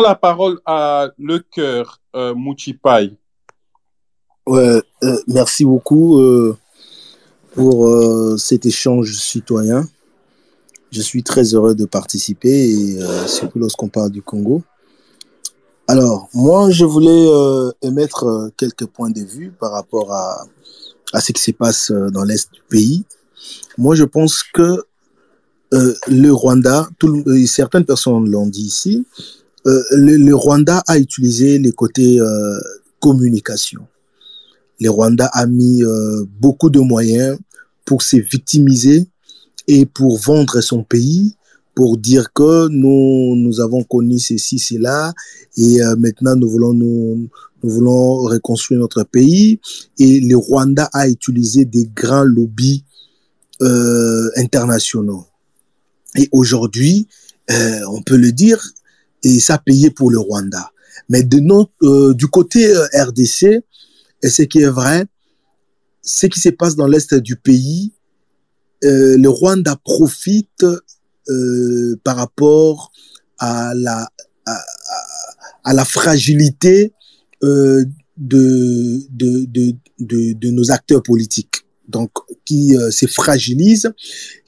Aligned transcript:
la 0.00 0.14
parole 0.14 0.60
à 0.66 1.08
Le 1.18 1.38
Cœur 1.38 2.00
euh, 2.14 2.34
Mouchipai. 2.34 3.16
Ouais, 4.46 4.82
euh, 5.04 5.16
merci 5.28 5.64
beaucoup 5.64 6.18
euh, 6.18 6.56
pour 7.54 7.86
euh, 7.86 8.36
cet 8.36 8.66
échange 8.66 9.16
citoyen. 9.16 9.88
Je 10.90 11.02
suis 11.02 11.22
très 11.22 11.54
heureux 11.54 11.76
de 11.76 11.84
participer, 11.84 12.98
surtout 13.28 13.60
lorsqu'on 13.60 13.86
parle 13.86 14.10
du 14.10 14.22
Congo. 14.22 14.64
Alors, 15.86 16.28
moi, 16.34 16.70
je 16.70 16.84
voulais 16.84 17.28
émettre 17.80 18.50
quelques 18.56 18.86
points 18.86 19.10
de 19.10 19.20
vue 19.20 19.52
par 19.52 19.70
rapport 19.70 20.12
à, 20.12 20.44
à 21.12 21.20
ce 21.20 21.30
qui 21.30 21.40
se 21.40 21.52
passe 21.52 21.92
dans 21.92 22.24
l'Est 22.24 22.52
du 22.52 22.62
pays. 22.68 23.04
Moi, 23.78 23.94
je 23.94 24.02
pense 24.02 24.42
que 24.42 24.84
le 25.70 26.30
Rwanda, 26.30 26.88
certaines 27.46 27.84
personnes 27.84 28.28
l'ont 28.28 28.48
dit 28.48 28.64
ici, 28.64 29.06
euh, 29.66 29.82
le, 29.92 30.34
Rwanda 30.34 30.82
a 30.86 30.98
utilisé 30.98 31.58
les 31.58 31.72
côtés 31.72 32.18
euh, 32.20 32.58
communication. 32.98 33.86
Le 34.80 34.88
Rwanda 34.88 35.26
a 35.26 35.46
mis 35.46 35.82
euh, 35.82 36.24
beaucoup 36.40 36.70
de 36.70 36.80
moyens 36.80 37.38
pour 37.84 38.02
se 38.02 38.16
victimiser 38.16 39.06
et 39.68 39.84
pour 39.84 40.18
vendre 40.18 40.60
son 40.62 40.82
pays, 40.82 41.36
pour 41.74 41.98
dire 41.98 42.32
que 42.32 42.68
nous, 42.68 43.36
nous 43.36 43.60
avons 43.60 43.84
connu 43.84 44.18
ceci, 44.18 44.58
cela, 44.58 45.12
et 45.56 45.78
maintenant 45.98 46.34
nous 46.36 46.48
voulons 46.48 46.72
nous, 46.72 47.28
voulons 47.62 48.22
reconstruire 48.22 48.80
notre 48.80 49.04
pays. 49.04 49.60
Et 49.98 50.20
le 50.20 50.36
Rwanda 50.36 50.88
a 50.92 51.08
utilisé 51.08 51.64
des 51.64 51.88
grands 51.94 52.24
lobbies 52.24 52.84
internationaux. 54.36 55.26
Et 56.16 56.28
aujourd'hui, 56.32 57.06
on 57.48 58.02
peut 58.02 58.16
le 58.16 58.32
dire, 58.32 58.60
et 59.22 59.40
ça 59.40 59.58
payé 59.58 59.90
pour 59.90 60.10
le 60.10 60.18
Rwanda. 60.18 60.70
Mais 61.08 61.22
de 61.22 61.38
notre, 61.40 61.72
euh, 61.82 62.14
du 62.14 62.26
côté 62.28 62.74
euh, 62.74 62.86
RDC, 62.94 63.62
et 64.22 64.28
ce 64.28 64.42
qui 64.42 64.60
est 64.60 64.68
vrai, 64.68 65.06
ce 66.02 66.26
qui 66.26 66.40
se 66.40 66.50
passe 66.50 66.76
dans 66.76 66.86
l'est 66.86 67.14
du 67.14 67.36
pays, 67.36 67.92
euh, 68.84 69.16
le 69.16 69.28
Rwanda 69.28 69.76
profite 69.76 70.64
euh, 71.28 71.96
par 72.02 72.16
rapport 72.16 72.92
à 73.38 73.72
la, 73.74 74.08
à 75.64 75.72
la 75.72 75.84
fragilité 75.84 76.92
euh, 77.42 77.84
de, 78.16 79.00
de, 79.10 79.44
de, 79.46 79.74
de, 79.98 80.32
de 80.32 80.50
nos 80.50 80.70
acteurs 80.70 81.02
politiques. 81.02 81.64
Donc, 81.88 82.10
qui 82.44 82.76
euh, 82.76 82.90
se 82.90 83.06
fragilisent, 83.06 83.92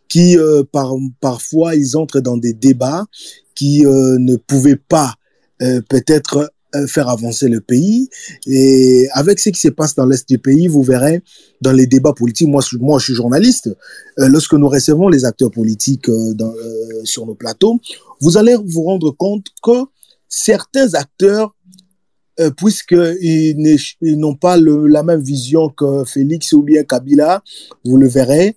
qui 0.09 0.36
euh, 0.36 0.62
par, 0.70 0.92
parfois 1.20 1.75
ils 1.75 1.97
entrent 1.97 2.20
dans 2.20 2.36
des 2.36 2.53
débats 2.53 3.07
qui 3.55 3.84
euh, 3.86 4.19
ne 4.19 4.36
pouvaient 4.36 4.77
pas 4.77 5.14
euh, 5.61 5.81
peut-être 5.89 6.50
euh, 6.75 6.86
faire 6.86 7.08
avancer 7.08 7.48
le 7.48 7.61
pays. 7.61 8.08
Et 8.47 9.08
avec 9.12 9.39
ce 9.39 9.50
qui 9.50 9.61
se 9.61 9.69
passe 9.69 9.95
dans 9.95 10.06
l'Est 10.06 10.28
du 10.28 10.39
pays, 10.39 10.69
vous 10.69 10.83
verrez 10.83 11.22
dans 11.61 11.73
les 11.73 11.86
débats 11.86 12.12
politiques, 12.12 12.48
moi, 12.48 12.62
moi 12.80 12.98
je 12.98 13.05
suis 13.05 13.14
journaliste, 13.14 13.70
lorsque 14.17 14.55
nous 14.55 14.69
recevons 14.69 15.08
les 15.08 15.25
acteurs 15.25 15.50
politiques 15.50 16.11
sur 17.05 17.27
nos 17.27 17.34
plateaux, 17.34 17.78
vous 18.20 18.36
allez 18.36 18.56
vous 18.64 18.84
rendre 18.84 19.11
compte 19.11 19.47
que 19.62 19.84
certains 20.28 20.95
acteurs, 20.95 21.55
puisqu'ils 22.56 23.55
n'ont 24.19 24.34
pas 24.34 24.56
la 24.56 25.03
même 25.03 25.20
vision 25.20 25.69
que 25.69 26.05
Félix 26.05 26.53
ou 26.55 26.62
bien 26.62 26.83
Kabila, 26.84 27.45
vous 27.84 27.98
le 27.98 28.08
verrez, 28.08 28.56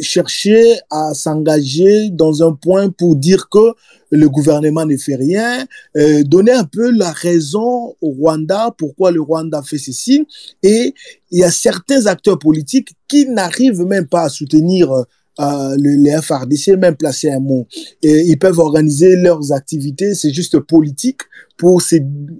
chercher 0.00 0.78
à 0.90 1.14
s'engager 1.14 2.10
dans 2.10 2.42
un 2.42 2.52
point 2.52 2.90
pour 2.90 3.16
dire 3.16 3.48
que 3.48 3.74
le 4.10 4.28
gouvernement 4.28 4.86
ne 4.86 4.96
fait 4.96 5.16
rien, 5.16 5.66
euh, 5.96 6.22
donner 6.22 6.52
un 6.52 6.64
peu 6.64 6.90
la 6.90 7.12
raison 7.12 7.94
au 8.00 8.10
Rwanda, 8.10 8.74
pourquoi 8.76 9.10
le 9.10 9.20
Rwanda 9.20 9.62
fait 9.62 9.78
ceci. 9.78 10.26
Et 10.62 10.94
il 11.30 11.40
y 11.40 11.44
a 11.44 11.50
certains 11.50 12.06
acteurs 12.06 12.38
politiques 12.38 12.90
qui 13.08 13.26
n'arrivent 13.26 13.82
même 13.82 14.06
pas 14.06 14.24
à 14.24 14.28
soutenir 14.28 14.92
euh, 14.92 15.76
le, 15.76 16.02
les 16.02 16.20
FRDC, 16.22 16.78
même 16.78 16.96
placer 16.96 17.30
un 17.30 17.40
mot. 17.40 17.66
Et 18.02 18.22
ils 18.22 18.38
peuvent 18.38 18.58
organiser 18.58 19.16
leurs 19.16 19.52
activités, 19.52 20.14
c'est 20.14 20.32
juste 20.32 20.58
politique 20.60 21.20
pour 21.56 21.82
se, 21.82 21.96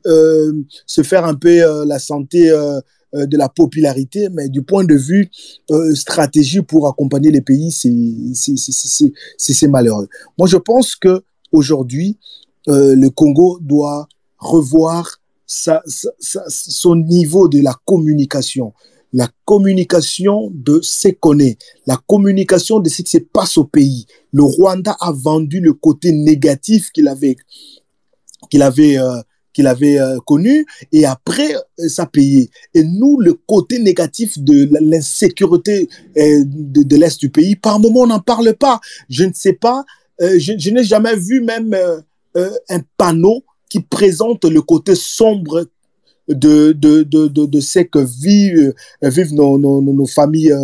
euh, 0.06 0.52
se 0.86 1.02
faire 1.02 1.24
un 1.24 1.34
peu 1.34 1.62
euh, 1.62 1.84
la 1.86 1.98
santé 1.98 2.52
euh, 3.16 3.26
de 3.26 3.36
la 3.36 3.48
popularité, 3.48 4.28
mais 4.30 4.48
du 4.48 4.62
point 4.62 4.84
de 4.84 4.94
vue 4.94 5.30
euh, 5.70 5.94
stratégie 5.94 6.60
pour 6.60 6.86
accompagner 6.86 7.30
les 7.30 7.40
pays, 7.40 7.70
c'est 7.72 9.68
malheureux. 9.68 10.08
Moi, 10.38 10.48
je 10.48 10.56
pense 10.56 10.96
que 10.96 11.22
aujourd'hui, 11.52 12.18
euh, 12.68 12.94
le 12.94 13.10
Congo 13.10 13.58
doit 13.60 14.08
revoir 14.38 15.20
son 15.46 16.96
niveau 16.96 17.48
de 17.48 17.60
la 17.62 17.74
communication. 17.84 18.74
La 19.12 19.28
communication 19.44 20.50
de 20.52 20.80
ce 20.82 21.08
qu'on 21.08 21.38
est, 21.38 21.58
la 21.86 21.96
communication 22.06 22.80
de 22.80 22.88
ce 22.88 23.02
qui 23.02 23.10
se 23.10 23.18
passe 23.18 23.56
au 23.56 23.64
pays. 23.64 24.06
Le 24.32 24.42
Rwanda 24.42 24.96
a 25.00 25.12
vendu 25.12 25.60
le 25.60 25.72
côté 25.72 26.12
négatif 26.12 26.90
qu'il 26.90 27.08
avait, 27.08 27.36
qu'il 28.50 28.62
avait, 28.62 28.98
qu'il 29.56 29.66
avait 29.66 29.98
euh, 29.98 30.18
connu 30.26 30.66
et 30.92 31.06
après 31.06 31.54
euh, 31.54 31.88
ça 31.88 32.04
payé. 32.04 32.50
Et 32.74 32.84
nous, 32.84 33.18
le 33.18 33.32
côté 33.32 33.78
négatif 33.78 34.38
de 34.38 34.68
l'insécurité 34.82 35.88
euh, 36.18 36.44
de, 36.44 36.82
de 36.82 36.96
l'Est 36.96 37.18
du 37.18 37.30
pays, 37.30 37.56
par 37.56 37.80
moment, 37.80 38.00
on 38.02 38.06
n'en 38.08 38.20
parle 38.20 38.52
pas. 38.52 38.80
Je 39.08 39.24
ne 39.24 39.32
sais 39.32 39.54
pas, 39.54 39.86
euh, 40.20 40.38
je, 40.38 40.70
n'ai 40.70 40.84
jamais 40.84 41.16
vu 41.16 41.40
même 41.40 41.74
un 42.34 42.80
panneau 42.98 43.44
qui 43.70 43.80
présente 43.80 44.44
le 44.44 44.60
côté 44.60 44.94
sombre 44.94 45.66
de, 46.28 46.72
de, 46.72 47.02
de, 47.02 47.28
de, 47.28 47.46
de 47.46 47.60
ce 47.60 47.78
que 47.78 48.00
vivent, 48.00 48.74
vivent 49.00 49.32
nos, 49.32 49.56
nos, 49.58 50.06
familles 50.06 50.54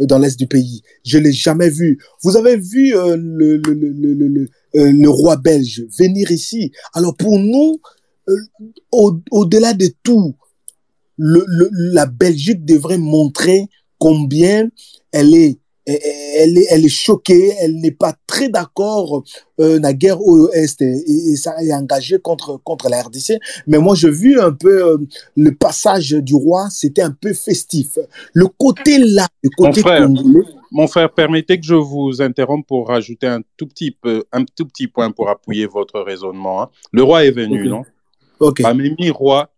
dans 0.00 0.18
l'Est 0.18 0.38
du 0.38 0.46
pays. 0.46 0.82
Je 1.02 1.16
ne 1.16 1.24
l'ai 1.24 1.32
jamais 1.32 1.70
vu. 1.70 1.98
Vous 2.22 2.36
avez 2.36 2.58
vu 2.58 2.92
le, 2.92 3.56
le, 3.56 3.72
le, 3.72 4.28
le, 4.28 4.48
le 4.74 5.08
roi 5.08 5.36
belge 5.36 5.86
venir 5.98 6.30
ici? 6.30 6.72
Alors 6.92 7.16
pour 7.16 7.38
nous, 7.38 7.80
euh, 8.28 8.36
au- 8.92 9.20
au-delà 9.30 9.74
de 9.74 9.88
tout, 10.02 10.34
le, 11.18 11.44
le, 11.46 11.68
la 11.72 12.06
Belgique 12.06 12.64
devrait 12.64 12.98
montrer 12.98 13.68
combien 13.98 14.68
elle 15.12 15.34
est, 15.34 15.58
elle 15.84 16.56
est, 16.58 16.66
elle 16.70 16.84
est 16.84 16.88
choquée, 16.88 17.52
elle 17.60 17.76
n'est 17.80 17.90
pas 17.90 18.14
très 18.26 18.48
d'accord 18.48 19.24
euh, 19.60 19.80
la 19.80 19.92
guerre 19.92 20.20
au 20.20 20.48
Est 20.52 20.80
et, 20.80 20.92
et 21.32 21.36
ça 21.36 21.60
est 21.62 21.72
engagé 21.72 22.18
contre, 22.18 22.56
contre 22.62 22.88
la 22.88 23.02
RDC. 23.02 23.38
Mais 23.66 23.78
moi, 23.78 23.94
j'ai 23.96 24.10
vu 24.10 24.40
un 24.40 24.52
peu 24.52 24.84
euh, 24.92 24.96
le 25.36 25.50
passage 25.54 26.10
du 26.10 26.34
roi, 26.34 26.68
c'était 26.70 27.02
un 27.02 27.10
peu 27.10 27.32
festif. 27.34 27.98
Le 28.32 28.46
côté 28.46 28.98
là, 28.98 29.26
le 29.42 29.50
Mon 29.58 29.72
frère, 29.72 30.06
congolais, 30.06 30.46
mon 30.70 30.86
frère, 30.86 31.12
permettez 31.12 31.58
que 31.58 31.66
je 31.66 31.74
vous 31.74 32.22
interrompe 32.22 32.66
pour 32.66 32.86
rajouter 32.88 33.26
un 33.26 33.40
tout 33.56 33.66
petit 33.66 33.90
peu, 33.90 34.24
un 34.32 34.44
tout 34.44 34.66
petit 34.66 34.86
point 34.86 35.10
pour 35.10 35.28
appuyer 35.28 35.66
votre 35.66 36.00
raisonnement. 36.00 36.62
hein. 36.62 36.68
Le 36.92 37.02
roi 37.02 37.24
est 37.24 37.32
venu, 37.32 37.66
non? 37.68 37.82
Ok, 38.42 38.62
Bamemi 38.62 39.10
roi 39.10 39.52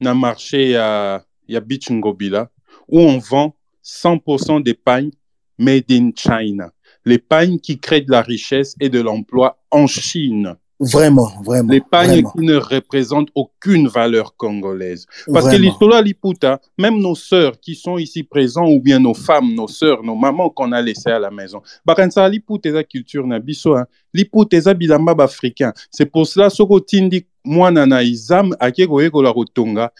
n'a 0.00 0.14
marché 0.14 0.76
à, 0.76 1.24
il 1.46 1.54
y 1.54 1.56
a 1.56 1.60
Beach 1.60 1.90
Ngobila, 1.90 2.50
où 2.88 3.00
on 3.00 3.18
vend 3.18 3.54
100% 3.84 4.62
des 4.62 4.74
pagnes 4.74 5.10
made 5.58 5.90
in 5.90 6.10
China. 6.14 6.72
Les 7.04 7.18
pagnes 7.18 7.58
qui 7.58 7.78
créent 7.78 8.02
de 8.02 8.10
la 8.10 8.22
richesse 8.22 8.74
et 8.80 8.88
de 8.88 9.00
l'emploi 9.00 9.58
en 9.70 9.86
Chine. 9.86 10.56
vraiment, 10.80 11.30
vraiment, 11.44 11.70
Les 11.70 11.80
pagnes 11.80 12.22
vraiment, 12.22 12.30
qui 12.30 12.40
ne 12.40 12.56
représentent 12.56 13.28
aucune 13.34 13.88
valeur 13.88 14.34
congolaise. 14.36 15.06
Parce 15.26 15.44
que 15.44 15.50
vraiment. 15.50 15.64
l'histoire 15.64 16.02
Liputa, 16.02 16.60
même 16.78 16.98
nos 16.98 17.14
sœurs 17.14 17.60
qui 17.60 17.74
sont 17.74 17.98
ici 17.98 18.22
présents, 18.22 18.66
ou 18.66 18.80
bien 18.80 18.98
nos 18.98 19.14
femmes, 19.14 19.54
nos 19.54 19.68
sœurs, 19.68 20.02
nos 20.02 20.14
mamans 20.14 20.48
qu'on 20.50 20.72
a 20.72 20.80
laissées 20.80 21.10
à 21.10 21.18
la 21.18 21.30
maison, 21.30 21.60
bakansa 21.84 22.28
Liputa 22.28 22.82
culture 22.84 23.26
na 23.26 23.38
biso, 23.38 23.76
hein. 23.76 23.86
Liputa 24.14 24.74
bilamba 24.74 25.14
africain. 25.22 25.72
C'est 25.90 26.06
pour 26.06 26.26
cela, 26.26 26.48
soko 26.48 26.80
tindi 26.80 27.26
mwana 27.44 27.86
na 27.86 28.02
izam 28.02 28.52
ake 28.60 28.86
koyekola 28.86 29.32
kotonga 29.32 29.90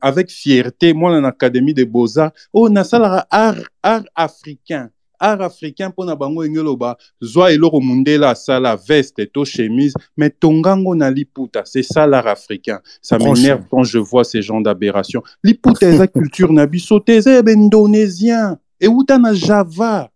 avec 0.00 0.30
fierté 0.30 0.92
mwana 0.94 1.20
na 1.20 1.28
académie 1.28 1.74
de 1.74 1.84
beaux-arts. 1.84 2.32
Oyo 2.52 2.68
nasalaka 2.68 3.26
art, 3.30 3.64
art 3.82 4.06
africain 4.14 4.90
art 5.18 5.40
africain 5.40 5.88
mpo 5.88 6.04
na 6.04 6.16
bango 6.16 6.44
enge 6.44 6.62
loba 6.62 6.96
zwa 7.20 7.52
eloko 7.52 7.80
mundele 7.80 8.26
asala 8.26 8.76
veste 8.76 9.26
to 9.32 9.44
chemise 9.44 9.94
mais 10.16 10.30
tongango 10.40 10.94
na 10.94 11.10
liputa 11.10 11.62
c'est 11.64 11.82
ça 11.82 12.06
l'art 12.06 12.26
africain. 12.26 12.80
Ça 13.02 13.18
m'énerve 13.18 13.64
quand 13.70 13.84
je 13.84 13.98
vois 13.98 14.24
ces 14.24 14.42
gens 14.42 14.60
d'aberration. 14.60 15.22
Liputa 15.42 15.88
eza 15.88 16.06
culture 16.18 16.52
na 16.52 16.66
biso 16.66 17.00
te 17.00 17.12
eza 17.12 17.32
ya 17.32 17.42
baindonésien 17.42 18.56
euta 18.80 19.18
na 19.18 19.34
java 19.34 20.10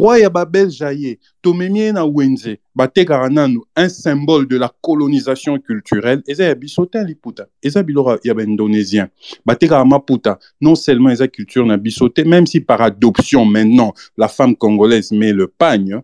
roi 0.00 0.20
ya 0.20 0.30
babelge 0.30 0.84
ye 0.94 1.92
na 1.92 2.04
wenze 2.04 2.58
batekaka 2.74 3.28
nanu 3.28 3.62
un 3.76 3.88
symbole 3.88 4.46
de 4.46 4.56
la 4.58 4.70
colonisation 4.80 5.58
culturelle. 5.58 6.22
Eza 6.26 6.44
ya 6.44 6.54
biso 6.54 6.86
te 6.86 7.04
liputa 7.04 7.46
eza 7.62 7.82
biloko 7.82 8.18
ya 8.24 8.34
baindonésien 8.34 9.08
batekaka 9.44 9.84
maputa 9.84 10.38
non 10.60 10.74
seulement 10.74 11.10
eza 11.10 11.28
culture 11.28 11.66
na 11.66 11.76
biso 11.76 12.08
même 12.26 12.46
si 12.46 12.60
par 12.60 12.82
adoption 12.82 13.44
maintenant 13.44 13.92
la 14.16 14.28
femme 14.28 14.56
congolaise 14.56 15.12
met 15.12 15.32
le 15.32 15.46
pagne 15.48 16.00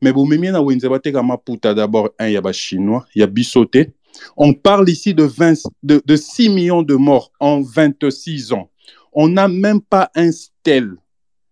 mais 0.00 0.12
bomemi 0.12 0.50
na 0.50 0.60
wenze 0.60 0.88
bateka 0.88 1.22
maputa 1.22 1.74
d'abord 1.74 2.10
un 2.18 2.28
ya 2.28 2.40
bachinois 2.40 3.04
ya 3.14 3.26
biso 3.26 3.64
te 3.64 3.92
on 4.36 4.52
parle 4.52 4.90
ici 4.90 5.14
de, 5.14 5.24
20, 5.24 5.54
de, 5.82 6.02
de 6.04 6.16
6 6.16 6.48
millions 6.50 6.82
de 6.82 6.94
morts 6.94 7.32
en 7.40 7.62
26 7.62 8.52
ans. 8.52 8.70
On 9.12 9.28
n'a 9.28 9.48
même 9.48 9.80
pas 9.80 10.10
un 10.14 10.30
stèle 10.32 10.96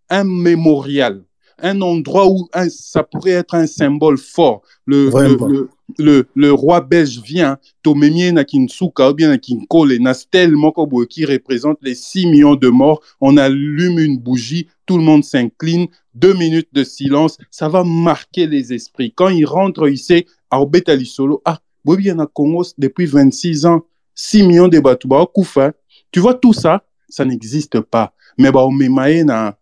un 0.08 0.24
mémorial 0.24 1.22
un 1.62 1.80
endroit 1.80 2.28
où 2.28 2.48
un, 2.52 2.68
ça 2.68 3.02
pourrait 3.02 3.32
être 3.32 3.54
un 3.54 3.66
symbole 3.66 4.18
fort. 4.18 4.62
Le, 4.86 5.10
le, 5.98 6.26
le, 6.34 6.52
roi 6.52 6.80
belge 6.80 7.20
vient, 7.22 7.58
Tomemie 7.82 8.32
na 8.32 8.44
Kinsuka 8.44 9.10
ou 9.10 9.14
bien 9.14 9.28
na 9.28 9.38
Kinkole, 9.38 9.98
na 9.98 10.14
stèle 10.14 10.52
Mokobo 10.52 11.04
qui 11.06 11.24
représente 11.24 11.78
les 11.82 11.94
6 11.94 12.26
millions 12.26 12.54
de 12.56 12.68
morts. 12.68 13.00
On 13.20 13.36
allume 13.36 13.98
une 13.98 14.18
bougie, 14.18 14.68
tout 14.86 14.98
le 14.98 15.04
monde 15.04 15.24
s'incline, 15.24 15.86
deux 16.14 16.34
minutes 16.34 16.68
de 16.72 16.84
silence, 16.84 17.38
ça 17.50 17.68
va 17.68 17.84
marquer 17.84 18.46
les 18.46 18.72
esprits. 18.72 19.12
Quand 19.14 19.28
il 19.28 19.46
rentre 19.46 19.88
ici, 19.88 20.26
à 20.50 20.60
Obetali 20.60 21.06
Solo, 21.06 21.42
ah, 21.44 21.60
bien 21.84 22.14
na 22.14 22.26
Congo 22.26 22.64
depuis 22.78 23.06
26 23.06 23.66
ans, 23.66 23.82
6 24.14 24.42
millions 24.46 24.68
de 24.68 24.78
Batouba, 24.80 25.26
Koufa. 25.32 25.72
Tu 26.12 26.20
vois 26.20 26.34
tout 26.34 26.52
ça, 26.52 26.82
ça 27.08 27.24
n'existe 27.24 27.80
pas. 27.80 28.12
Mais 28.38 28.50
bah, 28.50 28.66
bitungo 28.66 28.78
bila 28.78 29.59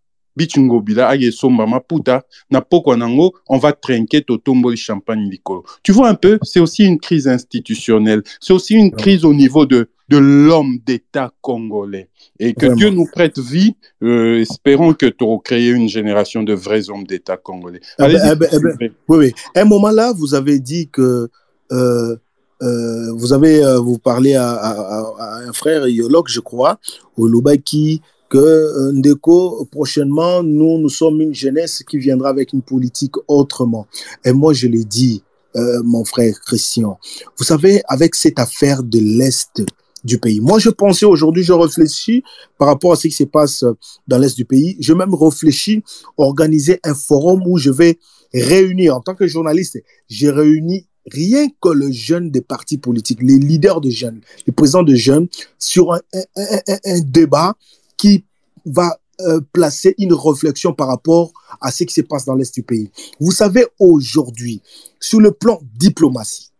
aye 1.11 1.32
somba 1.32 1.67
maputa 1.67 2.23
nango 2.50 3.35
on 3.49 3.58
va 3.58 3.73
trinquer 3.73 4.23
totomboli 4.23 4.76
champagne 4.76 5.29
likolo 5.31 5.64
tu 5.82 5.93
vois 5.93 6.08
un 6.08 6.14
peu 6.14 6.38
c'est 6.43 6.61
aussi 6.61 6.85
une 6.85 6.99
crise 6.99 7.29
institutionnelle 7.29 8.23
c'est 8.40 8.52
aussi 8.52 8.75
une 8.75 8.90
crise 8.90 9.25
au 9.25 9.35
niveau 9.35 9.67
de 9.67 9.88
de 10.08 10.17
l'homme 10.17 10.79
d'État 10.87 11.32
congolais. 11.43 12.08
Et 12.40 12.55
que 12.55 12.61
Vraiment. 12.61 12.76
Dieu 12.76 12.90
nous 12.90 13.06
prête 13.12 13.38
vie, 13.38 13.76
euh, 14.02 14.40
espérons 14.40 14.94
que 14.94 15.06
tu 15.06 15.23
auras 15.23 15.40
créé 15.44 15.69
une 15.69 15.88
génération 15.88 16.43
de 16.43 16.55
vrais 16.55 16.88
hommes 16.88 17.05
d'État 17.05 17.37
congolais. 17.37 17.81
Eh 17.99 18.02
ben, 18.02 18.20
eh 18.32 18.35
ben, 18.35 18.49
eh 18.52 18.58
ben, 18.58 18.90
oui, 19.08 19.19
oui. 19.19 19.32
À 19.55 19.61
un 19.61 19.64
moment 19.64 19.90
là, 19.90 20.12
vous 20.17 20.35
avez 20.35 20.61
dit 20.61 20.88
que 20.88 21.29
euh, 21.73 22.17
euh, 22.62 23.12
vous 23.12 23.32
avez 23.32 23.62
euh, 23.62 23.79
vous 23.79 23.99
parlez 23.99 24.35
à, 24.35 24.50
à, 24.50 24.73
à, 25.19 25.40
un 25.46 25.52
frère 25.52 25.87
iologue, 25.87 26.29
je 26.29 26.40
crois, 26.40 26.79
au 27.17 27.29
Luba, 27.29 27.56
qui 27.56 28.00
que 28.28 28.38
euh, 28.38 28.92
Ndeko, 28.92 29.66
prochainement, 29.70 30.42
nous, 30.42 30.78
nous 30.78 30.88
sommes 30.88 31.20
une 31.20 31.34
jeunesse 31.34 31.82
qui 31.88 31.98
viendra 31.98 32.28
avec 32.28 32.52
une 32.52 32.62
politique 32.62 33.14
autrement. 33.26 33.86
Et 34.25 34.32
moi, 34.32 34.52
je 34.52 34.66
l'ai 34.66 34.84
dit, 34.84 35.22
euh, 35.56 35.82
mon 35.84 36.04
frère 36.04 36.38
Christian, 36.40 36.98
vous 37.38 37.44
savez, 37.44 37.82
avec 37.88 38.14
cette 38.14 38.38
affaire 38.38 38.82
de 38.82 38.98
l'Est 38.98 39.62
du 40.04 40.19
pays, 40.19 40.40
moi, 40.40 40.58
je 40.58 40.70
pensais 40.70 41.06
aujourd'hui, 41.06 41.42
je 41.42 41.52
réfléchis 41.52 42.22
par 42.58 42.69
rapport 42.69 42.92
à 42.92 42.96
ce 42.96 43.08
qui 43.08 43.14
se 43.14 43.25
passe 43.25 43.64
dans 44.06 44.19
l'Est 44.19 44.36
du 44.36 44.44
pays, 44.44 44.76
je 44.78 44.92
même 44.92 45.14
réfléchis 45.14 45.82
organiser 46.16 46.80
un 46.84 46.94
forum 46.94 47.42
où 47.46 47.58
je 47.58 47.70
vais 47.70 47.98
réunir, 48.32 48.96
en 48.96 49.00
tant 49.00 49.14
que 49.14 49.26
journaliste, 49.26 49.78
j'ai 50.08 50.30
réuni 50.30 50.86
rien 51.10 51.46
que 51.62 51.70
le 51.70 51.90
jeune 51.90 52.30
des 52.30 52.42
partis 52.42 52.76
politiques, 52.76 53.22
les 53.22 53.38
leaders 53.38 53.80
de 53.80 53.88
jeunes, 53.88 54.20
les 54.46 54.52
présidents 54.52 54.82
de 54.82 54.94
jeunes, 54.94 55.26
sur 55.58 55.94
un, 55.94 56.00
un, 56.14 56.58
un, 56.69 56.76
un 56.84 57.00
débat 57.00 57.56
qui 57.98 58.24
va 58.64 58.98
euh, 59.20 59.40
placer 59.52 59.94
une 59.98 60.14
réflexion 60.14 60.72
par 60.72 60.86
rapport 60.86 61.32
à 61.60 61.72
ce 61.72 61.82
qui 61.82 61.92
se 61.92 62.02
passe 62.02 62.24
dans 62.24 62.36
l'Est 62.36 62.54
du 62.54 62.62
pays. 62.62 62.90
Vous 63.18 63.32
savez, 63.32 63.66
aujourd'hui, 63.80 64.62
sur 65.00 65.20
le 65.20 65.32
plan 65.32 65.60
diplomatie, 65.76 66.52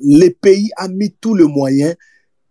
les 0.00 0.30
pays 0.30 0.70
a 0.76 0.86
mis 0.86 1.12
tout 1.20 1.34
le 1.34 1.46
moyen 1.46 1.94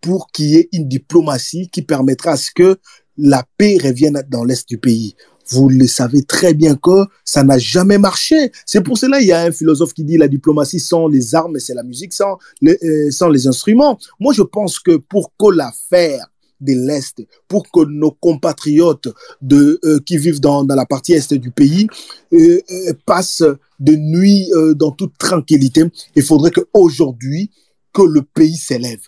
pour 0.02 0.30
qu'il 0.30 0.50
y 0.50 0.56
ait 0.56 0.68
une 0.72 0.88
diplomatie 0.88 1.70
qui 1.70 1.80
permettra 1.80 2.32
à 2.32 2.36
ce 2.36 2.50
que 2.54 2.76
la 3.16 3.44
paix 3.56 3.78
revienne 3.82 4.22
dans 4.28 4.44
l'Est 4.44 4.68
du 4.68 4.76
pays. 4.76 5.16
Vous 5.48 5.70
le 5.70 5.86
savez 5.86 6.22
très 6.22 6.52
bien 6.52 6.76
que 6.76 7.06
ça 7.24 7.42
n'a 7.44 7.58
jamais 7.58 7.96
marché. 7.96 8.52
C'est 8.66 8.82
pour 8.82 8.98
cela 8.98 9.20
il 9.20 9.26
y 9.26 9.32
a 9.32 9.42
un 9.42 9.52
philosophe 9.52 9.94
qui 9.94 10.04
dit 10.04 10.18
la 10.18 10.28
diplomatie 10.28 10.80
sans 10.80 11.08
les 11.08 11.34
armes, 11.34 11.58
c'est 11.58 11.74
la 11.74 11.82
musique 11.82 12.12
sans 12.12 12.38
les, 12.60 12.78
euh, 12.82 13.10
sans 13.10 13.28
les 13.28 13.46
instruments. 13.46 13.98
Moi, 14.20 14.34
je 14.34 14.42
pense 14.42 14.78
que 14.78 14.96
pour 14.96 15.32
que 15.38 15.50
l'affaire 15.50 16.26
de 16.60 16.72
l'Est, 16.72 17.22
pour 17.48 17.70
que 17.70 17.84
nos 17.84 18.10
compatriotes 18.12 19.08
de, 19.42 19.78
euh, 19.84 20.00
qui 20.04 20.16
vivent 20.16 20.40
dans, 20.40 20.64
dans, 20.64 20.74
la 20.74 20.86
partie 20.86 21.12
Est 21.12 21.34
du 21.34 21.50
pays 21.50 21.86
euh, 22.32 22.60
euh, 22.70 22.92
passent 23.06 23.44
de 23.80 23.94
nuit 23.96 24.48
dans 24.76 24.92
toute 24.92 25.18
tranquillité. 25.18 25.82
Il 26.14 26.22
faudrait 26.22 26.52
qu'aujourd'hui, 26.52 27.50
que 27.92 28.02
le 28.02 28.22
pays 28.22 28.56
s'élève. 28.56 29.00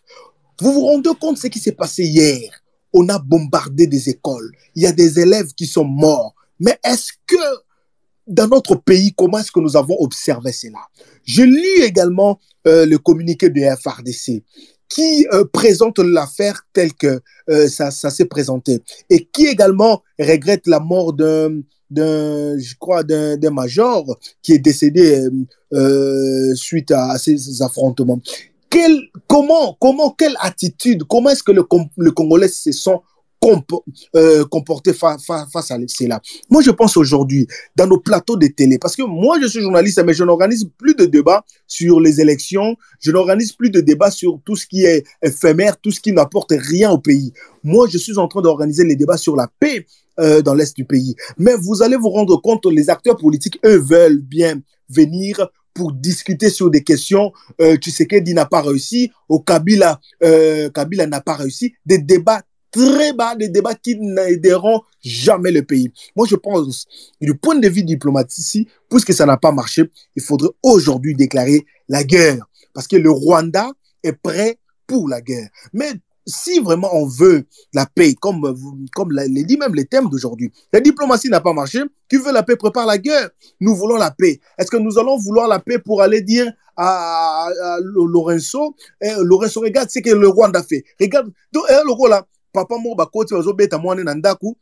Vous 0.61 0.73
vous 0.73 0.87
rendez 0.87 1.11
compte 1.21 1.37
de 1.37 1.41
ce 1.41 1.47
qui 1.47 1.59
s'est 1.59 1.73
passé 1.73 2.05
hier? 2.05 2.51
On 2.93 3.09
a 3.09 3.19
bombardé 3.19 3.87
des 3.87 4.09
écoles. 4.09 4.53
Il 4.75 4.83
y 4.83 4.87
a 4.87 4.93
des 4.93 5.19
élèves 5.21 5.53
qui 5.55 5.67
sont 5.67 5.85
morts. 5.85 6.35
Mais 6.59 6.79
est-ce 6.85 7.13
que 7.27 7.37
dans 8.27 8.49
notre 8.49 8.75
pays, 8.75 9.13
comment 9.17 9.39
est-ce 9.39 9.53
que 9.53 9.61
nous 9.61 9.77
avons 9.77 9.97
observé 10.01 10.53
cela? 10.53 10.81
Je 11.25 11.43
lis 11.43 11.85
également 11.85 12.41
le 12.65 12.97
communiqué 12.97 13.49
de 13.49 13.61
FRDC 13.77 14.43
qui 14.89 15.27
euh, 15.33 15.45
présente 15.53 15.99
l'affaire 15.99 16.63
telle 16.73 16.93
que 16.95 17.21
euh, 17.51 17.69
ça, 17.69 17.91
s'est 17.91 18.25
présenté 18.27 18.83
et 19.11 19.27
qui 19.33 19.47
également 19.47 20.03
regrette 20.19 20.67
la 20.67 20.81
mort 20.81 21.13
d'un 21.13 21.61
d'un 21.89 22.59
je 22.59 22.75
crois 22.81 23.05
d'un 23.05 23.51
major 23.51 24.05
qui 24.43 24.53
est 24.55 24.59
décédé 24.59 25.29
euh, 25.73 26.55
suite 26.57 26.91
à 26.91 27.17
ces 27.17 27.63
affrontements. 27.63 28.21
Quel, 28.69 28.99
comment 29.29 29.77
comment 29.81 30.11
quelle 30.11 30.37
attitude 30.41 31.05
comment 31.05 31.31
est-ce 31.31 31.45
que 31.45 31.53
le 31.53 32.11
Congolais 32.11 32.49
se 32.49 32.73
sent 32.73 32.99
euh, 34.15 34.45
comporter 34.47 34.93
fa 34.93 35.17
fa 35.19 35.47
face 35.53 35.71
à 35.71 35.79
cela. 35.87 36.21
Moi, 36.51 36.63
je 36.63 36.71
pense 36.71 36.97
aujourd'hui, 36.97 37.47
dans 37.77 37.87
nos 37.87 38.01
plateaux 38.01 38.37
de 38.37 38.47
télé, 38.47 38.79
parce 38.79 38.97
que 38.97 39.03
moi, 39.03 39.39
je 39.41 39.47
suis 39.47 39.61
journaliste, 39.61 40.03
mais 40.05 40.15
je 40.15 40.25
n'organise 40.25 40.69
plus 40.79 40.95
de 40.95 41.05
débats 41.05 41.45
sur 41.67 42.01
les 42.01 42.21
élections, 42.21 42.77
je 43.01 43.11
n'organise 43.11 43.53
plus 43.53 43.71
de 43.71 43.81
débats 43.81 44.11
sur 44.11 44.41
tout 44.45 44.57
ce 44.57 44.67
qui 44.67 44.85
est 44.85 45.05
éphémère, 45.23 45.77
tout 45.81 45.91
ce 45.91 46.01
qui 46.01 46.13
n'apporte 46.13 46.53
rien 46.57 46.91
au 46.91 46.99
pays. 46.99 47.33
Moi, 47.63 47.89
je 47.91 47.99
suis 47.99 48.19
en 48.19 48.29
train 48.29 48.43
d'organiser 48.43 48.85
les 48.85 48.97
débats 48.97 49.17
sur 49.17 49.37
la 49.37 49.49
paix 49.61 49.87
euh, 50.19 50.41
dans 50.43 50.55
l'Est 50.55 50.75
du 50.77 50.85
pays. 50.85 51.15
Mais 51.37 51.55
vous 51.57 51.83
allez 51.83 51.97
vous 51.97 52.11
rendre 52.11 52.41
compte, 52.41 52.65
les 52.67 52.89
acteurs 52.91 53.17
politiques, 53.17 53.59
eux, 53.65 53.79
veulent 53.79 54.21
bien 54.21 54.61
venir 54.89 55.49
pour 55.75 55.93
discuter 55.93 56.49
sur 56.49 56.71
des 56.71 56.83
questions. 56.83 57.33
Euh, 57.61 57.77
tu 57.77 57.91
sais 57.91 58.07
qu'il 58.07 58.35
n'a 58.35 58.47
pas 58.47 58.63
réussi, 58.63 59.11
au 59.29 59.41
Kabila, 59.41 60.01
euh, 60.25 60.71
Kabila 60.71 61.07
n'a 61.07 61.21
pas 61.21 61.35
réussi. 61.35 61.75
Des 61.85 61.99
débats 61.99 62.43
très 62.71 63.13
bas, 63.13 63.35
des 63.35 63.49
débats 63.49 63.75
qui 63.75 63.97
n'aideront 63.99 64.81
jamais 65.03 65.51
le 65.51 65.63
pays. 65.63 65.91
Moi, 66.15 66.27
je 66.29 66.37
pense, 66.37 66.87
du 67.21 67.37
point 67.37 67.57
de 67.57 67.69
vue 67.69 67.85
diplomatique, 67.85 68.69
puisque 68.89 69.13
ça 69.13 69.27
n'a 69.27 69.37
pas 69.37 69.53
marché, 69.53 69.91
il 70.15 70.23
faudrait 70.23 70.51
aujourd'hui 70.63 71.15
déclarer 71.15 71.65
la 71.89 72.05
guerre. 72.05 72.45
Parce 72.75 72.87
que 72.87 72.97
le 72.97 73.11
Rwanda 73.11 73.71
est 74.03 74.13
prêt 74.13 74.59
pour 74.87 75.09
la 75.09 75.21
guerre. 75.21 75.49
Mais 75.73 75.93
si 76.27 76.59
vraiment 76.59 76.91
on 76.93 77.07
veut 77.07 77.45
la 77.73 77.87
paix, 77.87 78.15
comme, 78.15 78.55
comme 78.95 79.17
dit 79.27 79.57
même 79.57 79.75
les 79.75 79.87
thèmes 79.87 80.09
d'aujourd'hui, 80.09 80.53
la 80.73 80.81
diplomatie 80.81 81.29
n'a 81.29 81.41
pas 81.41 81.53
marché, 81.53 81.81
qui 82.09 82.17
veut 82.17 82.33
la 82.33 82.43
paix 82.43 82.57
prépare 82.57 82.87
la 82.87 82.99
guerre. 82.99 83.31
Nous 83.61 83.75
voulons 83.75 83.97
la 83.97 84.11
paix. 84.11 84.41
Est-ce 84.59 84.71
que 84.71 84.77
nous 84.77 84.99
allons 84.99 85.17
vouloir 85.19 85.49
la 85.49 85.61
paix 85.61 85.79
pour 85.79 86.03
aller 86.03 86.21
dire 86.21 86.53
à, 86.77 87.47
à, 87.47 87.75
à 87.75 87.79
Lorenzo, 87.81 88.77
eh, 89.01 89.13
Lorenzo, 89.23 89.61
regarde 89.61 89.89
ce 89.89 90.01
que 90.01 90.11
le 90.11 90.29
Rwanda 90.29 90.63
fait. 90.63 90.85
Regarde, 91.01 91.33
donc, 91.53 91.65
eh, 91.71 91.73
le 91.73 92.11
là, 92.11 92.27
papa 92.57 92.79
moko 92.79 92.95
bakoti 92.95 93.35
bazobeta 93.35 93.79
mwana 93.79 94.05
na 94.05 94.15
ndako 94.15 94.57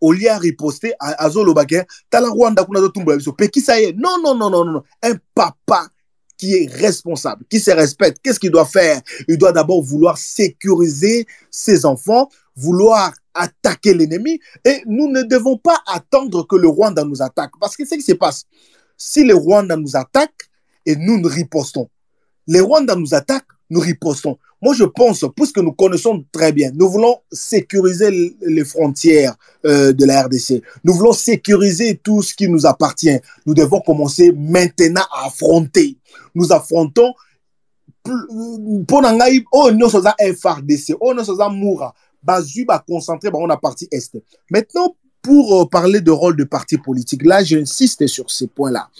olie 0.00 0.30
ariposte 0.30 0.94
azoloba 0.98 1.64
ke 1.64 1.84
tala 2.10 2.28
rwanda 2.28 2.64
kuna 2.64 2.78
azotumbola 2.78 3.16
biso 3.16 3.32
pekisa 3.32 3.76
ye? 3.76 3.92
Non 3.92 4.22
non 4.22 4.38
non 4.38 4.50
non 4.50 4.72
non 4.72 4.82
un 5.02 5.18
papa 5.34 5.88
qui 6.36 6.54
est 6.54 6.70
responsable, 6.70 7.44
qui 7.48 7.60
se 7.60 7.70
respecte, 7.70 8.18
qu'est-ce 8.22 8.40
qu'il 8.40 8.50
doit 8.50 8.66
faire? 8.66 9.00
Il 9.28 9.38
doit 9.38 9.52
d'abord 9.52 9.82
vouloir 9.82 10.18
sécuriser 10.18 11.26
ses 11.50 11.84
enfants, 11.84 12.28
vouloir 12.56 13.12
attaquer 13.34 13.94
l'ennemi. 13.94 14.40
Et 14.64 14.82
nous 14.86 15.08
ne 15.08 15.22
devons 15.22 15.56
pas 15.56 15.80
attendre 15.86 16.46
que 16.46 16.56
le 16.56 16.68
Rwanda 16.68 17.04
nous 17.04 17.22
attaque. 17.22 17.52
Parce 17.60 17.76
que 17.76 17.84
c'est 17.84 17.94
ce 17.94 18.00
qui 18.00 18.10
se 18.12 18.14
passe. 18.14 18.44
Si 18.96 19.22
le 19.22 19.34
Rwanda 19.34 19.76
nous 19.76 19.96
attaque 19.96 20.50
et 20.84 20.96
nous 20.96 21.18
nous 21.20 21.28
ripostons, 21.28 21.88
les 22.46 22.60
Rwanda 22.60 22.94
nous 22.96 23.14
attaquent, 23.14 23.44
nous 23.70 23.80
ripostons. 23.80 24.38
Moi, 24.62 24.74
je 24.74 24.84
pense, 24.84 25.26
puisque 25.36 25.58
nous 25.58 25.72
connaissons 25.72 26.24
très 26.32 26.52
bien, 26.52 26.70
nous 26.74 26.88
voulons 26.88 27.18
sécuriser 27.30 28.34
les 28.40 28.64
frontières 28.64 29.34
euh, 29.66 29.92
de 29.92 30.04
la 30.06 30.22
RDC. 30.22 30.62
Nous 30.84 30.94
voulons 30.94 31.12
sécuriser 31.12 32.00
tout 32.02 32.22
ce 32.22 32.34
qui 32.34 32.48
nous 32.48 32.64
appartient. 32.64 33.18
Nous 33.44 33.52
devons 33.52 33.80
commencer 33.80 34.32
maintenant 34.32 35.04
à 35.14 35.26
affronter. 35.26 35.98
Nous 36.34 36.50
affrontons 36.52 37.12
pour 38.86 39.02
ngai 39.02 39.44
oh 39.52 39.70
nyonso 39.70 40.00
FRDC 40.02 40.94
za 41.36 41.48
Moura 41.48 41.94
bazui 42.22 42.64
ba 42.64 42.78
concentré 42.86 43.30
ba 43.30 43.38
on 43.38 43.48
a 43.48 43.56
partie 43.56 43.88
est 43.90 44.16
maintenant 44.50 44.94
pour 45.22 45.62
euh, 45.62 45.66
parler 45.66 46.02
de 46.02 46.10
rôle 46.10 46.36
de 46.36 46.44
parti 46.44 46.76
politique 46.76 47.24
là 47.24 47.42
j'insiste 47.42 48.06
sur 48.06 48.30
ces 48.30 48.46
points 48.46 48.70
là 48.70 48.90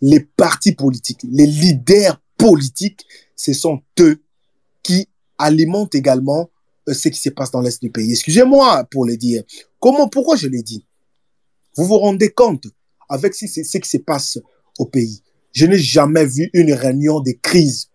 les 0.00 0.20
partis 0.20 0.72
politiques 0.72 1.24
les 1.28 1.46
leaders 1.46 2.20
ce 3.36 3.52
sont 3.52 3.82
eux 4.00 4.22
qui 4.82 5.08
alimente 5.38 5.94
également 5.94 6.50
euh, 6.88 6.94
ce 6.94 7.08
qui 7.08 7.20
se 7.20 7.30
passe 7.30 7.50
dans 7.50 7.60
l'Est 7.60 7.82
du 7.82 7.90
pays. 7.90 8.10
Excusez-moi 8.10 8.84
pour 8.90 9.04
le 9.04 9.16
dire. 9.16 9.42
Comment, 9.80 10.08
pourquoi 10.08 10.36
je 10.36 10.48
l'ai 10.48 10.62
dit 10.62 10.84
Vous 11.76 11.84
vous 11.84 11.98
rendez 11.98 12.30
compte 12.30 12.66
avec 13.08 13.34
ce 13.34 13.46
qui 13.78 13.88
se 13.88 13.98
passe 13.98 14.38
au 14.78 14.86
pays? 14.86 15.22
Je 15.52 15.66
n'ai 15.66 15.78
jamais 15.78 16.24
vu 16.24 16.50
une 16.54 16.72
réunion 16.72 17.20
de 17.20 17.32
crise 17.42 17.88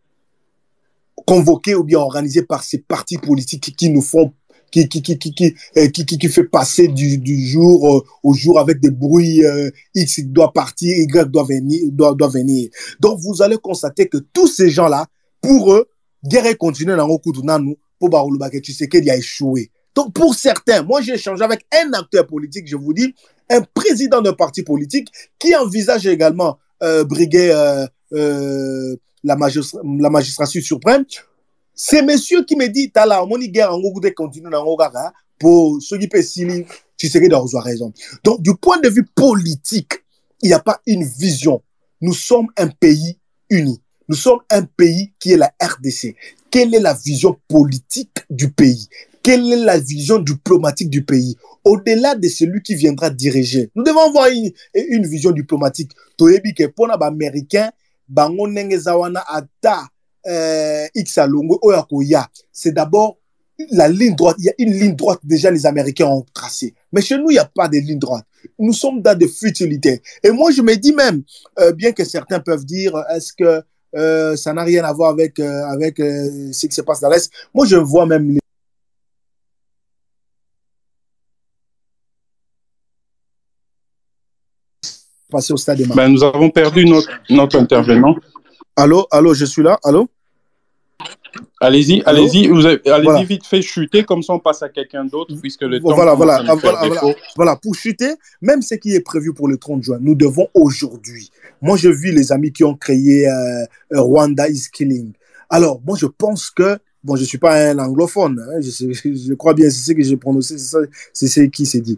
convoquée 1.26 1.76
ou 1.76 1.84
bien 1.84 2.00
organisée 2.00 2.44
par 2.44 2.64
ces 2.64 2.78
partis 2.78 3.18
politiques 3.18 3.76
qui 3.76 3.90
nous 3.90 4.02
font 4.02 4.34
qui, 4.72 4.88
qui, 4.88 5.02
qui, 5.02 5.56
euh, 5.78 5.88
qui, 5.88 6.06
qui, 6.06 6.18
qui 6.18 6.28
fait 6.30 6.44
passer 6.44 6.88
du, 6.88 7.18
du 7.18 7.46
jour 7.48 7.98
euh, 7.98 8.02
au 8.24 8.34
jour 8.34 8.60
avec 8.60 8.80
des 8.80 8.92
bruits 8.92 9.46
euh, 9.46 9.70
X 9.96 10.22
doit 10.26 10.52
partir, 10.54 10.96
Y 10.98 11.30
doit 11.30 11.44
venir, 11.44 11.82
doit, 11.92 12.14
doit 12.14 12.28
venir. 12.28 12.70
Donc 13.00 13.20
vous 13.22 13.42
allez 13.42 13.58
constater 13.58 14.08
que 14.08 14.18
tous 14.18 14.48
ces 14.48 14.70
gens-là, 14.70 15.06
pour 15.42 15.74
eux, 15.74 15.88
guerre 16.24 16.58
continue 16.58 16.96
dans 16.96 17.60
nous, 17.60 17.78
pour 18.00 18.10
Baroulubake, 18.10 18.62
tu 18.62 18.74
sais 18.74 18.88
qu'il 18.88 19.10
a 19.10 19.18
échoué. 19.18 19.72
Donc 19.96 20.14
pour 20.14 20.36
certains, 20.36 20.84
moi 20.84 21.02
j'ai 21.02 21.14
échangé 21.14 21.44
avec 21.44 21.66
un 21.74 21.94
acteur 21.94 22.28
politique, 22.28 22.68
je 22.68 22.76
vous 22.76 22.94
dis, 22.94 23.14
un 23.50 23.62
président 23.62 24.22
d'un 24.22 24.34
parti 24.34 24.62
politique 24.62 25.08
qui 25.40 25.56
envisage 25.56 26.06
également 26.06 26.58
briguer 27.06 27.48
la 28.12 29.36
magistrature 29.36 30.62
suprême 30.62 31.06
c'est 31.78 32.02
monsieur 32.02 32.44
qui 32.44 32.58
me 32.58 32.68
dit 32.68 32.92
tala 32.92 33.26
moni 33.26 33.50
guerre 33.50 33.74
en 33.74 33.80
gogo 33.80 34.02
de 34.02 34.10
continuer 34.10 34.50
dans 34.52 34.66
ngogaka 34.66 35.14
pour 35.40 35.82
ceux 35.82 35.98
qui 35.98 36.24
sili 36.24 36.66
tu 36.98 37.10
que 37.10 37.30
dans 37.30 37.46
raison. 37.60 37.94
Donc 38.24 38.42
du 38.42 38.56
point 38.56 38.80
de 38.80 38.90
vue 38.90 39.06
politique 39.06 39.94
il 40.42 40.48
n'y 40.50 40.54
a 40.54 40.60
pas 40.60 40.82
une 40.86 41.04
vision. 41.04 41.62
Nous 42.02 42.14
sommes 42.14 42.48
un 42.58 42.68
pays 42.68 43.18
uni. 43.50 43.80
Nous 44.10 44.16
sommes 44.16 44.40
un 44.50 44.64
pays 44.64 45.14
qui 45.20 45.34
est 45.34 45.38
la 45.38 45.54
RDC 45.62 46.16
quelle 46.50 46.74
est 46.74 46.80
la 46.80 46.94
vision 46.94 47.38
politique 47.48 48.20
du 48.30 48.50
pays? 48.52 48.88
Quelle 49.22 49.52
est 49.52 49.58
la 49.58 49.78
vision 49.78 50.20
diplomatique 50.20 50.90
du 50.90 51.04
pays? 51.04 51.36
Au-delà 51.64 52.16
de 52.16 52.28
celui 52.30 52.62
qui 52.62 52.76
viendra 52.76 53.10
diriger 53.10 53.70
nous 53.76 53.84
devons 53.84 54.08
avoir 54.08 54.28
une, 54.74 55.06
vision 55.08 55.32
diplomatique. 55.32 55.92
Toyebi 56.18 56.54
ke 56.54 56.68
pona 56.74 56.98
ba 56.98 57.08
américain 57.08 57.70
bango 58.08 58.48
ata 59.28 59.84
euh, 60.28 60.86
X 60.96 61.20
Oyakoya, 61.62 62.28
c'est 62.52 62.72
d'abord 62.72 63.18
la 63.72 63.88
ligne 63.90 64.16
droite. 64.16 64.38
Il 64.40 64.46
y 64.46 64.50
a 64.50 64.54
une 64.58 64.74
ligne 64.74 64.96
droite 64.96 65.20
déjà 65.24 65.50
les 65.52 65.66
Américains 65.66 66.06
ont 66.06 66.26
tracée. 66.34 66.74
Mais 66.92 67.02
chez 67.02 67.18
nous, 67.18 67.30
il 67.30 67.34
n'y 67.34 67.40
a 67.40 67.46
pas 67.46 67.68
de 67.68 67.78
ligne 67.78 68.00
droite. 68.00 68.26
Nous 68.60 68.74
sommes 68.74 69.02
dans 69.02 69.18
des 69.18 69.28
futilités. 69.28 70.02
Et 70.24 70.32
moi, 70.32 70.52
je 70.52 70.62
me 70.62 70.76
dis 70.76 70.94
même, 70.94 71.24
euh, 71.60 71.72
bien 71.74 71.92
que 71.92 72.04
certains 72.04 72.40
peuvent 72.40 72.66
dire, 72.66 72.94
est-ce 73.14 73.34
que 73.34 73.62
euh, 73.96 74.36
ça 74.36 74.54
n'a 74.54 74.64
rien 74.64 74.84
à 74.84 74.94
voir 74.94 75.12
avec, 75.12 75.40
euh, 75.40 75.64
avec 75.66 75.98
ce 75.98 76.68
qui 76.68 76.74
se 76.74 76.82
passe 76.82 77.00
dans 77.00 77.10
l'Est 77.10 77.32
Moi, 77.54 77.66
je 77.66 77.78
vois 77.78 78.06
même 78.06 78.32
les 78.32 78.40
passer 85.30 85.52
au 85.52 85.58
stade 85.58 85.80
de 85.80 85.86
ben, 85.86 86.08
Nous 86.08 86.24
avons 86.24 86.50
perdu 86.50 86.86
notre, 86.86 87.10
notre 87.30 87.58
intervenant. 87.58 88.16
Allô, 88.76 89.08
allô, 89.12 89.34
je 89.34 89.46
suis 89.46 89.64
là. 89.64 89.78
Allô? 89.84 90.08
Allez-y, 91.60 92.04
allez-y, 92.06 92.46
allez 92.46 93.04
voilà. 93.04 93.24
vite 93.24 93.46
fait 93.46 93.62
chuter, 93.62 94.04
comme 94.04 94.22
ça 94.22 94.34
on 94.34 94.40
passe 94.40 94.62
à 94.62 94.70
quelqu'un 94.70 95.06
d'autre, 95.06 95.36
puisque 95.42 95.64
le 95.64 95.80
temps. 95.80 95.96
Voilà, 95.96 96.14
voilà, 96.14 96.44
voilà, 96.44 96.82
voilà, 96.84 97.16
voilà, 97.36 97.56
pour 97.56 97.74
chuter, 97.76 98.14
même 98.42 98.62
ce 98.62 98.76
qui 98.76 98.94
est 98.94 99.00
prévu 99.00 99.34
pour 99.34 99.48
le 99.48 99.58
30 99.58 99.84
juin, 99.84 99.98
nous 100.00 100.16
devons 100.16 100.48
aujourd'hui. 100.54 101.32
Moi, 101.62 101.78
je 101.78 101.90
vis 101.90 102.12
les 102.12 102.32
amis 102.32 102.52
qui 102.52 102.64
ont 102.64 102.76
créé 102.76 103.28
euh, 103.28 103.66
Rwanda 103.92 104.48
is 104.50 104.68
Killing. 104.72 105.14
Alors, 105.50 105.82
moi, 105.86 105.98
je 106.00 106.06
pense 106.06 106.52
que, 106.52 106.78
bon, 107.04 107.16
je 107.16 107.22
ne 107.22 107.28
suis 107.28 107.38
pas 107.40 107.72
un 107.72 107.80
anglophone, 107.80 108.40
hein, 108.40 108.62
je, 108.62 108.70
je, 108.94 109.34
crois 109.34 109.54
bien, 109.54 109.70
c'est 109.70 109.92
ce 109.92 109.94
que 109.94 110.04
j'ai 110.04 110.18
prononcé, 110.18 110.58
c'est 111.14 111.28
ce 111.28 111.42
qui 111.42 111.66
s'est 111.66 111.82
dit. 111.82 111.98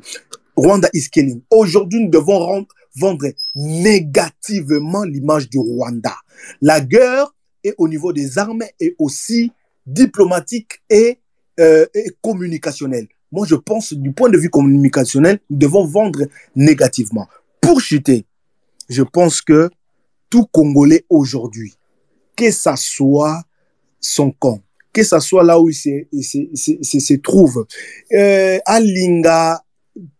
Rwanda 0.56 0.90
is 0.94 1.10
Killing. 1.10 1.42
Aujourd'hui, 1.52 2.04
nous 2.04 2.10
devons 2.10 2.40
rendre, 2.40 2.68
vendre 2.96 3.26
négativement 3.56 5.04
l'image 5.04 5.50
du 5.50 5.58
Rwanda. 5.58 6.16
La 6.62 6.80
guerre 6.80 7.34
est 7.64 7.76
au 7.78 7.88
niveau 7.88 8.14
des 8.14 8.38
armes 8.38 8.64
et 8.80 8.96
aussi 9.00 9.52
diplomatique 9.86 10.82
et, 10.90 11.20
euh, 11.60 11.86
et 11.94 12.12
communicationnel. 12.22 13.08
Moi, 13.32 13.46
je 13.48 13.56
pense, 13.56 13.94
du 13.94 14.12
point 14.12 14.30
de 14.30 14.38
vue 14.38 14.50
communicationnel, 14.50 15.40
nous 15.50 15.58
devons 15.58 15.86
vendre 15.86 16.22
négativement. 16.56 17.28
Pour 17.62 17.80
chuter, 17.82 18.26
je 18.90 19.04
pense 19.04 19.42
que 19.42 19.70
tout 20.30 20.46
Congolais 20.46 21.06
aujourd'hui, 21.10 21.74
que 22.36 22.52
ça 22.52 22.76
soit 22.76 23.44
son 24.00 24.32
camp, 24.32 24.62
que 24.94 25.04
ça 25.04 25.20
soit 25.20 25.44
là 25.44 25.60
où 25.60 25.70
il 25.70 25.76
se, 25.76 26.06
se, 26.22 26.78
se, 26.82 27.00
se 27.00 27.14
trouve, 27.16 27.66
euh, 28.14 28.58
alinga, 28.66 29.62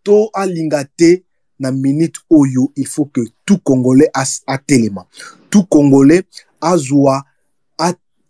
to 0.02 0.30
na 1.60 1.70
minute 1.70 2.16
oyo, 2.30 2.72
il 2.74 2.86
faut 2.86 3.04
que 3.04 3.20
tout 3.44 3.58
Congolais 3.58 4.08
a, 4.14 4.24
a 4.46 4.58
télément. 4.58 5.06
Tout 5.50 5.64
Congolais 5.64 6.22
azwa 6.60 7.22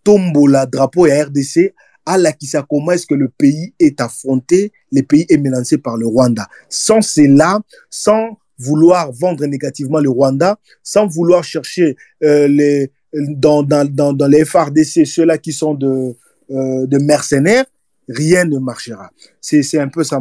atombola 0.00 0.66
drapeau 0.66 1.06
ya 1.06 1.24
RDC 1.24 1.74
alakisa 2.06 2.62
comment 2.68 2.92
est-ce 2.92 3.06
que 3.06 3.14
le 3.14 3.28
pays 3.28 3.74
est 3.78 4.00
affronté, 4.00 4.72
le 4.90 5.02
pays 5.02 5.26
est 5.28 5.36
menacé 5.38 5.78
par 5.78 5.96
le 5.96 6.06
Rwanda. 6.06 6.48
Sans 6.68 7.02
cela, 7.02 7.60
sans 7.88 8.38
vouloir 8.58 9.12
vendre 9.12 9.44
négativement 9.46 10.00
le 10.00 10.10
Rwanda, 10.10 10.58
sans 10.82 11.06
vouloir 11.06 11.44
chercher 11.44 11.96
euh, 12.22 12.48
les, 12.48 12.90
dans, 13.12 13.62
dans, 13.62 13.88
dans, 13.88 14.12
dans 14.12 14.26
les 14.26 14.44
FRDC 14.44 15.06
ceux-là 15.06 15.38
qui 15.38 15.52
sont 15.52 15.74
de, 15.74 16.16
euh, 16.50 16.86
de 16.86 16.98
mercenaires, 16.98 17.66
rien 18.08 18.44
ne 18.44 18.58
marchera. 18.58 19.10
C'est 19.40 19.78
un 19.78 19.88
peu 19.88 20.02
ça. 20.04 20.20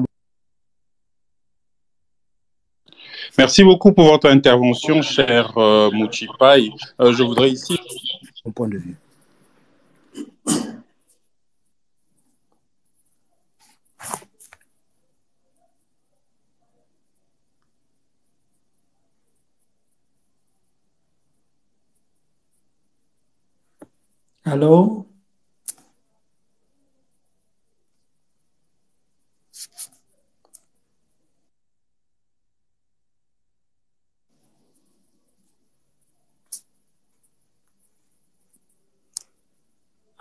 Merci 3.37 3.63
beaucoup 3.63 3.93
pour 3.93 4.05
votre 4.05 4.29
intervention, 4.29 5.01
cher 5.01 5.53
euh, 5.57 5.89
Mouchipai. 5.91 6.71
Euh, 6.99 7.13
je 7.13 7.23
voudrais 7.23 7.51
ici... 7.51 7.79
Mon 8.45 8.51
point 8.51 8.67
de 8.67 8.77
vue. 8.77 8.95
Allô 24.51 25.05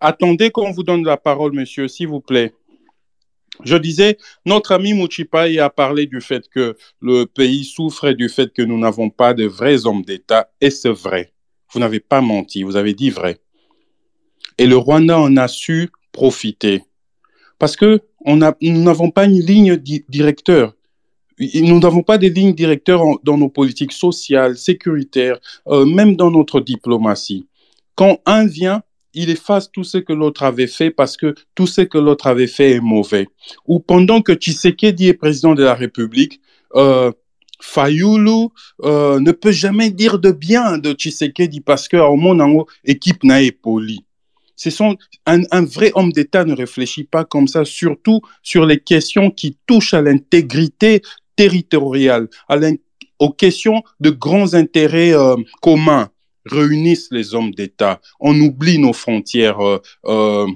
Attendez 0.00 0.50
qu'on 0.50 0.70
vous 0.70 0.82
donne 0.84 1.04
la 1.04 1.18
parole, 1.18 1.52
monsieur, 1.52 1.86
s'il 1.86 2.08
vous 2.08 2.22
plaît. 2.22 2.54
Je 3.62 3.76
disais, 3.76 4.16
notre 4.46 4.72
ami 4.72 4.94
Mouchipai 4.94 5.58
a 5.58 5.68
parlé 5.68 6.06
du 6.06 6.22
fait 6.22 6.48
que 6.48 6.76
le 7.02 7.26
pays 7.26 7.64
souffre 7.64 8.06
et 8.06 8.14
du 8.14 8.30
fait 8.30 8.54
que 8.54 8.62
nous 8.62 8.78
n'avons 8.78 9.10
pas 9.10 9.34
de 9.34 9.44
vrais 9.44 9.84
hommes 9.84 10.02
d'État, 10.02 10.50
et 10.62 10.70
c'est 10.70 10.90
vrai. 10.90 11.34
Vous 11.72 11.80
n'avez 11.80 12.00
pas 12.00 12.22
menti, 12.22 12.62
vous 12.62 12.76
avez 12.76 12.94
dit 12.94 13.10
vrai. 13.10 13.38
Et 14.56 14.66
le 14.66 14.78
Rwanda 14.78 15.18
en 15.18 15.36
a 15.36 15.46
su 15.46 15.90
profiter. 16.10 16.82
Parce 17.58 17.76
que 17.76 18.00
on 18.24 18.36
nous 18.36 18.82
n'avons 18.82 19.10
pas 19.10 19.24
une 19.26 19.40
ligne 19.40 19.76
di 19.76 20.04
directeur. 20.08 20.74
Nous 21.38 21.80
n'avons 21.80 22.02
pas 22.02 22.16
des 22.16 22.30
lignes 22.30 22.54
directeurs 22.54 23.02
en, 23.02 23.16
dans 23.22 23.36
nos 23.36 23.48
politiques 23.48 23.92
sociales, 23.92 24.56
sécuritaires, 24.56 25.38
euh, 25.66 25.84
même 25.84 26.16
dans 26.16 26.30
notre 26.30 26.60
diplomatie. 26.60 27.46
Quand 27.96 28.20
un 28.24 28.46
vient, 28.46 28.82
il 29.14 29.30
efface 29.30 29.70
tout 29.70 29.84
ce 29.84 29.98
que 29.98 30.12
l'autre 30.12 30.42
avait 30.42 30.66
fait 30.66 30.90
parce 30.90 31.16
que 31.16 31.34
tout 31.54 31.66
ce 31.66 31.82
que 31.82 31.98
l'autre 31.98 32.26
avait 32.26 32.46
fait 32.46 32.72
est 32.72 32.80
mauvais. 32.80 33.28
Ou 33.66 33.78
pendant 33.80 34.22
que 34.22 34.32
Tshisekedi 34.32 35.08
est 35.08 35.14
président 35.14 35.54
de 35.54 35.62
la 35.62 35.74
République, 35.74 36.40
euh, 36.74 37.12
Fayoulou 37.60 38.52
euh, 38.82 39.20
ne 39.20 39.32
peut 39.32 39.52
jamais 39.52 39.90
dire 39.90 40.18
de 40.18 40.32
bien 40.32 40.78
de 40.78 40.92
Tshisekedi 40.92 41.60
parce 41.60 41.88
que 41.88 41.96
au 41.96 42.16
monde 42.16 42.42
équipe 42.84 43.24
n'a 43.24 43.40
poli. 43.62 44.04
Ce 44.56 44.70
sont 44.70 44.96
un, 45.26 45.64
vrai 45.64 45.90
homme 45.94 46.12
d'État 46.12 46.44
ne 46.44 46.54
réfléchit 46.54 47.04
pas 47.04 47.24
comme 47.24 47.48
ça, 47.48 47.64
surtout 47.64 48.20
sur 48.42 48.66
les 48.66 48.78
questions 48.78 49.30
qui 49.30 49.58
touchent 49.66 49.94
à 49.94 50.02
l'intégrité 50.02 51.02
territoriale, 51.36 52.28
aux 53.18 53.30
questions 53.30 53.82
de 54.00 54.10
grands 54.10 54.54
intérêts 54.54 55.14
euh, 55.14 55.36
communs 55.60 56.10
réunissent 56.46 57.08
les 57.10 57.34
hommes 57.34 57.52
d'État. 57.52 58.00
On 58.20 58.38
oublie 58.38 58.78
nos 58.78 58.92
frontières 58.92 59.60
euh, 59.60 59.80
euh, 60.04 60.46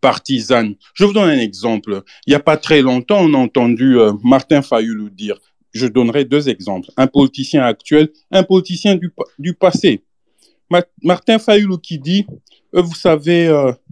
partisanes. 0.00 0.74
Je 0.94 1.04
vous 1.04 1.12
donne 1.12 1.28
un 1.28 1.38
exemple. 1.38 2.02
Il 2.26 2.30
n'y 2.30 2.36
a 2.36 2.40
pas 2.40 2.56
très 2.56 2.82
longtemps, 2.82 3.20
on 3.20 3.34
a 3.34 3.38
entendu 3.38 3.96
Martin 4.24 4.62
Fayoulou 4.62 5.10
dire, 5.10 5.38
je 5.72 5.86
donnerai 5.86 6.24
deux 6.24 6.48
exemples, 6.48 6.88
un 6.96 7.06
politicien 7.06 7.62
actuel, 7.62 8.10
un 8.30 8.42
politicien 8.42 8.98
du, 9.38 9.54
passé. 9.54 10.02
Ma 10.70 10.82
Martin 11.02 11.38
Fayoulou 11.38 11.78
qui 11.78 11.98
dit, 11.98 12.26
vous 12.80 12.94
savez, 12.94 13.48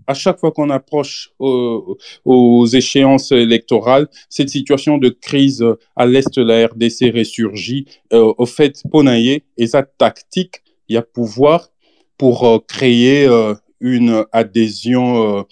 à 0.06 0.14
chaque 0.14 0.38
fois 0.38 0.52
qu'on 0.52 0.70
approche 0.70 1.32
aux 1.38 2.66
échéances 2.66 3.32
électorales, 3.32 4.08
cette 4.28 4.50
situation 4.50 4.98
de 4.98 5.08
crise 5.08 5.64
à 5.96 6.06
l'est 6.06 6.34
de 6.34 6.42
la 6.42 6.66
RDC 6.66 7.14
ressurgit. 7.14 7.86
au 8.12 8.46
fait, 8.46 8.82
Ponaye 8.90 9.42
et 9.56 9.66
sa 9.66 9.82
tactique, 9.82 10.62
il 10.88 10.94
y 10.94 10.98
a 10.98 11.02
pouvoir 11.02 11.70
pour 12.18 12.64
créer 12.66 13.28
une 13.80 14.24
adhésion 14.32 15.46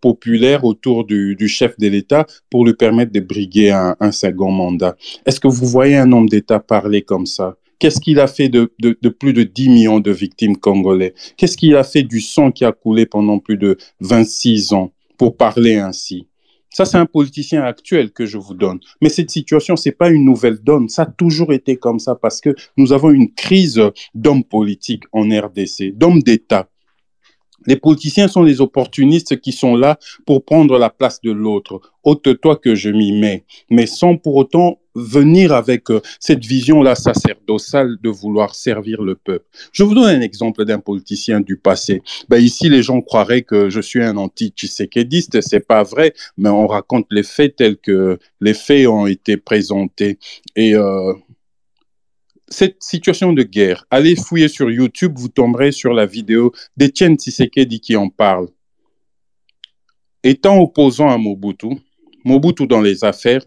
populaire 0.00 0.64
autour 0.64 1.04
du, 1.04 1.48
chef 1.48 1.78
de 1.78 1.88
l'État 1.88 2.26
pour 2.50 2.64
lui 2.64 2.74
permettre 2.74 3.12
de 3.12 3.20
briguer 3.20 3.70
un 3.70 4.12
second 4.12 4.50
mandat. 4.50 4.96
Est-ce 5.26 5.40
que 5.40 5.48
vous 5.48 5.66
voyez 5.66 5.96
un 5.96 6.10
homme 6.12 6.28
d'État 6.28 6.60
parler 6.60 7.02
comme 7.02 7.26
ça? 7.26 7.56
Qu'est-ce 7.82 7.98
qu'il 7.98 8.20
a 8.20 8.28
fait 8.28 8.48
de, 8.48 8.70
plus 9.08 9.32
de 9.32 9.42
10 9.42 9.68
millions 9.68 9.98
de 9.98 10.12
victimes 10.12 10.56
congolais 10.56 11.14
Qu'est-ce 11.36 11.56
qu'il 11.56 11.74
a 11.74 11.82
fait 11.82 12.04
du 12.04 12.20
sang 12.20 12.52
qui 12.52 12.64
a 12.64 12.70
coulé 12.70 13.06
pendant 13.06 13.40
plus 13.40 13.56
de 13.56 13.76
26 13.98 14.72
ans 14.72 14.92
pour 15.18 15.36
parler 15.36 15.78
ainsi? 15.78 16.28
Ça, 16.70 16.84
c'est 16.84 16.98
un 16.98 17.06
politicien 17.06 17.64
actuel 17.64 18.12
que 18.12 18.24
je 18.24 18.38
vous 18.38 18.54
donne. 18.54 18.78
Mais 19.00 19.08
cette 19.08 19.30
situation, 19.30 19.74
c'est 19.74 19.90
pas 19.90 20.10
une 20.10 20.24
nouvelle 20.24 20.60
donne. 20.62 20.88
Ça 20.88 21.02
a 21.02 21.06
toujours 21.06 21.52
été 21.52 21.76
comme 21.76 21.98
ça 21.98 22.14
parce 22.14 22.40
que 22.40 22.54
nous 22.76 22.92
avons 22.92 23.10
une 23.10 23.34
crise 23.34 23.82
d'hommes 24.14 24.44
politiques 24.44 25.02
en 25.10 25.22
RDC, 25.22 25.96
d'hommes 25.96 26.22
d'État. 26.22 26.68
Les 27.66 27.76
politiciens 27.76 28.28
sont 28.28 28.44
des 28.44 28.60
opportunistes 28.60 29.40
qui 29.40 29.50
sont 29.50 29.74
là 29.74 29.98
pour 30.24 30.44
prendre 30.44 30.78
la 30.78 30.88
place 30.88 31.20
de 31.20 31.32
l'autre. 31.32 31.80
Ôte-toi 32.04 32.56
que 32.58 32.76
je 32.76 32.90
m'y 32.90 33.10
mets, 33.10 33.44
mais 33.70 33.86
sans 33.86 34.16
pour 34.16 34.36
autant 34.36 34.78
venir 34.94 35.52
avec 35.52 35.90
euh, 35.90 36.00
cette 36.20 36.44
vision-là 36.44 36.94
sacerdotale 36.94 37.96
de 38.02 38.10
vouloir 38.10 38.54
servir 38.54 39.02
le 39.02 39.14
peuple. 39.14 39.44
Je 39.72 39.82
vous 39.82 39.94
donne 39.94 40.16
un 40.16 40.20
exemple 40.20 40.64
d'un 40.64 40.78
politicien 40.78 41.40
du 41.40 41.56
passé. 41.56 42.02
Ben 42.28 42.42
ici, 42.42 42.68
les 42.68 42.82
gens 42.82 43.00
croiraient 43.00 43.42
que 43.42 43.70
je 43.70 43.80
suis 43.80 44.02
un 44.02 44.16
anti-tshisekediste. 44.16 45.40
C'est 45.40 45.66
pas 45.66 45.82
vrai, 45.82 46.14
mais 46.36 46.48
on 46.48 46.66
raconte 46.66 47.06
les 47.10 47.22
faits 47.22 47.56
tels 47.56 47.76
que 47.76 48.18
les 48.40 48.54
faits 48.54 48.86
ont 48.86 49.06
été 49.06 49.36
présentés. 49.36 50.18
Et 50.56 50.74
euh, 50.74 51.14
cette 52.48 52.82
situation 52.82 53.32
de 53.32 53.42
guerre, 53.42 53.86
allez 53.90 54.14
fouiller 54.14 54.48
sur 54.48 54.70
YouTube, 54.70 55.14
vous 55.16 55.28
tomberez 55.28 55.72
sur 55.72 55.92
la 55.92 56.06
vidéo 56.06 56.52
d'Etienne 56.76 57.16
Tshisekedi 57.16 57.80
qui 57.80 57.96
en 57.96 58.08
parle. 58.08 58.48
Étant 60.22 60.58
opposant 60.60 61.08
à 61.08 61.18
Mobutu, 61.18 61.78
Mobutu 62.24 62.66
dans 62.66 62.80
les 62.80 63.02
affaires, 63.04 63.42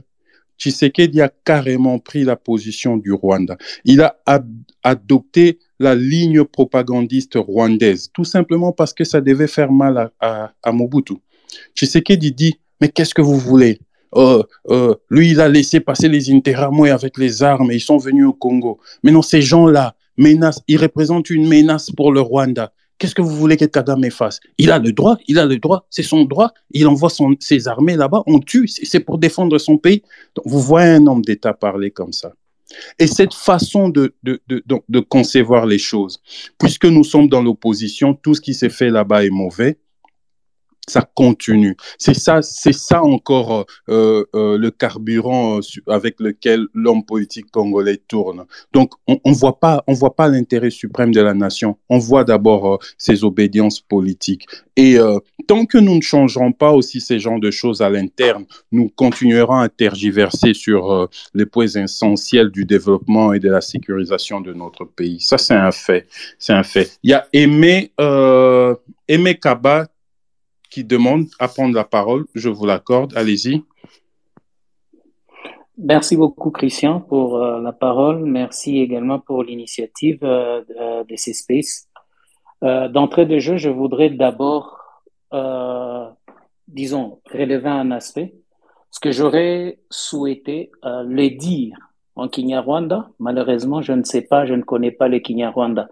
Tshisekedi 0.57 1.21
a 1.21 1.29
carrément 1.43 1.99
pris 1.99 2.23
la 2.23 2.35
position 2.35 2.97
du 2.97 3.11
Rwanda. 3.11 3.57
Il 3.83 4.01
a 4.01 4.17
adopté 4.83 5.59
la 5.79 5.95
ligne 5.95 6.43
propagandiste 6.43 7.35
rwandaise, 7.35 8.09
tout 8.13 8.23
simplement 8.23 8.71
parce 8.71 8.93
que 8.93 9.03
ça 9.03 9.21
devait 9.21 9.47
faire 9.47 9.71
mal 9.71 10.11
à, 10.19 10.53
Mobutu. 10.71 11.15
Tshisekedi 11.75 12.31
dit, 12.31 12.55
mais 12.81 12.89
qu'est-ce 12.89 13.13
que 13.13 13.21
vous 13.21 13.37
voulez? 13.37 13.79
Euh, 14.15 14.41
euh, 14.69 14.95
lui, 15.09 15.31
il 15.31 15.41
a 15.41 15.49
laissé 15.49 15.81
passer 15.81 16.07
les 16.07 16.31
Interamwe 16.31 16.87
avec 16.87 17.17
les 17.17 17.43
armes 17.43 17.71
et 17.71 17.75
ils 17.75 17.81
sont 17.81 17.97
venus 17.97 18.27
au 18.27 18.33
Congo. 18.33 18.79
Mais 19.03 19.11
non, 19.11 19.21
ces 19.21 19.41
gens-là, 19.41 19.95
menace, 20.17 20.61
ils 20.67 20.77
représentent 20.77 21.29
une 21.29 21.47
menace 21.47 21.91
pour 21.91 22.13
le 22.13 22.21
Rwanda. 22.21 22.71
Qu'est-ce 22.97 23.15
que 23.15 23.21
vous 23.21 23.35
voulez 23.35 23.57
que 23.57 23.65
Kagame 23.65 24.09
fasse 24.09 24.39
Il 24.57 24.71
a 24.71 24.79
le 24.79 24.93
droit, 24.93 25.17
il 25.27 25.37
a 25.37 25.45
le 25.45 25.57
droit, 25.57 25.85
c'est 25.89 26.03
son 26.03 26.23
droit. 26.23 26.53
Il 26.71 26.87
envoie 26.87 27.09
ses 27.39 27.67
armées 27.67 27.95
là-bas, 27.95 28.23
on 28.25 28.39
tue, 28.39 28.67
c'est 28.67 29.01
pour 29.01 29.17
défendre 29.17 29.57
son 29.57 29.77
pays. 29.77 30.01
Donc, 30.35 30.45
vous 30.47 30.61
voyez 30.61 30.91
un 30.91 31.07
homme 31.07 31.21
d'État 31.21 31.53
parler 31.53 31.91
comme 31.91 32.13
ça. 32.13 32.33
Et 32.97 33.07
cette 33.07 33.33
façon 33.33 33.89
de, 33.89 34.15
de, 34.23 34.41
de, 34.47 34.63
de, 34.65 34.99
concevoir 34.99 35.65
les 35.65 35.77
choses, 35.77 36.21
puisque 36.57 36.85
nous 36.85 37.03
sommes 37.03 37.29
dans 37.29 37.41
l'opposition, 37.41 38.13
tout 38.15 38.33
ce 38.33 38.41
qui 38.41 38.53
s'est 38.53 38.69
fait 38.69 38.89
là-bas 38.89 39.23
est 39.23 39.29
mauvais, 39.29 39.77
ça 40.87 41.07
continue. 41.13 41.75
C'est 41.97 42.13
ça, 42.13 42.41
c'est 42.41 42.73
ça 42.73 43.03
encore 43.03 43.65
euh, 43.89 44.25
euh, 44.35 44.57
le 44.57 44.71
carburant 44.71 45.57
euh, 45.57 45.91
avec 45.91 46.19
lequel 46.19 46.67
l'homme 46.73 47.05
politique 47.05 47.51
congolais 47.51 47.97
tourne. 47.97 48.45
Donc, 48.73 48.93
on, 49.07 49.19
on 49.23 49.31
voit 49.31 49.59
pas, 49.59 49.83
on 49.87 49.93
voit 49.93 50.15
pas 50.15 50.27
l'intérêt 50.27 50.69
suprême 50.69 51.11
de 51.11 51.21
la 51.21 51.33
nation. 51.33 51.77
On 51.89 51.97
voit 51.97 52.23
d'abord 52.23 52.79
ses 52.97 53.23
obédiences 53.23 53.81
politiques. 53.81 54.45
Et 54.77 54.97
tant 55.47 55.65
que 55.65 55.77
nous 55.77 55.95
ne 55.95 56.01
changerons 56.01 56.51
pas 56.51 56.71
aussi 56.71 56.99
ces 56.99 57.17
genres 57.17 57.39
de 57.39 57.49
choses 57.49 57.81
à 57.81 57.89
l'interne, 57.89 58.45
nous 58.73 58.89
continuerons 58.89 59.59
à 59.59 59.69
tergiverser 59.69 60.53
sur 60.53 61.09
les 61.33 61.45
points 61.45 61.67
essentiels 61.67 62.49
du 62.49 62.65
développement 62.65 63.31
et 63.31 63.39
de 63.39 63.49
la 63.49 63.61
sécurisation 63.61 64.41
de 64.41 64.51
notre 64.53 64.83
pays. 64.83 65.21
Ça, 65.21 65.37
c'est 65.37 65.53
un 65.53 65.71
fait. 65.71 66.07
C'est 66.39 66.51
un 66.51 66.63
fait. 66.63 66.97
Il 67.03 67.11
y 67.11 67.13
a 67.13 67.25
Aimé, 67.31 67.93
Aimé 69.07 69.39
Kaba 69.39 69.87
qui 70.69 70.83
demande 70.83 71.25
à 71.39 71.47
prendre 71.47 71.73
la 71.73 71.83
parole. 71.83 72.25
Je 72.33 72.49
vous 72.49 72.65
l'accorde. 72.65 73.13
Allez-y. 73.15 73.63
Merci 75.77 76.15
beaucoup, 76.15 76.51
Christian, 76.51 77.01
pour 77.01 77.35
euh, 77.35 77.59
la 77.59 77.73
parole. 77.73 78.23
Merci 78.23 78.79
également 78.79 79.19
pour 79.19 79.43
l'initiative 79.43 80.19
euh, 80.23 80.63
de 81.03 81.15
ces 81.17 81.33
spaces. 81.33 81.89
Euh, 82.63 82.87
d'entrée 82.87 83.25
de 83.25 83.39
jeu, 83.39 83.57
je 83.57 83.69
voudrais 83.69 84.09
d'abord, 84.09 84.79
disons, 86.69 87.19
relever 87.29 87.69
un 87.69 87.91
aspect. 87.91 88.35
Ce 88.89 89.01
que 89.01 89.11
j'aurais 89.11 89.79
souhaité 89.89 90.71
le 90.83 91.27
dire 91.37 91.77
en 92.15 92.29
Kinyarwanda, 92.29 93.09
malheureusement, 93.19 93.81
je 93.81 93.91
ne 93.91 94.03
sais 94.03 94.21
pas, 94.21 94.45
je 94.45 94.53
ne 94.53 94.61
connais 94.61 94.91
pas 94.91 95.09
le 95.09 95.19
Kinyarwanda. 95.19 95.89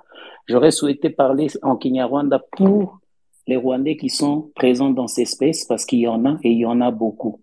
J'aurais 0.47 0.71
souhaité 0.71 1.09
parler 1.09 1.47
en 1.61 1.75
Kinyarwanda 1.75 2.39
pour 2.55 2.99
les 3.47 3.57
Rwandais 3.57 3.97
qui 3.97 4.09
sont 4.09 4.51
présents 4.55 4.89
dans 4.89 5.07
ces 5.07 5.25
spaces 5.25 5.65
parce 5.65 5.85
qu'il 5.85 5.99
y 5.99 6.07
en 6.07 6.25
a 6.25 6.37
et 6.43 6.51
il 6.51 6.59
y 6.59 6.65
en 6.65 6.81
a 6.81 6.91
beaucoup. 6.91 7.41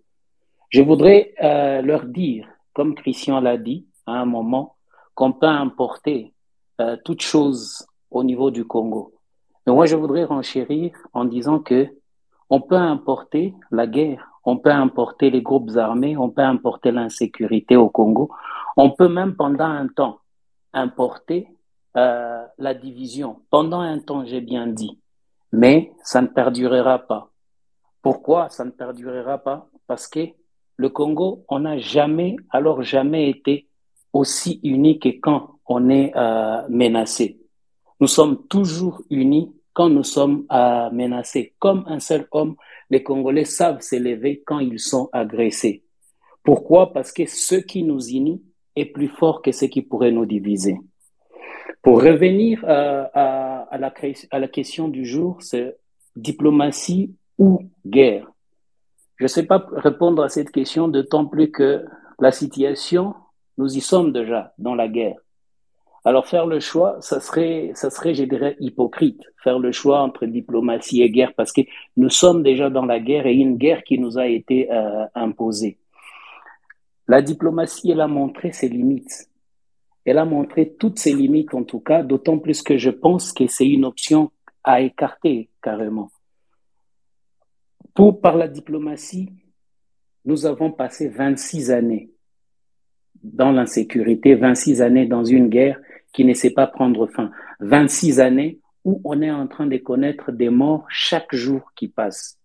Je 0.71 0.83
voudrais 0.83 1.35
euh, 1.43 1.83
leur 1.83 2.05
dire, 2.05 2.49
comme 2.73 2.95
Christian 2.95 3.41
l'a 3.41 3.59
dit 3.59 3.87
à 4.07 4.13
un 4.13 4.25
moment, 4.25 4.77
qu'on 5.15 5.33
peut 5.33 5.47
importer 5.47 6.33
euh, 6.81 6.97
toute 7.05 7.23
chose 7.23 7.87
au 8.11 8.25
niveau 8.25 8.51
du 8.51 8.65
Congo. 8.65 9.13
Mais 9.67 9.73
moi, 9.73 9.87
je 9.87 9.97
voudrais 9.97 10.25
renchérir 10.25 10.93
en 11.13 11.25
disant 11.25 11.59
que 11.59 11.89
on 12.49 12.61
peut 12.61 12.77
importer 12.77 13.55
la 13.71 13.87
guerre, 13.87 14.31
on 14.45 14.57
peut 14.57 14.71
importer 14.71 15.31
les 15.31 15.43
groupes 15.43 15.77
armés, 15.77 16.17
on 16.17 16.31
peut 16.31 16.43
importer 16.43 16.91
l'insécurité 16.91 17.77
au 17.77 17.89
Congo, 17.89 18.31
on 18.77 18.91
peut 18.91 19.09
même 19.09 19.37
pendant 19.37 19.67
un 19.67 19.89
temps 19.89 20.21
importer 20.73 21.49
euh, 21.97 22.45
la 22.59 22.75
division. 22.75 23.41
Pendant 23.51 23.81
un 23.81 23.99
temps, 23.99 24.25
j'ai 24.25 24.41
bien 24.41 24.67
dit. 24.67 25.00
Mais 25.53 25.93
ça 26.03 26.23
ne 26.23 26.29
perdurera 26.29 27.01
pas. 27.01 27.31
Pourquoi 28.03 28.49
ça 28.49 28.65
ne 28.65 28.71
perdurera 28.71 29.39
pas? 29.39 29.69
Parce 29.87 30.07
que 30.07 30.21
le 30.77 30.89
Congo, 30.89 31.45
on 31.49 31.61
n'a 31.61 31.79
jamais, 31.79 32.37
alors 32.51 32.83
jamais 32.83 33.29
été 33.29 33.69
aussi 34.13 34.61
unis 34.63 34.99
que 34.99 35.11
quand 35.21 35.59
on 35.67 35.89
est 35.91 36.13
euh, 36.17 36.63
menacé. 36.69 37.39
Nous 38.01 38.07
sommes 38.07 38.47
toujours 38.49 39.03
unis 39.11 39.53
quand 39.73 39.89
nous 39.89 40.05
sommes 40.05 40.47
euh, 40.51 40.91
menacés. 40.91 41.55
Comme 41.59 41.85
un 41.87 42.01
seul 42.01 42.27
homme, 42.33 42.57
les 42.89 43.03
Congolais 43.03 43.45
savent 43.45 43.81
s'élever 43.81 44.43
quand 44.45 44.59
ils 44.59 44.81
sont 44.81 45.09
agressés. 45.13 45.85
Pourquoi? 46.43 46.93
Parce 46.93 47.13
que 47.13 47.27
ce 47.27 47.57
qui 47.57 47.83
nous 47.83 48.01
unit 48.09 48.43
est 48.75 48.87
plus 48.87 49.09
fort 49.09 49.43
que 49.43 49.53
ce 49.53 49.67
qui 49.67 49.83
pourrait 49.83 50.11
nous 50.11 50.27
diviser. 50.27 50.79
Pour 51.83 52.03
revenir 52.03 52.65
euh, 52.65 53.05
à, 53.15 53.79
la 53.79 54.49
question 54.49 54.89
du 54.89 55.05
jour, 55.05 55.39
c'est 55.41 55.77
diplomatie 56.17 57.15
ou 57.39 57.63
guerre? 57.87 58.31
Je 59.17 59.25
ne 59.25 59.29
sais 59.29 59.45
pas 59.45 59.67
répondre 59.73 60.23
à 60.23 60.29
cette 60.29 60.51
question, 60.51 60.89
d'autant 60.89 61.27
plus 61.27 61.51
que 61.51 61.85
la 62.19 62.33
situation, 62.33 63.15
nous 63.59 63.77
y 63.77 63.81
sommes 63.81 64.13
déjà 64.13 64.53
dans 64.59 64.75
la 64.75 64.89
guerre. 64.89 65.17
Alors 66.05 66.27
faire 66.27 66.47
le 66.47 66.61
choix, 66.61 66.97
ça 67.01 67.21
serait, 67.21 67.73
ça 67.75 67.91
serait, 67.91 68.15
je 68.15 68.25
dirais, 68.25 68.57
hypocrite, 68.59 69.23
faire 69.43 69.59
le 69.59 69.71
choix 69.73 70.01
entre 70.01 70.25
diplomatie 70.25 71.03
et 71.03 71.11
guerre, 71.11 71.35
parce 71.35 71.53
que 71.53 71.61
nous 71.99 72.09
sommes 72.09 72.43
déjà 72.43 72.71
dans 72.71 72.87
la 72.87 73.01
guerre 73.01 73.27
et 73.27 73.35
une 73.35 73.57
guerre 73.59 73.85
qui 73.85 73.99
nous 73.99 74.19
a 74.19 74.27
été 74.27 74.73
euh, 74.73 75.05
imposée. 75.15 75.79
La 77.07 77.21
diplomatie, 77.21 77.91
elle 77.91 78.01
a 78.01 78.09
montré 78.09 78.53
ses 78.53 78.69
limites. 78.69 79.30
Elle 80.05 80.19
a 80.19 80.25
montré 80.25 80.75
toutes 80.79 80.99
ses 80.99 81.13
limites 81.13 81.55
en 81.55 81.65
tout 81.65 81.81
cas, 81.81 82.03
d'autant 82.03 82.39
plus 82.39 82.63
que 82.63 82.79
je 82.79 82.91
pense 82.91 83.33
que 83.33 83.47
c'est 83.47 83.69
une 83.69 83.85
option 83.85 84.31
à 84.65 84.81
écarter 84.81 85.49
carrément. 85.63 86.11
Par 88.23 88.37
la 88.37 88.49
diplomatie, 88.49 89.31
nous 90.25 90.47
avons 90.47 90.73
passé 90.73 91.09
26 91.09 91.71
années 91.71 92.11
dans 93.23 93.53
l'insécurité, 93.53 94.35
26 94.35 94.81
années 94.81 95.07
dans 95.07 95.25
une 95.25 95.49
guerre 95.49 95.79
qui 96.13 96.25
ne 96.25 96.33
sait 96.33 96.53
pas 96.53 96.67
prendre 96.67 97.07
fin, 97.07 97.31
26 97.61 98.21
années 98.21 98.59
où 98.85 99.01
on 99.05 99.21
est 99.21 99.31
en 99.31 99.47
train 99.47 99.67
de 99.67 99.77
connaître 99.77 100.33
des 100.33 100.49
morts 100.49 100.87
chaque 100.89 101.35
jour 101.35 101.73
qui 101.77 101.89
passe. 101.89 102.39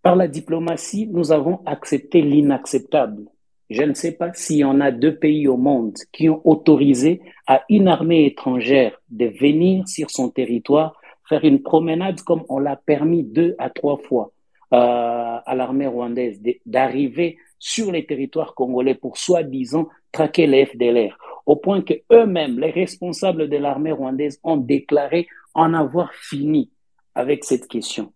Par 0.00 0.16
la 0.16 0.26
diplomatie, 0.26 1.06
nous 1.06 1.30
avons 1.30 1.62
accepté 1.66 2.22
l'inacceptable. 2.22 3.26
Je 3.72 3.82
ne 3.82 3.94
sais 3.94 4.12
pas 4.12 4.32
s'il 4.34 4.58
y 4.58 4.64
en 4.64 4.80
a 4.80 4.90
deux 4.90 5.16
pays 5.16 5.48
au 5.48 5.56
monde 5.56 5.94
qui 6.12 6.28
ont 6.28 6.40
autorisé 6.44 7.22
à 7.46 7.62
une 7.68 7.88
armée 7.88 8.26
étrangère 8.26 9.00
de 9.10 9.26
venir 9.26 9.88
sur 9.88 10.10
son 10.10 10.28
territoire 10.28 11.00
faire 11.28 11.44
une 11.44 11.62
promenade 11.62 12.20
comme 12.22 12.44
on 12.48 12.58
l'a 12.58 12.76
permis 12.76 13.22
deux 13.22 13.54
à 13.58 13.70
trois 13.70 13.96
fois 13.96 14.32
euh, 14.72 15.38
à 15.44 15.54
l'armée 15.54 15.86
rwandaise 15.86 16.42
d'arriver 16.66 17.38
sur 17.58 17.92
les 17.92 18.04
territoires 18.04 18.54
congolais 18.54 18.94
pour 18.94 19.16
soi-disant 19.16 19.88
traquer 20.10 20.46
les 20.46 20.66
FDLR, 20.66 21.16
au 21.46 21.56
point 21.56 21.80
que 21.80 21.94
eux-mêmes, 22.12 22.58
les 22.58 22.70
responsables 22.70 23.48
de 23.48 23.56
l'armée 23.56 23.92
rwandaise, 23.92 24.40
ont 24.42 24.56
déclaré 24.56 25.26
en 25.54 25.72
avoir 25.72 26.12
fini 26.12 26.70
avec 27.14 27.44
cette 27.44 27.68
question. 27.68 28.12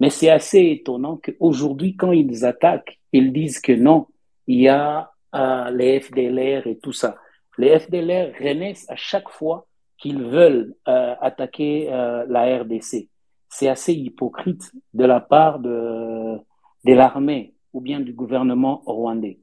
Mais 0.00 0.10
c'est 0.10 0.30
assez 0.30 0.60
étonnant 0.60 1.20
qu'aujourd'hui, 1.22 1.96
quand 1.96 2.12
ils 2.12 2.44
attaquent, 2.44 2.98
ils 3.12 3.32
disent 3.32 3.60
que 3.60 3.72
non, 3.72 4.06
il 4.46 4.60
y 4.60 4.68
a 4.68 5.10
euh, 5.34 5.70
les 5.70 6.00
FDLR 6.00 6.66
et 6.66 6.78
tout 6.78 6.92
ça. 6.92 7.16
Les 7.58 7.78
FDLR 7.78 8.32
renaissent 8.40 8.88
à 8.88 8.96
chaque 8.96 9.28
fois 9.28 9.66
qu'ils 9.98 10.22
veulent 10.22 10.74
euh, 10.88 11.14
attaquer 11.20 11.92
euh, 11.92 12.24
la 12.28 12.58
RDC. 12.58 13.08
C'est 13.48 13.68
assez 13.68 13.94
hypocrite 13.94 14.72
de 14.92 15.04
la 15.04 15.20
part 15.20 15.58
de, 15.60 16.38
l'armée 16.84 17.54
ou 17.72 17.80
bien 17.80 18.00
du 18.00 18.12
gouvernement 18.12 18.82
rwandais. 18.86 19.38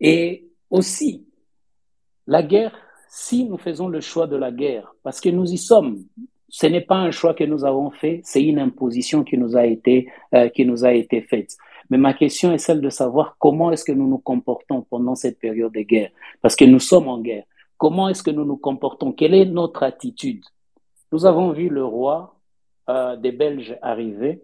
Et 0.00 0.46
aussi, 0.70 1.26
la 2.26 2.42
guerre, 2.42 2.74
si 3.08 3.44
nous 3.44 3.58
faisons 3.58 3.88
le 3.88 4.00
choix 4.00 4.26
de 4.26 4.36
la 4.36 4.50
guerre, 4.50 4.94
parce 5.02 5.20
que 5.20 5.28
nous 5.28 5.50
y 5.50 5.58
sommes, 5.58 6.04
ce 6.48 6.66
n'est 6.66 6.82
pas 6.82 6.96
un 6.96 7.10
choix 7.10 7.34
que 7.34 7.44
nous 7.44 7.64
avons 7.64 7.90
fait, 7.90 8.20
c'est 8.24 8.42
une 8.42 8.58
imposition 8.58 9.24
qui 9.24 9.36
nous 9.36 9.56
a 9.56 9.66
été, 9.66 10.10
qui 10.54 10.64
nous 10.64 10.84
a 10.84 10.92
été 10.92 11.22
faite. 11.22 11.56
Mais 11.90 11.98
ma 11.98 12.14
question 12.14 12.52
est 12.52 12.58
celle 12.58 12.80
de 12.80 12.90
savoir 12.90 13.36
comment 13.38 13.70
est-ce 13.72 13.84
que 13.84 13.92
nous 13.92 14.08
nous 14.08 14.18
comportons 14.18 14.82
pendant 14.82 15.14
cette 15.14 15.38
période 15.38 15.72
de 15.72 15.80
guerre, 15.80 16.10
parce 16.42 16.56
que 16.56 16.64
nous 16.64 16.80
sommes 16.80 17.08
en 17.08 17.20
guerre. 17.20 17.44
Comment 17.76 18.08
est-ce 18.08 18.22
que 18.22 18.30
nous 18.30 18.44
nous 18.44 18.56
comportons? 18.56 19.12
Quelle 19.12 19.34
est 19.34 19.44
notre 19.44 19.82
attitude? 19.84 20.44
Nous 21.12 21.24
avons 21.24 21.52
vu 21.52 21.68
le 21.68 21.84
roi 21.84 22.36
euh, 22.88 23.16
des 23.16 23.32
Belges 23.32 23.78
arriver 23.80 24.42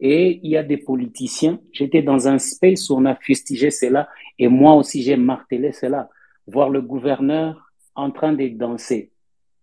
et 0.00 0.40
il 0.42 0.50
y 0.50 0.56
a 0.56 0.62
des 0.62 0.78
politiciens. 0.78 1.58
J'étais 1.72 2.02
dans 2.02 2.28
un 2.28 2.38
space 2.38 2.88
où 2.88 2.94
on 2.96 3.04
a 3.04 3.16
fustigé 3.16 3.70
cela 3.70 4.08
et 4.38 4.48
moi 4.48 4.74
aussi 4.74 5.02
j'ai 5.02 5.16
martelé 5.16 5.72
cela. 5.72 6.08
Voir 6.46 6.70
le 6.70 6.80
gouverneur 6.80 7.72
en 7.94 8.10
train 8.10 8.32
de 8.32 8.48
danser 8.48 9.12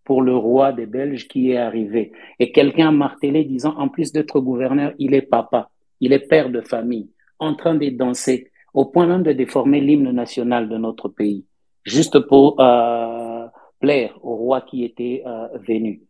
pour 0.09 0.21
le 0.23 0.35
roi 0.35 0.73
des 0.73 0.87
Belges 0.87 1.27
qui 1.27 1.51
est 1.51 1.57
arrivé. 1.57 2.11
Et 2.39 2.51
quelqu'un 2.51 2.91
martelé 2.91 3.43
disant, 3.43 3.75
en 3.77 3.89
plus 3.89 4.11
d'être 4.11 4.39
gouverneur, 4.39 4.93
il 4.97 5.13
est 5.13 5.21
papa, 5.21 5.69
il 5.99 6.13
est 6.13 6.27
père 6.27 6.49
de 6.49 6.61
famille, 6.61 7.09
en 7.39 7.55
train 7.55 7.75
de 7.75 7.89
danser, 7.89 8.51
au 8.73 8.85
point 8.85 9.07
même 9.07 9.23
de 9.23 9.31
déformer 9.31 9.81
l'hymne 9.81 10.11
national 10.11 10.69
de 10.69 10.77
notre 10.77 11.09
pays, 11.09 11.45
juste 11.83 12.19
pour 12.19 12.59
euh, 12.59 13.47
plaire 13.79 14.13
au 14.23 14.35
roi 14.35 14.61
qui 14.61 14.83
était 14.83 15.23
euh, 15.25 15.47
venu. 15.67 16.03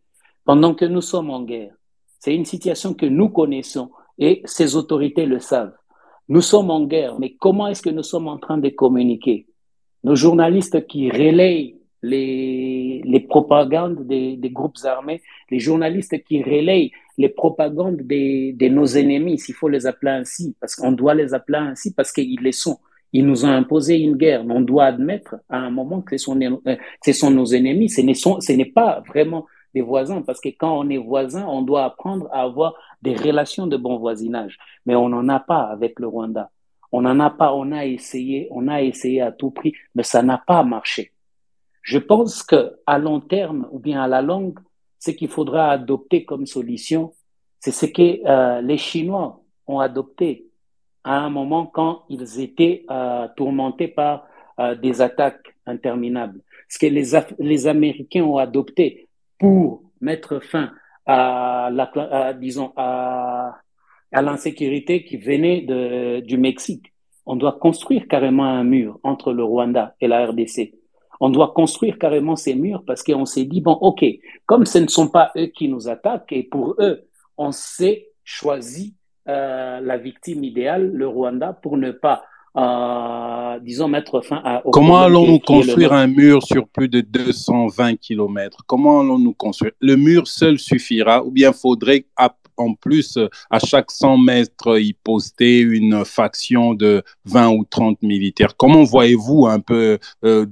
Pendant 0.44 0.74
que 0.74 0.84
nous 0.84 1.00
sommes 1.00 1.30
en 1.30 1.42
guerre, 1.42 1.72
c'est 2.18 2.34
une 2.34 2.44
situation 2.44 2.94
que 2.94 3.06
nous 3.06 3.28
connaissons 3.28 3.90
et 4.18 4.42
ces 4.44 4.76
autorités 4.76 5.26
le 5.26 5.38
savent. 5.38 5.74
Nous 6.28 6.42
sommes 6.42 6.70
en 6.70 6.84
guerre, 6.84 7.18
mais 7.18 7.34
comment 7.34 7.66
est-ce 7.68 7.82
que 7.82 7.90
nous 7.90 8.02
sommes 8.02 8.28
en 8.28 8.38
train 8.38 8.58
de 8.58 8.68
communiquer? 8.68 9.46
Nos 10.04 10.14
journalistes 10.14 10.86
qui 10.86 11.10
relayent 11.10 11.76
les, 12.02 13.26
propagandes 13.28 14.06
des, 14.06 14.36
des, 14.36 14.50
groupes 14.50 14.78
armés, 14.84 15.22
les 15.50 15.58
journalistes 15.58 16.22
qui 16.24 16.42
relayent 16.42 16.92
les 17.20 17.28
propagandes 17.28 18.00
des, 18.00 18.54
de 18.54 18.68
nos 18.68 18.86
ennemis, 18.86 19.38
s'il 19.38 19.54
faut 19.54 19.68
les 19.68 19.86
appeler 19.86 20.12
ainsi, 20.12 20.56
parce 20.58 20.74
qu'on 20.74 20.92
doit 20.92 21.14
les 21.14 21.34
appeler 21.34 21.58
ainsi 21.58 21.92
parce 21.92 22.12
qu'ils 22.12 22.40
les 22.40 22.52
sont. 22.52 22.78
Ils 23.12 23.26
nous 23.26 23.44
ont 23.44 23.50
imposé 23.50 23.98
une 23.98 24.16
guerre. 24.16 24.42
On 24.48 24.62
doit 24.62 24.86
admettre 24.86 25.36
à 25.50 25.58
un 25.58 25.70
moment 25.70 26.00
que 26.00 26.16
ce 26.16 26.24
sont, 26.24 26.40
euh, 26.40 26.76
ce 27.04 27.12
sont 27.12 27.30
nos 27.30 27.44
ennemis. 27.44 27.90
Ce 27.90 28.52
n'est 28.52 28.64
pas 28.64 29.02
vraiment 29.06 29.44
des 29.74 29.82
voisins, 29.82 30.22
parce 30.22 30.40
que 30.40 30.48
quand 30.48 30.78
on 30.78 30.88
est 30.88 30.96
voisin, 30.96 31.46
on 31.46 31.60
doit 31.60 31.84
apprendre 31.84 32.26
à 32.32 32.40
avoir 32.40 32.74
des 33.02 33.14
relations 33.14 33.66
de 33.66 33.76
bon 33.76 33.98
voisinage. 33.98 34.56
Mais 34.86 34.94
on 34.94 35.10
n'en 35.10 35.28
a 35.28 35.40
pas 35.40 35.64
avec 35.64 36.00
le 36.00 36.06
Rwanda. 36.06 36.50
On 36.90 37.02
n'en 37.02 37.20
a 37.20 37.28
pas, 37.28 37.52
on 37.54 37.70
a 37.70 37.84
essayé, 37.84 38.48
on 38.50 38.66
a 38.66 38.80
essayé 38.80 39.20
à 39.20 39.30
tout 39.30 39.50
prix, 39.50 39.74
mais 39.94 40.04
ça 40.04 40.22
n'a 40.22 40.38
pas 40.38 40.62
marché. 40.64 41.12
Je 41.82 41.98
pense 41.98 42.42
que 42.42 42.76
à 42.86 42.98
long 42.98 43.20
terme 43.20 43.68
ou 43.72 43.78
bien 43.78 44.02
à 44.02 44.08
la 44.08 44.22
longue, 44.22 44.58
ce 45.00 45.10
qu'il 45.10 45.28
faudra 45.28 45.70
adopter 45.70 46.24
comme 46.24 46.46
solution, 46.46 47.14
c'est 47.58 47.72
ce 47.72 47.86
que 47.86 48.20
euh, 48.26 48.60
les 48.60 48.76
Chinois 48.76 49.42
ont 49.66 49.80
adopté 49.80 50.46
à 51.02 51.18
un 51.18 51.30
moment 51.30 51.66
quand 51.66 52.04
ils 52.10 52.40
étaient 52.40 52.84
euh, 52.90 53.26
tourmentés 53.36 53.88
par 53.88 54.26
euh, 54.60 54.74
des 54.74 55.00
attaques 55.00 55.56
interminables. 55.66 56.40
Ce 56.68 56.78
que 56.78 56.86
les, 56.86 57.18
les 57.38 57.66
Américains 57.66 58.22
ont 58.22 58.36
adopté 58.36 59.08
pour 59.38 59.82
mettre 60.00 60.38
fin 60.40 60.70
à 61.06 61.70
la, 61.72 62.34
disons, 62.34 62.72
à, 62.76 63.58
à 64.12 64.22
l'insécurité 64.22 65.04
qui 65.04 65.16
venait 65.16 65.62
de, 65.62 66.20
du 66.20 66.36
Mexique. 66.36 66.92
On 67.24 67.36
doit 67.36 67.58
construire 67.58 68.06
carrément 68.06 68.44
un 68.44 68.64
mur 68.64 69.00
entre 69.02 69.32
le 69.32 69.42
Rwanda 69.42 69.94
et 70.00 70.08
la 70.08 70.26
RDC. 70.26 70.74
On 71.20 71.28
doit 71.28 71.52
construire 71.54 71.98
carrément 71.98 72.36
ces 72.36 72.54
murs 72.54 72.82
parce 72.86 73.02
qu'on 73.02 73.26
s'est 73.26 73.44
dit, 73.44 73.60
bon, 73.60 73.72
OK, 73.72 74.04
comme 74.46 74.66
ce 74.66 74.78
ne 74.78 74.88
sont 74.88 75.08
pas 75.08 75.30
eux 75.36 75.46
qui 75.46 75.68
nous 75.68 75.88
attaquent 75.88 76.32
et 76.32 76.42
pour 76.42 76.76
eux, 76.78 77.06
on 77.36 77.52
s'est 77.52 78.08
choisi 78.24 78.94
euh, 79.28 79.80
la 79.80 79.98
victime 79.98 80.44
idéale, 80.44 80.90
le 80.92 81.06
Rwanda, 81.06 81.52
pour 81.52 81.76
ne 81.76 81.90
pas, 81.90 82.22
euh, 82.56 83.60
disons, 83.60 83.88
mettre 83.88 84.22
fin 84.22 84.40
à... 84.44 84.62
Comment 84.72 85.02
allons-nous 85.02 85.40
construire 85.40 85.92
un 85.92 86.06
mur 86.06 86.42
sur 86.42 86.66
plus 86.68 86.88
de 86.88 87.02
220 87.02 87.96
km 87.96 88.62
Comment 88.66 89.00
allons-nous 89.00 89.34
construire? 89.34 89.72
Le 89.80 89.96
mur 89.96 90.26
seul 90.26 90.58
suffira 90.58 91.22
ou 91.24 91.30
bien 91.30 91.52
faudrait 91.52 92.06
en 92.60 92.74
plus, 92.74 93.18
à 93.48 93.58
chaque 93.58 93.90
100 93.90 94.18
mètres, 94.18 94.78
y 94.78 94.92
poster 94.92 95.60
une 95.60 96.04
faction 96.04 96.74
de 96.74 97.02
20 97.24 97.48
ou 97.50 97.64
30 97.64 98.02
militaires? 98.02 98.56
Comment 98.56 98.84
voyez-vous 98.84 99.46
un 99.46 99.60
peu 99.60 99.98
euh, 100.24 100.46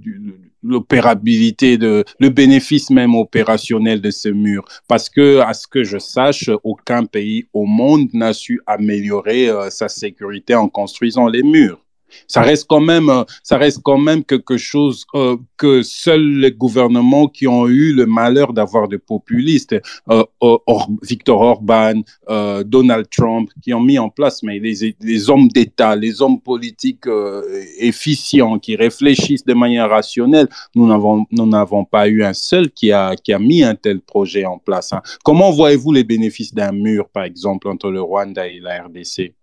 l'opérabilité, 0.63 1.79
de, 1.79 2.05
le 2.19 2.29
bénéfice 2.31 2.91
même 2.91 3.15
opérationnel 3.15 4.01
de 4.01 4.11
ce 4.11 4.29
mur. 4.29 4.65
Parce 4.89 5.09
que, 5.09 5.39
à 5.41 5.55
ce 5.55 5.67
que 5.67 5.85
je 5.85 5.99
sache, 5.99 6.51
aucun 6.65 7.05
pays 7.05 7.47
au 7.53 7.65
monde 7.65 8.09
n'a 8.13 8.33
su 8.33 8.61
améliorer 8.67 9.49
euh, 9.49 9.71
sa 9.71 9.89
sécurité 9.89 10.55
en 10.55 10.69
construisant 10.69 11.27
les 11.27 11.43
murs. 11.43 11.81
Ça 12.27 12.43
reste 12.43 12.67
quand 12.69 12.81
même, 12.81 13.11
euh, 13.11 13.25
ça 13.43 13.59
reste 13.59 13.81
quand 13.83 13.99
même 13.99 14.25
quelque 14.25 14.57
chose 14.57 15.07
euh, 15.15 15.37
que 15.57 15.83
seuls 15.83 16.39
les 16.41 16.53
gouvernements 16.53 17.29
qui 17.29 17.47
ont 17.47 17.67
eu 17.67 17.93
le 17.93 18.07
malheur 18.07 18.53
d'avoir 18.53 18.89
des 18.89 18.99
populistes, 18.99 19.75
euh, 20.11 20.25
Or, 20.41 20.89
Victor 21.03 21.41
Orban, 21.41 22.03
euh, 22.29 22.63
Donald 22.65 23.09
Trump, 23.11 23.51
qui 23.63 23.75
ont 23.75 23.81
mis 23.81 23.99
en 23.99 24.09
place, 24.09 24.43
mais 24.43 24.59
les, 24.59 25.31
hommes 25.31 25.49
d'État, 25.49 25.97
les 25.97 26.23
hommes 26.23 26.41
politiques 26.41 27.07
euh, 27.07 27.43
efficients, 27.79 28.59
qui 28.59 28.77
réfléchissent 28.77 29.45
de 29.45 29.55
manière 29.55 29.89
rationnelle, 29.89 30.49
nous 30.75 30.87
n'avons, 30.87 31.85
pas 31.85 32.09
eu 32.09 32.23
un 32.23 32.35
seul 32.35 32.71
qui 32.71 32.93
a, 32.93 33.17
qui 33.17 33.33
a 33.33 33.39
mis 33.39 33.63
un 33.63 33.75
tel 33.75 34.01
projet 34.01 34.45
en 34.45 34.59
place. 34.59 34.93
Hein. 34.93 35.03
Comment 35.25 35.51
voyez-vous 35.51 35.93
les 35.93 36.05
bénéfices 36.05 36.55
d'un 36.55 36.73
mur, 36.73 37.09
par 37.09 37.25
exemple, 37.25 37.69
entre 37.69 37.91
le 37.91 38.01
Rwanda 38.01 38.47
et 38.47 38.61
la 38.61 38.85
RDC? 38.85 39.38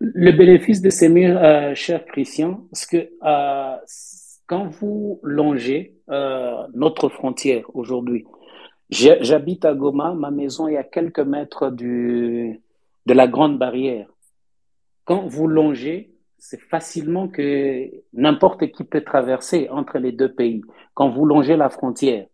Le 0.00 0.30
bénéfice 0.30 0.80
de 0.80 0.90
ces 0.90 1.08
murs, 1.08 1.38
euh, 1.42 1.74
cher 1.74 2.04
Christian, 2.06 2.66
parce 2.70 2.86
que 2.86 3.10
euh, 3.24 3.76
quand 4.46 4.68
vous 4.68 5.18
longez 5.24 5.96
euh, 6.08 6.66
notre 6.74 7.08
frontière 7.08 7.64
aujourd'hui, 7.74 8.24
j'habite 8.90 9.64
à 9.64 9.74
Goma, 9.74 10.14
ma 10.14 10.30
maison 10.30 10.68
est 10.68 10.76
à 10.76 10.84
quelques 10.84 11.18
mètres 11.18 11.70
du, 11.70 12.60
de 13.06 13.12
la 13.12 13.26
grande 13.26 13.58
barrière. 13.58 14.08
Quand 15.04 15.26
vous 15.26 15.48
longez, 15.48 16.14
c'est 16.38 16.60
facilement 16.60 17.26
que 17.26 17.90
n'importe 18.12 18.70
qui 18.70 18.84
peut 18.84 19.02
traverser 19.02 19.68
entre 19.70 19.98
les 19.98 20.12
deux 20.12 20.32
pays. 20.32 20.62
Quand 20.94 21.08
vous 21.08 21.24
longez 21.24 21.56
la 21.56 21.70
frontière, 21.70 22.26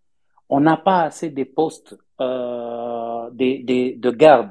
on 0.50 0.60
n'a 0.60 0.76
pas 0.76 1.02
assez 1.04 1.30
de 1.30 1.44
postes 1.44 1.96
de 2.20 4.10
garde 4.10 4.50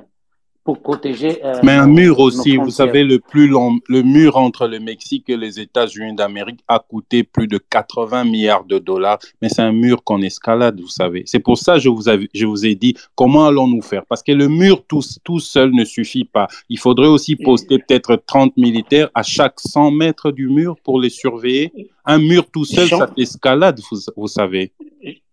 pour 0.64 0.82
protéger. 0.82 1.44
Euh, 1.44 1.60
Mais 1.64 1.74
un 1.74 1.88
mur 1.88 2.20
aussi, 2.20 2.56
vous 2.58 2.70
savez, 2.70 3.04
le 3.04 3.20
plus 3.20 3.48
long, 3.48 3.80
le 3.88 4.02
mur 4.02 4.38
entre 4.38 4.68
le 4.68 4.80
Mexique 4.80 5.30
et 5.30 5.38
les 5.38 5.60
États-Unis 5.60 6.16
d'Amérique 6.16 6.62
a 6.68 6.80
coûté 6.80 7.24
plus 7.24 7.48
de 7.48 7.58
80 7.58 8.24
milliards 8.26 8.64
de 8.64 8.80
dollars. 8.80 9.20
Mais 9.42 9.50
c'est 9.50 9.62
un 9.62 9.74
mur 9.74 10.04
qu'on 10.04 10.22
escalade, 10.22 10.80
vous 10.80 10.88
savez. 10.88 11.24
C'est 11.26 11.40
pour 11.40 11.58
ça 11.58 11.76
que 11.76 11.80
je 11.82 11.90
vous, 11.90 12.04
je 12.34 12.46
vous 12.46 12.66
ai 12.66 12.76
dit 12.76 12.96
comment 13.16 13.46
allons-nous 13.46 13.82
faire? 13.82 14.06
Parce 14.06 14.24
que 14.24 14.32
le 14.32 14.48
mur 14.48 14.84
tout, 14.88 15.02
tout 15.24 15.40
seul 15.40 15.72
ne 15.72 15.84
suffit 15.84 16.26
pas. 16.26 16.48
Il 16.70 16.80
faudrait 16.80 17.08
aussi 17.08 17.36
poster 17.36 17.80
peut-être 17.80 18.16
30 18.26 18.56
militaires 18.56 19.10
à 19.14 19.24
chaque 19.24 19.60
100 19.60 19.92
mètres 19.92 20.32
du 20.32 20.48
mur 20.48 20.78
pour 20.84 21.00
les 21.00 21.10
surveiller. 21.10 21.72
Un 22.06 22.20
mur 22.20 22.46
tout 22.52 22.66
seul, 22.66 22.88
ça 22.88 23.10
escalade, 23.18 23.80
vous, 23.90 23.98
vous 24.16 24.28
savez. 24.28 24.72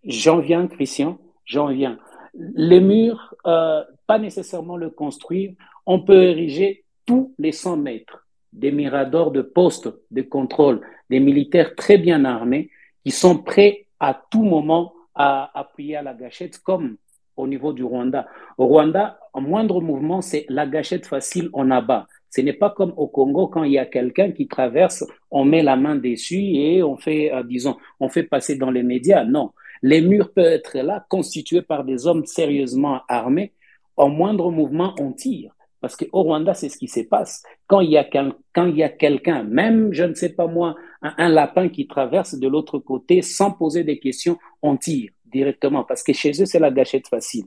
J'en 0.05 0.39
viens, 0.39 0.67
Christian, 0.67 1.19
j'en 1.45 1.69
viens. 1.69 1.99
Les 2.35 2.81
murs, 2.81 3.35
euh, 3.47 3.83
pas 4.07 4.19
nécessairement 4.19 4.77
le 4.77 4.91
construire, 4.91 5.53
on 5.87 6.01
peut 6.01 6.23
ériger 6.23 6.85
tous 7.07 7.35
les 7.39 7.53
100 7.53 7.77
mètres 7.79 8.27
des 8.53 8.73
miradors 8.73 9.31
de 9.31 9.43
postes 9.43 9.89
de 10.11 10.23
contrôle, 10.23 10.81
des 11.09 11.21
militaires 11.21 11.75
très 11.75 11.99
bien 11.99 12.25
armés 12.25 12.71
qui 13.05 13.11
sont 13.11 13.39
prêts 13.39 13.87
à 13.99 14.21
tout 14.31 14.43
moment 14.43 14.93
à 15.15 15.51
appuyer 15.59 15.97
à 15.97 16.03
la 16.03 16.15
gâchette 16.15 16.59
comme 16.59 16.97
au 17.37 17.47
niveau 17.47 17.73
du 17.73 17.85
Rwanda. 17.85 18.27
Au 18.59 18.67
Rwanda, 18.67 19.19
un 19.35 19.41
moindre 19.41 19.81
mouvement, 19.81 20.21
c'est 20.21 20.47
la 20.49 20.67
gâchette 20.67 21.07
facile, 21.07 21.49
on 21.53 21.71
abat. 21.71 22.07
Ce 22.29 22.41
n'est 22.41 22.53
pas 22.53 22.71
comme 22.71 22.93
au 22.97 23.09
Congo 23.09 23.49
quand 23.49 23.65
il 23.65 23.73
y 23.73 23.79
a 23.79 23.87
quelqu'un 23.87 24.31
qui 24.31 24.47
traverse, 24.47 25.05
on 25.31 25.45
met 25.45 25.63
la 25.63 25.77
main 25.77 25.97
dessus 25.97 26.55
et 26.55 26.83
on 26.83 26.97
fait, 26.97 27.33
euh, 27.33 27.43
disons, 27.43 27.77
on 27.99 28.09
fait 28.09 28.23
passer 28.23 28.57
dans 28.57 28.71
les 28.71 28.83
médias. 28.83 29.25
Non, 29.25 29.53
les 29.83 30.01
murs 30.01 30.33
peuvent 30.33 30.53
être 30.53 30.79
là, 30.79 31.05
constitués 31.09 31.63
par 31.63 31.85
des 31.85 32.07
hommes 32.07 32.27
sérieusement 32.27 33.01
armés. 33.09 33.53
Au 33.97 34.09
moindre 34.09 34.51
mouvement, 34.51 34.95
on 34.99 35.13
tire. 35.13 35.53
Parce 35.81 35.97
qu'au 35.97 36.23
Rwanda, 36.23 36.53
c'est 36.53 36.69
ce 36.69 36.77
qui 36.77 36.89
se 36.89 37.01
passe. 37.01 37.43
Quand 37.67 37.81
il 37.81 37.91
y 37.91 37.97
a, 37.97 38.05
quelqu'un, 38.05 39.43
même, 39.45 39.93
je 39.93 40.05
ne 40.05 40.15
sais 40.15 40.31
pas 40.31 40.47
moi, 40.47 40.77
un, 41.01 41.29
lapin 41.31 41.69
qui 41.71 41.87
traverse 41.87 42.35
de 42.35 42.49
l'autre 42.49 42.79
côté 42.79 43.23
sans 43.23 43.51
poser 43.51 43.83
des 43.83 43.99
questions, 43.99 44.37
on 44.61 44.77
tire 44.77 45.11
directement. 45.25 45.85
Parce 45.85 46.03
que 46.03 46.13
chez 46.13 46.33
eux, 46.43 46.45
c'est 46.45 46.59
la 46.59 46.71
gâchette 46.71 47.09
facile. 47.09 47.47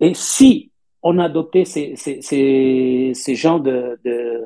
Et 0.00 0.14
si 0.14 0.70
on 1.02 1.18
adoptait 1.18 1.66
ces, 1.66 1.96
ces, 1.96 2.22
ces, 2.22 3.12
ces 3.14 3.34
genres 3.34 3.60
de, 3.60 4.00
de, 4.04 4.44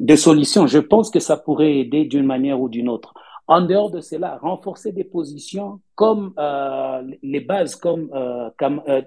de 0.00 0.16
solutions, 0.16 0.66
je 0.66 0.78
pense 0.78 1.10
que 1.10 1.20
ça 1.20 1.36
pourrait 1.36 1.76
aider 1.76 2.06
d'une 2.06 2.26
manière 2.26 2.60
ou 2.60 2.70
d'une 2.70 2.88
autre. 2.88 3.12
En 3.48 3.62
dehors 3.62 3.90
de 3.90 4.02
cela, 4.02 4.36
renforcer 4.36 4.92
des 4.92 5.04
positions 5.04 5.80
comme 5.94 6.34
euh, 6.38 7.02
les 7.22 7.40
bases 7.40 7.76
comme 7.76 8.10
euh, 8.12 8.50
euh 8.62 9.02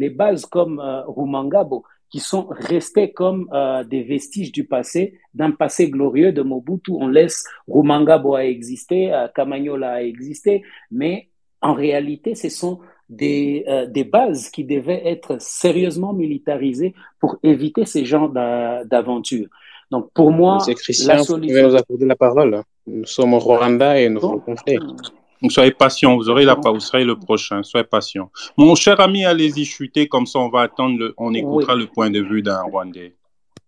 les 0.00 0.10
bases 0.10 0.44
comme 0.44 0.80
euh, 0.80 1.02
Rumangabo, 1.06 1.84
qui 2.10 2.18
sont 2.18 2.48
restées 2.50 3.12
comme 3.12 3.48
des 3.86 4.02
vestiges 4.02 4.50
du 4.50 4.64
passé, 4.64 5.20
d'un 5.34 5.50
passé 5.52 5.90
glorieux 5.90 6.32
de 6.32 6.42
Mobutu. 6.42 6.90
On 6.92 7.06
laisse 7.06 7.44
Rumangabo 7.68 8.34
à 8.34 8.44
exister, 8.44 9.12
Kamanyola 9.34 9.92
à 9.92 10.02
exister, 10.02 10.62
mais 10.90 11.28
en 11.60 11.74
réalité, 11.74 12.34
ce 12.34 12.48
sont 12.48 12.80
des, 13.10 13.66
des 13.90 14.04
bases 14.04 14.48
qui 14.48 14.64
devaient 14.64 15.02
être 15.06 15.38
sérieusement 15.38 16.14
militarisées 16.14 16.94
pour 17.20 17.36
éviter 17.42 17.84
ces 17.84 18.06
genres 18.06 18.30
d'aventures. 18.30 19.48
Donc, 19.90 20.10
pour 20.12 20.30
moi, 20.30 20.58
Christian, 20.66 21.14
la 21.14 21.22
solution... 21.22 21.62
vous 21.62 21.68
nous 21.68 21.76
accorder 21.76 22.06
la 22.06 22.16
parole. 22.16 22.62
Nous 22.86 23.06
sommes 23.06 23.34
au 23.34 23.38
Rwanda 23.38 23.98
et 23.98 24.08
nous 24.08 24.20
bon. 24.20 24.28
rencontrons. 24.28 24.96
Donc, 25.40 25.52
soyez 25.52 25.70
patient, 25.70 26.16
vous 26.16 26.28
aurez 26.28 26.44
la 26.44 26.54
vous 26.54 26.80
serez 26.80 27.04
le 27.04 27.16
prochain, 27.16 27.62
soyez 27.62 27.86
patient. 27.86 28.30
Mon 28.56 28.74
cher 28.74 29.00
ami, 29.00 29.24
allez-y 29.24 29.64
chuter, 29.64 30.08
comme 30.08 30.26
ça 30.26 30.40
on 30.40 30.48
va 30.48 30.62
attendre, 30.62 30.98
le, 30.98 31.14
on 31.16 31.32
écoutera 31.32 31.74
oui. 31.74 31.82
le 31.82 31.86
point 31.86 32.10
de 32.10 32.20
vue 32.20 32.42
d'un 32.42 32.62
Rwandais. 32.62 33.14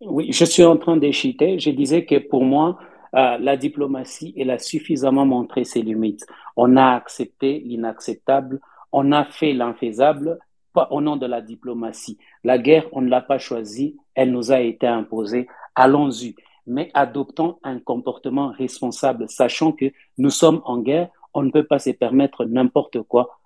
Oui, 0.00 0.32
je 0.32 0.44
suis 0.44 0.64
en 0.64 0.76
train 0.76 0.96
d'échiter. 0.96 1.58
Je 1.58 1.70
disais 1.70 2.04
que 2.04 2.18
pour 2.18 2.44
moi, 2.44 2.78
euh, 3.14 3.38
la 3.38 3.56
diplomatie, 3.56 4.34
elle 4.36 4.50
a 4.50 4.58
suffisamment 4.58 5.26
montré 5.26 5.64
ses 5.64 5.82
limites. 5.82 6.26
On 6.56 6.76
a 6.76 6.94
accepté 6.94 7.60
l'inacceptable, 7.64 8.60
on 8.92 9.12
a 9.12 9.24
fait 9.24 9.52
l'infaisable, 9.52 10.38
pas 10.72 10.88
au 10.90 11.00
nom 11.00 11.16
de 11.16 11.26
la 11.26 11.40
diplomatie. 11.40 12.18
La 12.44 12.58
guerre, 12.58 12.86
on 12.92 13.00
ne 13.00 13.10
l'a 13.10 13.20
pas 13.20 13.38
choisie, 13.38 13.96
elle 14.14 14.32
nous 14.32 14.52
a 14.52 14.60
été 14.60 14.86
imposée. 14.86 15.48
Allons-y, 15.82 16.34
mais 16.66 16.90
adoptons 16.92 17.58
un 17.62 17.78
comportement 17.78 18.48
responsable, 18.48 19.30
sachant 19.30 19.72
que 19.72 19.86
nous 20.18 20.28
sommes 20.28 20.60
en 20.66 20.76
guerre, 20.76 21.08
on 21.32 21.42
ne 21.42 21.50
peut 21.50 21.64
pas 21.64 21.78
se 21.78 21.88
permettre 21.88 22.44
n'importe 22.44 23.00
quoi 23.04 23.40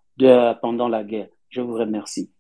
pendant 0.60 0.88
la 0.88 1.04
guerre. 1.04 1.28
Je 1.48 1.60
vous 1.60 1.74
remercie. 1.74 2.33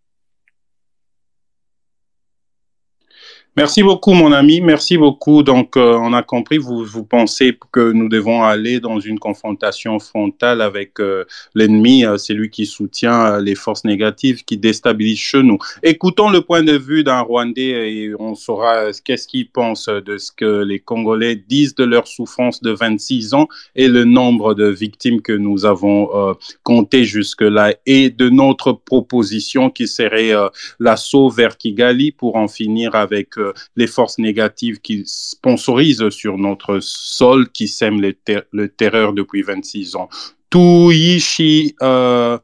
Merci 3.56 3.84
beaucoup, 3.84 4.14
mon 4.14 4.32
ami. 4.32 4.60
Merci 4.60 4.98
beaucoup. 4.98 5.44
Donc, 5.44 5.76
euh, 5.76 5.96
on 6.02 6.12
a 6.12 6.24
compris, 6.24 6.58
vous, 6.58 7.04
pensez 7.04 7.56
que 7.70 7.92
nous 7.92 8.08
devons 8.08 8.42
aller 8.42 8.80
dans 8.80 8.98
une 8.98 9.20
confrontation 9.20 10.00
frontale 10.00 10.60
avec 10.60 10.98
euh, 10.98 11.24
l'ennemi, 11.54 12.04
euh, 12.04 12.16
c'est 12.16 12.34
lui 12.34 12.50
qui 12.50 12.66
soutient 12.66 13.38
les 13.38 13.54
forces 13.54 13.84
négatives 13.84 14.44
qui 14.44 14.56
déstabilisent 14.56 15.20
chez 15.20 15.44
nous. 15.44 15.58
Écoutons 15.84 16.30
le 16.30 16.40
point 16.40 16.64
de 16.64 16.76
vue 16.76 17.04
d'un 17.04 17.20
Rwandais 17.20 17.92
et 17.92 18.12
on 18.18 18.34
saura 18.34 18.90
qu'est-ce 19.04 19.28
qu'il 19.28 19.48
pense 19.48 19.86
de 19.86 20.18
ce 20.18 20.32
que 20.32 20.64
les 20.64 20.80
Congolais 20.80 21.36
disent 21.36 21.76
de 21.76 21.84
leur 21.84 22.08
souffrance 22.08 22.60
de 22.60 22.72
26 22.72 23.34
ans 23.34 23.46
et 23.76 23.86
le 23.86 24.04
nombre 24.04 24.54
de 24.54 24.66
victimes 24.66 25.22
que 25.22 25.32
nous 25.32 25.64
avons 25.64 26.34
compté 26.64 27.04
jusque-là 27.04 27.74
et 27.86 28.10
de 28.10 28.28
notre 28.28 28.72
proposition 28.72 29.70
qui 29.70 29.86
serait 29.86 30.32
l'assaut 30.80 31.28
vers 31.28 31.56
Kigali 31.56 32.10
pour 32.10 32.34
en 32.34 32.48
finir 32.48 32.96
avec 32.96 33.36
les 33.76 33.86
forces 33.86 34.18
négatives 34.18 34.80
qui 34.80 35.02
sponsorisent 35.06 36.08
sur 36.10 36.38
notre 36.38 36.78
sol, 36.80 37.50
qui 37.50 37.68
sèment 37.68 38.00
le, 38.00 38.12
ter 38.12 38.42
terreur 38.76 39.12
depuis 39.12 39.42
26 39.42 39.96
ans. 39.96 40.08
Touishi, 40.50 41.74
euh, 41.82 42.38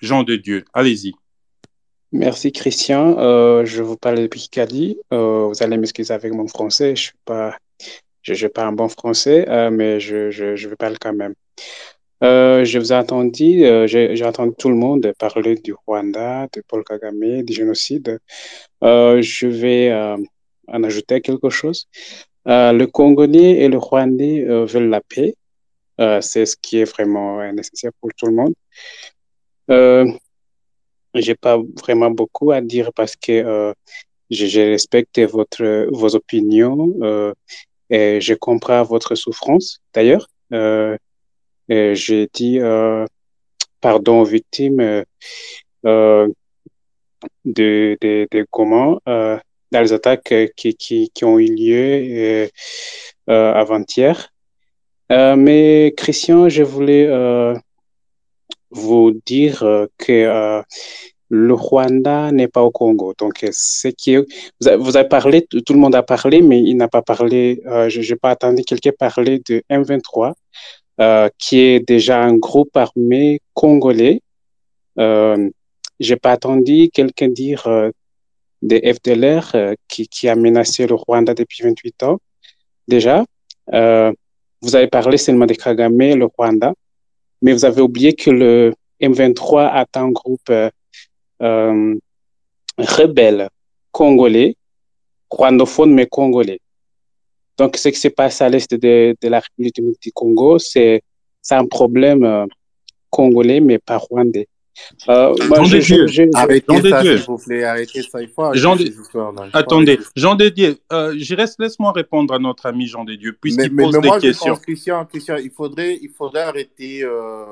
Jean 0.00 0.22
de 0.22 0.36
Dieu, 0.36 0.64
allez-y. 0.74 1.14
Merci 2.12 2.52
Christian. 2.52 3.18
Euh, 3.18 3.64
je 3.64 3.82
vous 3.82 3.96
parle 3.96 4.18
de 4.18 4.26
Picardie. 4.26 4.98
Euh, 5.12 5.46
vous 5.48 5.62
allez 5.62 5.76
m'excuser 5.76 6.14
avec 6.14 6.32
mon 6.32 6.48
français. 6.48 6.96
Je 6.96 7.02
suis 7.02 7.18
pas, 7.24 7.56
je, 8.22 8.46
un 8.56 8.72
bon 8.72 8.88
français, 8.88 9.46
euh, 9.48 9.70
mais 9.70 10.00
je, 10.00 10.30
je, 10.30 10.56
je 10.56 10.68
parle 10.70 10.98
quand 10.98 11.12
même. 11.12 11.34
Euh, 12.24 12.64
je 12.64 12.78
vous 12.78 12.92
ai 12.92 12.96
entendu, 12.96 13.64
euh, 13.64 13.86
j'ai 13.86 14.24
entendu 14.24 14.52
tout 14.58 14.68
le 14.68 14.74
monde 14.74 15.12
parler 15.18 15.54
du 15.54 15.72
Rwanda, 15.72 16.48
de 16.52 16.62
Paul 16.66 16.82
Kagame, 16.84 17.42
du 17.42 17.52
génocide. 17.52 18.18
Euh, 18.82 19.22
je 19.22 19.46
vais 19.46 19.90
euh, 19.90 20.16
en 20.66 20.82
ajouter 20.84 21.20
quelque 21.20 21.50
chose. 21.50 21.88
Euh, 22.48 22.72
le 22.72 22.86
Congolais 22.86 23.60
et 23.62 23.68
le 23.68 23.78
Rwandais 23.78 24.44
veulent 24.44 24.88
la 24.88 25.00
paix. 25.00 25.34
C'est 26.20 26.46
ce 26.46 26.56
qui 26.56 26.78
est 26.78 26.84
vraiment 26.84 27.52
nécessaire 27.52 27.92
pour 28.00 28.10
tout 28.16 28.26
le 28.26 28.32
monde. 28.32 28.54
j'ai 31.14 31.34
pas 31.34 31.58
vraiment 31.80 32.10
beaucoup 32.10 32.52
à 32.52 32.60
dire 32.60 32.92
parce 32.92 33.16
que 33.16 33.74
je, 34.30 34.46
je, 34.46 34.60
respecte 34.60 35.18
votre, 35.20 35.88
vos 35.90 36.14
opinions 36.14 36.94
et 37.90 38.20
je 38.20 38.34
comprends 38.34 38.82
votre 38.82 39.14
souffrance 39.14 39.80
d'ailleurs. 39.94 40.28
J'ai 41.68 42.28
dit 42.32 42.60
euh, 42.60 43.04
pardon 43.80 44.20
aux 44.20 44.24
victimes 44.24 44.80
euh, 44.80 45.04
euh, 45.86 46.28
de, 47.44 47.96
de, 48.00 48.26
de 48.30 48.46
comment 48.50 49.00
euh, 49.08 49.38
attaques 49.72 50.34
qui, 50.56 50.74
qui, 50.74 51.10
qui 51.12 51.24
ont 51.24 51.38
eu 51.38 51.46
lieu 51.46 52.48
euh, 53.28 53.52
avant-hier. 53.54 54.30
mais 55.10 55.94
Christian, 55.96 56.48
je 56.48 56.62
voulais 56.62 57.06
vous 58.70 59.12
dire 59.24 59.60
que 59.98 60.62
le 61.30 61.52
Rwanda 61.54 62.32
n'est 62.32 62.48
pas 62.48 62.62
au 62.62 62.70
Congo. 62.70 63.14
Donc, 63.18 63.44
ce 63.52 63.88
qui 63.88 64.16
vous, 64.16 64.96
avez, 64.96 65.08
parlé, 65.08 65.46
tout 65.46 65.72
le 65.72 65.78
monde 65.78 65.94
a 65.94 66.02
parlé, 66.02 66.40
mais 66.40 66.60
il 66.62 66.76
n'a 66.76 66.88
pas 66.88 67.02
parlé, 67.02 67.60
euh, 67.66 67.88
je 67.88 68.00
n'ai 68.00 68.16
pas 68.16 68.30
attendu 68.30 68.62
quelqu'un 68.62 68.92
parler 68.98 69.40
de 69.46 69.62
M23 69.70 70.32
euh, 71.00 71.28
qui 71.38 71.60
est 71.60 71.80
déjà 71.80 72.22
un 72.22 72.34
groupe 72.36 72.76
armé 72.76 73.40
congolais. 73.54 74.20
Euh, 74.98 75.48
j'ai 76.00 76.16
pas 76.16 76.32
attendu 76.32 76.90
quelqu'un 76.92 77.28
dire 77.28 77.66
euh, 77.66 77.90
des 78.62 78.80
FDLR 78.92 79.50
euh, 79.54 79.74
qui, 79.88 80.08
qui 80.08 80.28
a 80.28 80.34
menacé 80.36 80.86
le 80.86 80.94
Rwanda 80.94 81.34
depuis 81.34 81.62
28 81.62 82.02
ans. 82.04 82.18
Déjà, 82.86 83.24
euh, 83.72 84.12
vous 84.62 84.74
avez 84.74 84.88
parlé 84.88 85.18
seulement 85.18 85.46
de 85.46 85.54
Kagame, 85.54 85.98
le 85.98 86.24
Rwanda, 86.24 86.74
mais 87.42 87.52
vous 87.52 87.64
avez 87.64 87.80
oublié 87.80 88.14
que 88.14 88.30
le 88.30 88.74
M23 89.00 89.66
a 89.66 89.86
un 89.94 90.10
groupe 90.10 90.52
rebelle 92.78 93.48
congolais, 93.92 94.56
rwandophone 95.30 95.94
mais 95.94 96.06
congolais. 96.06 96.60
Donc, 97.58 97.76
ce 97.76 97.88
qui 97.88 97.98
se 97.98 98.08
passe 98.08 98.40
à 98.40 98.48
l'est 98.48 98.72
de, 98.72 99.16
de, 99.20 99.28
la 99.28 99.40
République 99.40 99.80
du 100.00 100.12
Congo, 100.12 100.58
c'est 100.58 101.02
un 101.50 101.66
problème 101.66 102.24
euh, 102.24 102.46
congolais, 103.10 103.60
mais 103.60 103.78
pas 103.78 103.98
rwandais. 103.98 104.48
Euh, 105.08 105.34
moi, 105.48 105.58
Jean 105.58 105.64
je, 105.64 105.78
Dieu, 105.78 106.06
je, 106.06 106.12
je, 106.12 106.22
arrêtez 106.34 106.64
Jean 106.68 106.82
ça, 106.90 107.02
s'il 107.02 107.16
vous 107.18 107.38
plaît, 107.38 107.64
arrêtez 107.64 108.02
ça. 108.02 108.22
Il 108.22 108.28
faut 108.28 108.54
Jean 108.54 108.76
de... 108.76 108.84
histoires, 108.84 109.34
Attendez, 109.52 109.98
Jean 110.14 110.34
de 110.34 110.48
Dieu, 110.48 110.76
euh, 110.92 111.14
je 111.18 111.34
reste, 111.34 111.60
laisse-moi 111.60 111.92
répondre 111.92 112.32
à 112.34 112.38
notre 112.38 112.66
ami 112.66 112.86
Jean 112.86 113.04
de 113.04 113.14
Dieu, 113.14 113.36
puisqu'il 113.40 113.74
pose 113.74 113.94
mais 113.94 114.00
des 114.00 114.08
moi, 114.08 114.20
questions. 114.20 114.54
Pense, 114.54 114.60
Christian, 114.60 115.04
Christian, 115.06 115.36
il 115.36 115.50
faudrait, 115.50 115.98
il 116.00 116.10
faudrait 116.10 116.42
arrêter 116.42 117.02
euh, 117.02 117.44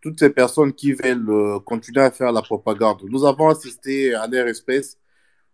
toutes 0.00 0.18
ces 0.18 0.30
personnes 0.30 0.72
qui 0.72 0.92
veulent 0.92 1.28
euh, 1.28 1.58
continuer 1.60 2.02
à 2.02 2.10
faire 2.10 2.32
la 2.32 2.42
propagande. 2.42 3.02
Nous 3.08 3.24
avons 3.24 3.48
assisté 3.48 4.14
à 4.14 4.26
leur 4.26 4.46
espèce 4.46 4.98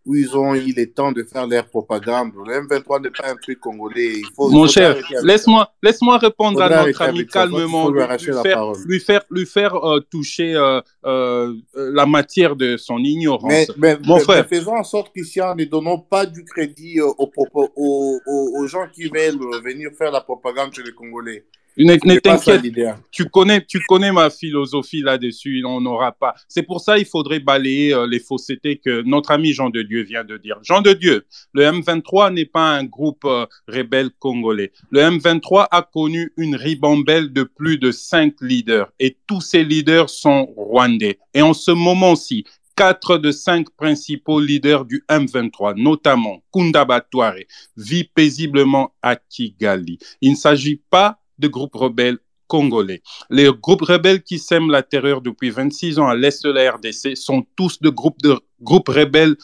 où 0.04 0.14
ils 0.16 0.36
ont 0.36 0.54
eu 0.54 0.72
le 0.72 0.86
temps 0.92 1.12
de 1.12 1.22
faire 1.22 1.46
leur 1.46 1.68
propagande. 1.68 2.32
Le 2.46 2.66
M23 2.66 3.02
n'est 3.02 3.10
pas 3.10 3.30
un 3.30 3.36
truc 3.36 3.60
congolais. 3.60 4.14
Il 4.16 4.26
faut, 4.34 4.50
Mon 4.50 4.66
cher, 4.66 4.96
laisse-moi 5.22 5.70
laisse 5.82 6.00
répondre 6.20 6.60
à 6.60 6.84
notre 6.86 7.02
ami 7.02 7.26
calmement, 7.26 7.88
lui, 7.88 8.00
lui, 8.00 8.32
faire, 8.42 8.72
lui, 8.86 9.00
faire, 9.00 9.22
lui 9.30 9.46
faire 9.46 9.76
euh, 9.76 10.00
toucher 10.00 10.54
euh, 10.54 10.80
euh, 11.04 11.54
la 11.74 12.06
matière 12.06 12.56
de 12.56 12.76
son 12.76 12.98
ignorance. 12.98 13.44
Mais, 13.48 13.66
mais, 13.76 13.98
Mon 14.04 14.16
mais, 14.16 14.22
frère. 14.22 14.46
Mais 14.50 14.56
faisons 14.56 14.76
en 14.76 14.84
sorte 14.84 15.12
qu'ici, 15.14 15.38
ne 15.38 15.64
donnons 15.64 15.98
pas 15.98 16.26
du 16.26 16.44
crédit 16.44 17.00
aux, 17.00 17.14
aux, 17.18 17.70
aux, 17.76 18.20
aux, 18.26 18.66
gens 18.66 18.86
qui 18.92 19.08
veulent 19.08 19.38
venir 19.62 19.90
faire 19.96 20.10
la 20.10 20.20
propagande 20.20 20.72
chez 20.74 20.82
les 20.82 20.92
Congolais. 20.92 21.44
Ne, 21.78 21.94
ne 22.04 22.18
t'inquiète, 22.18 22.62
tu 23.10 23.26
connais, 23.26 23.64
tu 23.64 23.80
connais 23.88 24.12
ma 24.12 24.28
philosophie 24.28 25.00
là-dessus, 25.00 25.62
on 25.66 25.80
n'aura 25.80 26.12
pas. 26.12 26.34
C'est 26.48 26.62
pour 26.62 26.80
ça 26.80 26.96
qu'il 26.96 27.06
faudrait 27.06 27.40
balayer 27.40 27.94
euh, 27.94 28.06
les 28.06 28.20
faussetés 28.20 28.76
que 28.76 29.02
notre 29.02 29.30
ami 29.30 29.52
Jean 29.52 29.70
de 29.70 29.82
Dieu 29.82 30.02
vient 30.02 30.24
de 30.24 30.36
dire. 30.36 30.58
Jean 30.62 30.82
de 30.82 30.92
Dieu, 30.92 31.24
le 31.54 31.64
M23 31.64 32.34
n'est 32.34 32.44
pas 32.44 32.76
un 32.76 32.84
groupe 32.84 33.24
euh, 33.24 33.46
rebelle 33.68 34.10
congolais. 34.18 34.72
Le 34.90 35.00
M23 35.00 35.68
a 35.70 35.82
connu 35.82 36.32
une 36.36 36.56
ribambelle 36.56 37.32
de 37.32 37.42
plus 37.42 37.78
de 37.78 37.90
cinq 37.90 38.34
leaders 38.40 38.92
et 39.00 39.16
tous 39.26 39.40
ces 39.40 39.64
leaders 39.64 40.10
sont 40.10 40.46
rwandais. 40.56 41.18
Et 41.32 41.40
en 41.40 41.54
ce 41.54 41.70
moment-ci, 41.70 42.44
quatre 42.76 43.18
de 43.18 43.30
cinq 43.30 43.70
principaux 43.70 44.40
leaders 44.40 44.84
du 44.84 45.04
M23, 45.08 45.76
notamment 45.76 46.42
Kunda 46.52 46.84
Batware, 46.84 47.44
vivent 47.76 48.08
paisiblement 48.14 48.94
à 49.02 49.16
Kigali. 49.16 49.98
Il 50.20 50.32
ne 50.32 50.36
s'agit 50.36 50.80
pas 50.90 51.18
de 51.42 51.48
groupes 51.48 51.74
rebelles 51.74 52.18
congolais. 52.46 53.02
Les 53.30 53.50
groupes 53.50 53.82
rebelles 53.82 54.22
qui 54.22 54.38
sèment 54.38 54.70
la 54.70 54.82
terreur 54.82 55.22
depuis 55.22 55.50
26 55.50 55.98
ans 55.98 56.08
à 56.08 56.14
l'est 56.14 56.44
de 56.44 56.50
la 56.50 56.70
RDC 56.72 57.16
sont 57.16 57.46
tous 57.56 57.80
de 57.80 57.88
groupes 57.88 58.20
de 58.22 58.38
groupe 58.62 58.88
rebelle 58.88 59.36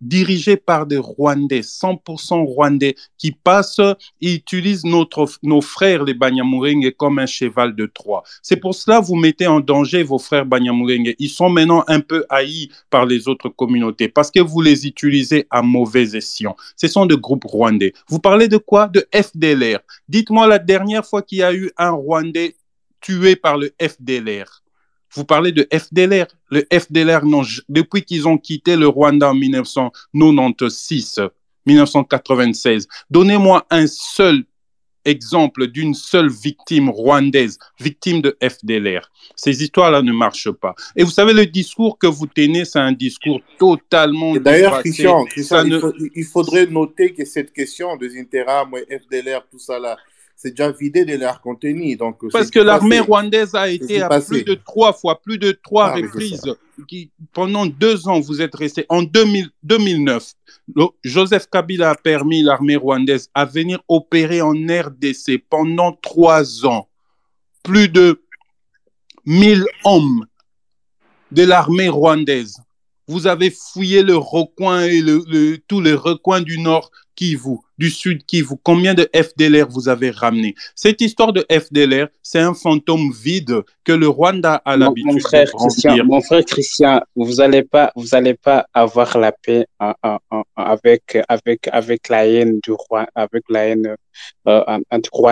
dirigé 0.00 0.56
par 0.56 0.86
des 0.86 0.98
Rwandais, 0.98 1.60
100% 1.60 2.44
Rwandais, 2.44 2.94
qui 3.18 3.32
passent 3.32 3.80
et 4.20 4.34
utilisent 4.34 4.84
notre, 4.84 5.28
nos 5.42 5.60
frères 5.60 6.04
les 6.04 6.14
Banyamulenge 6.14 6.92
comme 6.96 7.18
un 7.18 7.26
cheval 7.26 7.74
de 7.74 7.86
Troie. 7.86 8.22
C'est 8.42 8.56
pour 8.56 8.74
cela 8.74 9.00
que 9.00 9.06
vous 9.06 9.16
mettez 9.16 9.46
en 9.46 9.60
danger 9.60 10.02
vos 10.02 10.18
frères 10.18 10.46
Banyamulenge. 10.46 11.14
Ils 11.18 11.28
sont 11.28 11.48
maintenant 11.48 11.84
un 11.88 12.00
peu 12.00 12.24
haïs 12.28 12.68
par 12.90 13.06
les 13.06 13.28
autres 13.28 13.48
communautés 13.48 14.08
parce 14.08 14.30
que 14.30 14.40
vous 14.40 14.60
les 14.60 14.86
utilisez 14.86 15.46
à 15.50 15.62
mauvais 15.62 16.16
escient. 16.16 16.56
Ce 16.76 16.86
sont 16.88 17.06
des 17.06 17.16
groupes 17.16 17.44
rwandais. 17.44 17.92
Vous 18.08 18.18
parlez 18.18 18.48
de 18.48 18.56
quoi? 18.56 18.88
De 18.88 19.06
FDLR. 19.14 19.80
Dites-moi 20.08 20.46
la 20.46 20.58
dernière 20.58 21.06
fois 21.06 21.22
qu'il 21.22 21.38
y 21.38 21.42
a 21.42 21.54
eu 21.54 21.70
un 21.76 21.90
Rwandais 21.90 22.56
tué 23.00 23.36
par 23.36 23.58
le 23.58 23.72
FDLR. 23.80 24.63
Vous 25.14 25.24
parlez 25.24 25.52
de 25.52 25.66
FDLR. 25.72 26.26
Le 26.50 26.66
FDLR, 26.72 27.22
depuis 27.68 28.02
qu'ils 28.02 28.26
ont 28.28 28.38
quitté 28.38 28.76
le 28.76 28.88
Rwanda 28.88 29.30
en 29.30 29.34
1996, 29.34 31.20
1996, 31.66 32.88
donnez-moi 33.10 33.66
un 33.70 33.86
seul 33.86 34.44
exemple 35.04 35.66
d'une 35.66 35.94
seule 35.94 36.30
victime 36.30 36.88
rwandaise, 36.88 37.58
victime 37.78 38.22
de 38.22 38.36
FDLR. 38.42 39.10
Ces 39.36 39.62
histoires-là 39.62 40.02
ne 40.02 40.12
marchent 40.12 40.50
pas. 40.50 40.74
Et 40.96 41.04
vous 41.04 41.10
savez, 41.10 41.32
le 41.32 41.46
discours 41.46 41.98
que 41.98 42.06
vous 42.06 42.26
tenez, 42.26 42.64
c'est 42.64 42.78
un 42.78 42.92
discours 42.92 43.40
totalement... 43.58 44.34
D'ailleurs, 44.36 44.80
Christian, 44.80 45.24
il, 45.36 46.24
faudrait 46.24 46.66
noter 46.66 47.12
que 47.12 47.24
cette 47.24 47.52
question 47.52 47.96
des 47.96 48.18
Interam, 48.18 48.70
FDLR, 48.88 49.46
tout 49.50 49.58
ça 49.58 49.78
là, 49.78 49.96
c'est 50.36 50.50
déjà 50.50 50.70
vidé 50.70 51.04
de 51.04 51.14
leur 51.16 51.40
contenu. 51.40 51.96
Donc, 51.96 52.18
Parce 52.32 52.50
que 52.50 52.58
l'armée 52.58 53.00
rwandaise 53.00 53.54
a 53.54 53.68
été 53.68 54.02
à 54.02 54.20
plus 54.20 54.44
de 54.44 54.54
trois 54.54 54.92
fois, 54.92 55.20
plus 55.20 55.38
de 55.38 55.52
trois 55.52 55.90
ah, 55.90 55.96
reprises. 55.96 56.42
Qui, 56.88 57.10
pendant 57.32 57.66
deux 57.66 58.08
ans, 58.08 58.20
vous 58.20 58.42
êtes 58.42 58.54
resté. 58.54 58.84
En 58.88 59.02
2000, 59.02 59.48
2009, 59.62 60.32
Joseph 61.04 61.46
Kabila 61.50 61.90
a 61.90 61.94
permis 61.94 62.42
l'armée 62.42 62.76
rwandaise 62.76 63.30
à 63.32 63.44
venir 63.44 63.80
opérer 63.88 64.42
en 64.42 64.52
RDC 64.52 65.44
pendant 65.48 65.92
trois 65.92 66.66
ans. 66.66 66.88
Plus 67.62 67.88
de 67.88 68.22
1000 69.24 69.64
hommes 69.84 70.26
de 71.30 71.44
l'armée 71.44 71.88
rwandaise. 71.88 72.58
Vous 73.06 73.26
avez 73.26 73.50
fouillé 73.50 74.02
le 74.02 74.16
recoin 74.16 74.82
et 74.82 75.00
le, 75.00 75.22
le, 75.28 75.58
tous 75.58 75.80
les 75.80 75.94
recoins 75.94 76.40
du 76.40 76.58
nord 76.58 76.90
Kivu, 77.14 77.58
du 77.78 77.90
sud 77.90 78.24
Kivu, 78.26 78.54
combien 78.62 78.94
de 78.94 79.08
FDLR 79.14 79.68
vous 79.68 79.88
avez 79.88 80.10
ramené? 80.10 80.54
Cette 80.74 81.00
histoire 81.00 81.32
de 81.32 81.44
FDLR, 81.50 82.08
c'est 82.22 82.40
un 82.40 82.54
fantôme 82.54 83.12
vide 83.12 83.62
que 83.84 83.92
le 83.92 84.08
Rwanda 84.08 84.54
a 84.64 84.76
l'habitude 84.76 85.12
mon 85.12 85.20
frère 85.20 85.50
Christian, 85.52 85.96
Mon 86.04 86.20
frère 86.20 86.44
Christian, 86.44 87.00
vous 87.16 87.34
n'allez 87.34 87.62
pas, 87.62 87.92
vous 87.96 88.14
allez 88.14 88.34
pas 88.34 88.66
avoir 88.72 89.18
la 89.18 89.32
paix 89.32 89.66
avec, 90.56 91.18
avec, 91.28 91.68
avec 91.70 92.08
la 92.08 92.26
haine 92.26 92.60
du 92.62 92.72
roi, 92.72 93.06
avec 93.14 93.44
la 93.48 93.66
haine 93.66 93.96
euh, 94.46 94.78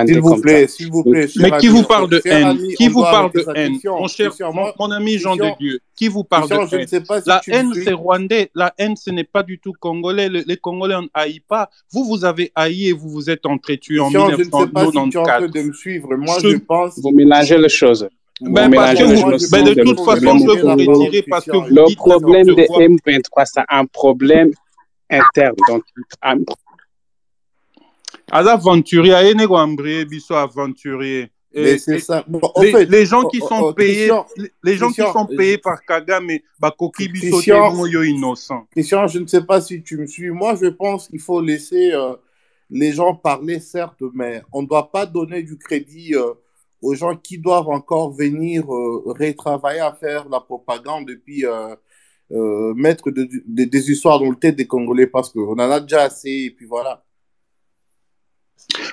S'il 0.07 0.21
vous 0.21 0.41
plaît, 0.41 0.67
s'il 0.67 0.91
vous 0.91 1.05
plaît. 1.05 1.29
Mais 1.37 1.51
qui 1.59 1.69
vous 1.69 1.85
parle 1.85 2.09
de 2.09 2.21
haine? 2.25 2.59
Qui 2.77 2.89
vous 2.89 3.03
parle 3.03 3.33
de 3.33 3.45
haine? 3.55 3.79
Mon 3.85 4.09
cher, 4.09 4.33
mon, 4.79 4.91
ami 4.91 5.19
Jean 5.19 5.37
de 5.37 5.57
Dieu, 5.59 5.81
qui 5.95 6.09
vous 6.09 6.25
parle 6.25 6.49
de 6.49 6.77
haine? 6.77 7.05
La 7.27 7.41
haine, 7.47 7.73
c'est 7.75 7.93
rwandais. 7.93 8.51
La 8.55 8.75
haine, 8.79 8.97
ce 8.97 9.11
n'est 9.11 9.25
pas 9.25 9.43
du 9.43 9.59
tout 9.59 9.73
congolais. 9.79 10.29
Les 10.29 10.57
Congolais 10.57 10.97
haïssent 11.15 11.41
pas. 11.49 11.71
Vous, 11.93 12.05
vous 12.05 12.25
avez 12.25 12.51
haï 12.55 12.89
et 12.89 12.93
vous 12.93 13.11
vous 13.11 13.31
êtes 13.31 13.45
entretué 13.47 14.01
en 14.01 14.11
1994. 14.11 14.33
Je 14.35 14.41
ne 14.41 14.65
sais 14.65 14.71
pas 14.71 14.87
si 14.87 15.11
tu 15.11 15.17
es 15.17 15.21
en 15.21 15.25
train 15.25 15.49
de 15.49 15.63
me 15.63 15.73
suivre. 15.73 16.17
Moi, 16.17 16.37
je, 16.43 16.57
pense... 16.57 16.99
Vous 17.03 17.13
mélangez 17.13 17.59
les 17.59 17.69
choses. 17.69 18.09
Ben, 18.41 18.71
parce 18.73 18.99
que 18.99 19.05
vous, 19.05 19.51
ben 19.53 19.65
de 19.65 19.83
toute 19.83 20.01
façon, 20.01 20.39
je 20.39 20.53
vais 20.53 20.63
vous 20.63 20.93
retirer 20.93 21.23
parce 21.29 21.45
que 21.45 21.57
vous 21.57 21.75
Le 21.75 21.85
dites 21.87 21.97
problème 21.97 22.47
de 22.47 22.55
M23, 22.55 23.45
c'est 23.45 23.61
un 23.69 23.85
problème 23.85 24.51
interne. 25.11 25.55
Donc, 25.69 25.85
aza 28.33 28.53
aventurier 28.53 29.13
ayene 29.13 29.47
koambrie 29.47 30.07
biso 30.07 30.35
aventurier 30.35 31.31
mais 31.55 31.79
c'est 31.79 31.99
ça. 31.99 32.25
Bon, 32.27 32.41
les, 32.61 32.73
fait, 32.73 32.85
les, 32.87 33.07
gens 33.07 33.25
qui 33.25 33.39
sont 33.39 33.61
oh, 33.61 33.73
payés, 33.73 34.09
Christian, 34.09 34.27
les 34.63 34.77
gens 34.77 34.87
Christian, 34.87 35.07
qui 35.07 35.13
sont 35.13 35.27
payés 35.27 35.59
par 35.59 35.85
Kagame, 35.85 36.31
yo 37.89 38.03
innocent. 38.03 38.67
Christian, 38.71 39.07
je 39.07 39.19
ne 39.19 39.27
sais 39.27 39.43
pas 39.43 39.61
si 39.61 39.83
tu 39.83 39.97
me 39.99 40.07
suis. 40.07 40.31
Moi, 40.31 40.55
je 40.61 40.67
pense 40.67 41.09
qu'il 41.09 41.21
faut 41.21 41.41
laisser 41.41 41.93
euh, 41.93 42.15
les 42.71 42.93
gens 42.93 43.15
parler, 43.15 43.61
certes, 43.61 44.03
mais 44.15 44.43
on 44.53 44.63
ne 44.63 44.67
doit 44.67 44.91
pas 44.91 45.07
donner 45.07 45.43
du 45.43 45.59
crédit 45.59 46.15
euh, 46.15 46.33
aux 46.83 46.95
gens 46.95 47.17
qui 47.17 47.39
doivent 47.39 47.69
encore 47.69 48.13
venir 48.13 48.65
euh, 48.65 49.03
retravailler 49.07 49.81
à 49.81 49.93
faire 49.93 50.29
la 50.29 50.41
propagande 50.41 51.09
euh, 51.11 51.77
euh, 52.33 52.75
mettre 52.75 53.11
de, 53.11 53.29
de, 53.47 53.65
des 53.65 53.91
histoires 53.91 54.19
dans 54.19 54.29
le 54.29 54.37
tête 54.37 54.57
des 54.57 54.67
Congolais 54.67 55.07
parce 55.07 55.31
qu'on 55.31 55.53
en 55.53 55.59
a 55.59 55.81
déjà 55.81 56.03
assez 56.03 56.47
et 56.47 56.51
puis 56.51 56.67
voilà. 56.67 57.05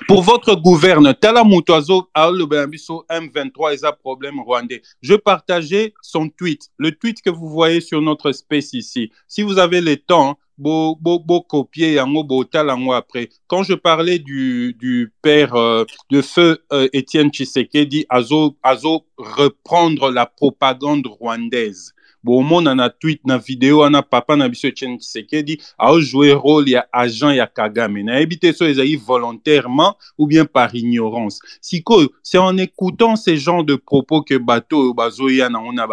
Pour 0.08 0.22
votre 0.22 0.54
gouverne, 0.54 1.14
Tala 1.14 1.44
Mutoazo 1.44 2.08
a 2.14 2.30
le 2.30 2.44
M23 2.44 3.74
et 3.74 3.96
problème 4.02 4.40
rwandais. 4.40 4.82
Je 5.02 5.14
partageais 5.14 5.94
son 6.02 6.28
tweet, 6.28 6.70
le 6.78 6.92
tweet 6.92 7.22
que 7.22 7.30
vous 7.30 7.48
voyez 7.48 7.80
sur 7.80 8.00
notre 8.00 8.32
space 8.32 8.72
ici. 8.72 9.10
Si 9.28 9.42
vous 9.42 9.58
avez 9.58 9.80
le 9.80 9.96
temps, 9.96 10.38
beau, 10.60 10.96
beau, 11.00 11.18
beau 11.18 11.40
copier 11.40 11.94
yango 11.94 12.22
botalango 12.22 12.92
après. 12.92 13.30
Quand 13.46 13.62
je 13.62 13.74
parlais 13.74 14.18
du, 14.18 14.76
du 14.78 15.12
père 15.22 15.54
euh, 15.54 15.84
de 16.10 16.20
feu 16.20 16.58
euh, 16.72 16.88
Étienne 16.92 17.30
Tshisekedi, 17.30 18.04
azo, 18.10 18.56
azo 18.62 19.06
reprendre 19.16 20.10
la 20.10 20.26
propagande 20.26 21.06
rwandaise. 21.06 21.94
Bomona 22.22 22.74
na 22.74 22.88
tweet 22.90 23.20
na 23.24 23.38
video 23.38 23.78
wana 23.78 24.02
papa 24.02 24.36
na 24.36 24.48
biso 24.48 24.68
etienne 24.68 24.98
tshisekedi 24.98 25.60
aojoue 25.78 26.34
rôle 26.34 26.70
ya 26.70 26.86
agent 26.92 27.36
ya 27.36 27.46
kagame. 27.46 28.02
Nayebi 28.02 28.38
te 28.38 28.52
so 28.52 28.66
ezali 28.66 28.96
volontairement 28.96 29.96
ou 30.18 30.26
bien 30.26 30.44
par 30.44 30.74
ignorance. 30.74 31.40
Sikoyo 31.60 32.08
c'est 32.22 32.38
en 32.38 32.56
écoutant 32.56 33.16
ces 33.16 33.36
genres 33.36 33.64
de 33.64 33.76
propos 33.76 34.22
que 34.22 34.36
bato 34.38 34.80
oyo 34.80 34.94
bazoya 34.94 35.48
nango 35.48 35.72
na 35.72 35.86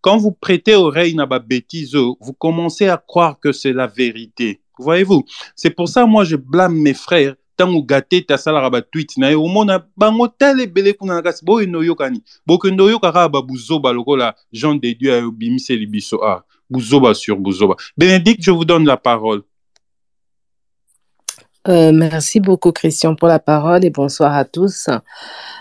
quand 0.00 0.16
vous 0.16 0.32
prêtez 0.32 0.74
oreille 0.74 1.14
na 1.14 1.26
babétise 1.26 1.94
vous 1.94 2.32
commencez 2.32 2.88
à 2.88 2.96
croire 2.96 3.38
que 3.38 3.52
c'est 3.52 3.72
la 3.72 3.86
vérité. 3.86 4.60
Voyez-vous? 4.78 5.24
C'est 5.54 5.70
pour 5.70 5.88
ça 5.88 6.06
moi 6.06 6.24
je 6.24 6.36
blâme 6.36 6.76
mes 6.76 6.94
frères 6.94 7.34
ntango 7.54 7.86
asalaka 8.28 8.82
na 9.16 9.30
ye 9.30 9.36
omona 9.36 9.86
jean 14.52 14.74
de 14.74 14.92
dieu 14.92 15.32
ah, 16.22 16.44
bénédicte 17.96 18.42
je 18.42 18.50
vous 18.50 18.64
donne 18.64 18.86
la 18.86 18.96
parole 18.96 19.42
Euh, 21.66 21.92
merci 21.92 22.40
beaucoup, 22.40 22.72
Christian, 22.72 23.14
pour 23.14 23.28
la 23.28 23.38
parole 23.38 23.84
et 23.86 23.90
bonsoir 23.90 24.34
à 24.34 24.44
tous. 24.44 24.90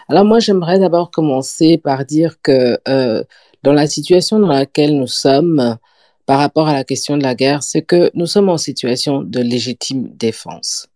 Alors 0.10 0.26
moi, 0.26 0.40
j'aimerais 0.40 0.78
d'abord 0.78 1.12
commencer 1.12 1.78
par 1.78 2.06
dire 2.06 2.42
que 2.42 2.78
euh, 2.90 3.24
dans 3.64 3.72
la 3.72 3.88
situation 3.88 4.40
dans 4.40 4.50
laquelle 4.50 4.98
nous 4.98 5.08
sommes 5.08 5.78
par 6.26 6.40
rapport 6.40 6.68
à 6.68 6.74
la 6.74 6.84
question 6.84 7.18
de 7.18 7.24
la 7.24 7.36
guerre, 7.36 7.64
c'est 7.64 7.84
que 7.84 8.12
nous 8.16 8.26
sommes 8.26 8.50
en 8.50 8.58
situation 8.58 9.22
de 9.22 9.40
légitime 9.40 10.10
défense. 10.16 10.88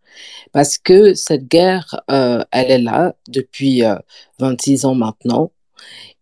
Parce 0.52 0.78
que 0.78 1.14
cette 1.14 1.48
guerre, 1.48 2.02
euh, 2.12 2.44
elle 2.52 2.72
est 2.72 2.82
là 2.82 3.16
depuis 3.28 3.84
euh, 3.84 3.96
26 4.40 4.86
ans 4.86 4.96
maintenant. 4.96 5.52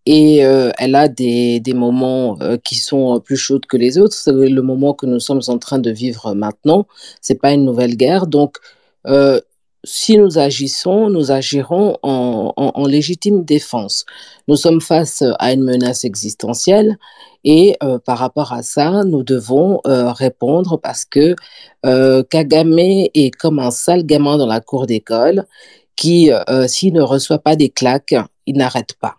Et 0.06 0.46
euh, 0.46 0.72
elle 0.78 0.94
a 0.96 1.08
des, 1.08 1.60
des 1.60 1.74
moments 1.74 2.38
euh, 2.42 2.58
qui 2.58 2.76
sont 2.76 3.20
plus 3.20 3.38
chauds 3.38 3.60
que 3.68 3.78
les 3.78 3.98
autres. 3.98 4.16
C'est 4.16 4.32
le 4.32 4.62
moment 4.62 4.94
que 4.94 5.08
nous 5.08 5.20
sommes 5.20 5.42
en 5.48 5.58
train 5.58 5.80
de 5.80 5.90
vivre 5.92 6.34
maintenant. 6.36 6.86
C'est 7.22 7.42
pas 7.42 7.54
une 7.54 7.66
nouvelle 7.66 7.98
guerre. 7.98 8.28
Donc, 8.28 8.58
si 9.86 10.18
nous 10.18 10.38
agissons, 10.38 11.10
nous 11.10 11.32
agirons 11.32 11.98
en, 12.04 12.86
légitime 12.88 13.44
défense. 13.46 14.06
Nous 14.48 14.56
sommes 14.56 14.82
face 14.82 15.24
à 15.40 15.54
une 15.54 15.64
menace 15.64 16.04
existentielle 16.04 16.98
et 17.44 17.78
euh, 17.84 18.00
par 18.00 18.18
rapport 18.18 18.54
à 18.54 18.64
ça, 18.64 19.04
nous 19.04 19.24
devons 19.24 19.80
euh, 19.88 20.12
répondre 20.12 20.80
parce 20.82 21.06
que 21.06 21.36
euh, 21.86 22.24
Kagame 22.24 22.80
est 22.80 23.32
comme 23.38 23.60
un 23.60 23.72
sale 23.72 24.06
gamin 24.06 24.38
dans 24.38 24.48
la 24.48 24.62
cour 24.62 24.88
d'école. 24.88 25.46
qui, 25.96 26.32
euh, 26.32 26.68
s'il 26.68 26.94
ne 26.94 27.02
reçoit 27.02 27.40
pas 27.40 27.56
des 27.56 27.70
claques, 27.70 28.16
il 28.46 28.58
n'arrête 28.58 28.96
pas. 29.00 29.16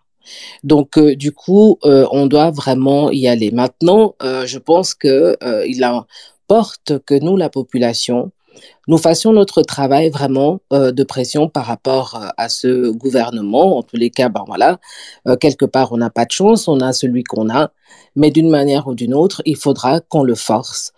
Donc, 0.64 0.98
euh, 0.98 1.16
du 1.16 1.32
coup, 1.32 1.78
euh, 1.84 2.06
on 2.10 2.26
doit 2.26 2.50
vraiment 2.50 3.10
y 3.10 3.26
aller. 3.28 3.50
Maintenant, 3.50 4.14
euh, 4.22 4.46
je 4.46 4.58
pense 4.58 4.94
que 4.94 5.36
euh, 5.42 5.66
il 5.66 5.84
importe 5.84 6.98
que 7.04 7.14
nous, 7.14 7.36
la 7.36 7.50
population, 7.50 8.32
nous 8.88 8.98
fassions 8.98 9.32
notre 9.32 9.62
travail 9.62 10.10
vraiment 10.10 10.60
euh, 10.72 10.92
de 10.92 11.02
pression 11.02 11.48
par 11.48 11.66
rapport 11.66 12.14
euh, 12.14 12.28
à 12.36 12.48
ce 12.48 12.90
gouvernement. 12.90 13.78
En 13.78 13.82
tous 13.82 13.96
les 13.96 14.10
cas, 14.10 14.28
ben 14.28 14.44
voilà, 14.46 14.78
euh, 15.26 15.36
quelque 15.36 15.64
part, 15.64 15.92
on 15.92 15.96
n'a 15.96 16.10
pas 16.10 16.24
de 16.24 16.30
chance, 16.30 16.68
on 16.68 16.80
a 16.80 16.92
celui 16.92 17.24
qu'on 17.24 17.50
a, 17.50 17.70
mais 18.14 18.30
d'une 18.30 18.48
manière 18.48 18.86
ou 18.86 18.94
d'une 18.94 19.14
autre, 19.14 19.42
il 19.44 19.56
faudra 19.56 20.00
qu'on 20.00 20.22
le 20.22 20.34
force. 20.34 20.92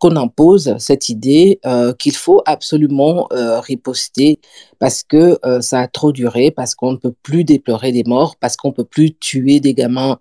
qu'on 0.00 0.16
impose 0.16 0.74
cette 0.78 1.08
idée 1.08 1.60
qu'il 2.00 2.16
faut 2.16 2.42
absolument 2.46 3.28
riposter 3.68 4.40
parce 4.80 5.04
que 5.04 5.38
ça 5.60 5.82
a 5.82 5.86
trop 5.86 6.10
duré, 6.10 6.50
parce 6.50 6.74
qu'on 6.74 6.92
ne 6.92 6.96
peut 6.96 7.14
plus 7.22 7.44
déplorer 7.44 7.92
des 7.92 8.02
morts, 8.02 8.34
parce 8.40 8.56
qu'on 8.56 8.70
ne 8.70 8.74
peut 8.74 8.90
plus 8.96 9.16
tuer 9.16 9.60
des 9.60 9.72
gamins 9.72 10.18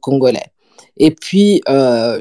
congolais. 0.00 0.52
Et 0.96 1.10
puis, 1.10 1.62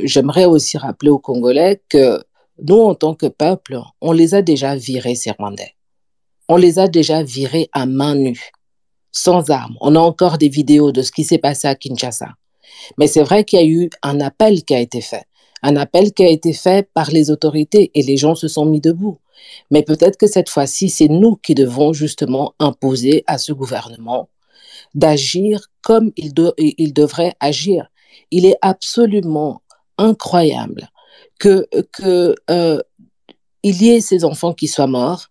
j'aimerais 0.03 0.45
aussi 0.45 0.79
rappeler 0.79 1.11
aux 1.11 1.19
Congolais 1.19 1.81
que 1.87 2.19
nous, 2.61 2.81
en 2.81 2.95
tant 2.95 3.15
que 3.15 3.25
peuple, 3.25 3.79
on 4.01 4.11
les 4.11 4.35
a 4.35 4.41
déjà 4.41 4.75
virés, 4.75 5.15
ces 5.15 5.31
Rwandais. 5.31 5.73
On 6.47 6.57
les 6.57 6.77
a 6.77 6.87
déjà 6.87 7.23
virés 7.23 7.69
à 7.71 7.85
main 7.85 8.15
nue, 8.15 8.51
sans 9.11 9.49
armes. 9.49 9.77
On 9.81 9.95
a 9.95 9.99
encore 9.99 10.37
des 10.37 10.49
vidéos 10.49 10.91
de 10.91 11.01
ce 11.01 11.11
qui 11.11 11.23
s'est 11.23 11.37
passé 11.37 11.67
à 11.67 11.75
Kinshasa. 11.75 12.29
Mais 12.97 13.07
c'est 13.07 13.23
vrai 13.23 13.43
qu'il 13.43 13.59
y 13.59 13.63
a 13.63 13.65
eu 13.65 13.89
un 14.01 14.19
appel 14.19 14.63
qui 14.63 14.75
a 14.75 14.79
été 14.79 15.01
fait. 15.01 15.23
Un 15.61 15.77
appel 15.77 16.13
qui 16.13 16.23
a 16.23 16.29
été 16.29 16.53
fait 16.53 16.89
par 16.93 17.09
les 17.11 17.31
autorités 17.31 17.91
et 17.95 18.03
les 18.03 18.17
gens 18.17 18.35
se 18.35 18.47
sont 18.47 18.65
mis 18.65 18.81
debout. 18.81 19.19
Mais 19.71 19.83
peut-être 19.83 20.17
que 20.17 20.27
cette 20.27 20.49
fois-ci, 20.49 20.89
c'est 20.89 21.07
nous 21.07 21.37
qui 21.37 21.55
devons 21.55 21.93
justement 21.93 22.53
imposer 22.59 23.23
à 23.27 23.37
ce 23.37 23.53
gouvernement 23.53 24.29
d'agir 24.93 25.67
comme 25.81 26.11
il, 26.17 26.33
de- 26.33 26.53
il 26.57 26.93
devrait 26.93 27.33
agir. 27.39 27.87
Il 28.31 28.45
est 28.45 28.57
absolument 28.61 29.61
incroyable 29.97 30.89
que, 31.43 32.35
euh, 32.49 32.81
il 33.63 33.81
y 33.81 33.89
ait 33.89 34.01
ces 34.01 34.25
enfants 34.25 34.53
qui 34.53 34.67
soient 34.67 34.87
morts 34.87 35.27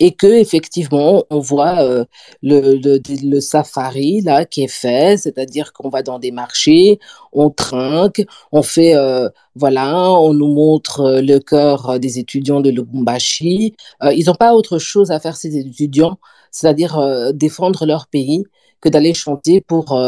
et 0.00 0.12
que 0.12 0.26
effectivement 0.28 1.24
on 1.30 1.40
voit 1.40 1.80
euh, 1.80 2.04
le, 2.42 2.78
le, 3.24 3.40
safari 3.40 4.20
là 4.20 4.44
qui 4.44 4.62
est 4.62 4.68
fait, 4.68 5.16
c'est-à-dire 5.18 5.72
qu'on 5.72 5.88
va 5.88 6.02
dans 6.02 6.20
des 6.20 6.30
marchés, 6.30 7.00
on 7.32 7.50
trinque, 7.50 8.24
on 8.52 8.62
fait 8.62 8.94
euh, 8.94 9.28
voilà, 9.56 10.12
on 10.12 10.34
nous 10.34 10.54
montre 10.54 11.20
le 11.20 11.38
cœur 11.38 11.98
des 11.98 12.18
étudiants 12.20 12.60
de 12.60 12.70
Lubumbashi. 12.70 13.74
Ils 14.12 14.26
n'ont 14.26 14.34
pas 14.34 14.54
autre 14.54 14.78
chose 14.78 15.10
à 15.10 15.18
faire 15.18 15.36
ces 15.36 15.56
étudiants, 15.56 16.18
c'est-à-dire 16.52 17.32
défendre 17.34 17.84
leur 17.86 18.06
pays 18.06 18.44
que 18.80 18.88
d'aller 18.88 19.14
chanter 19.14 19.60
pour 19.60 19.98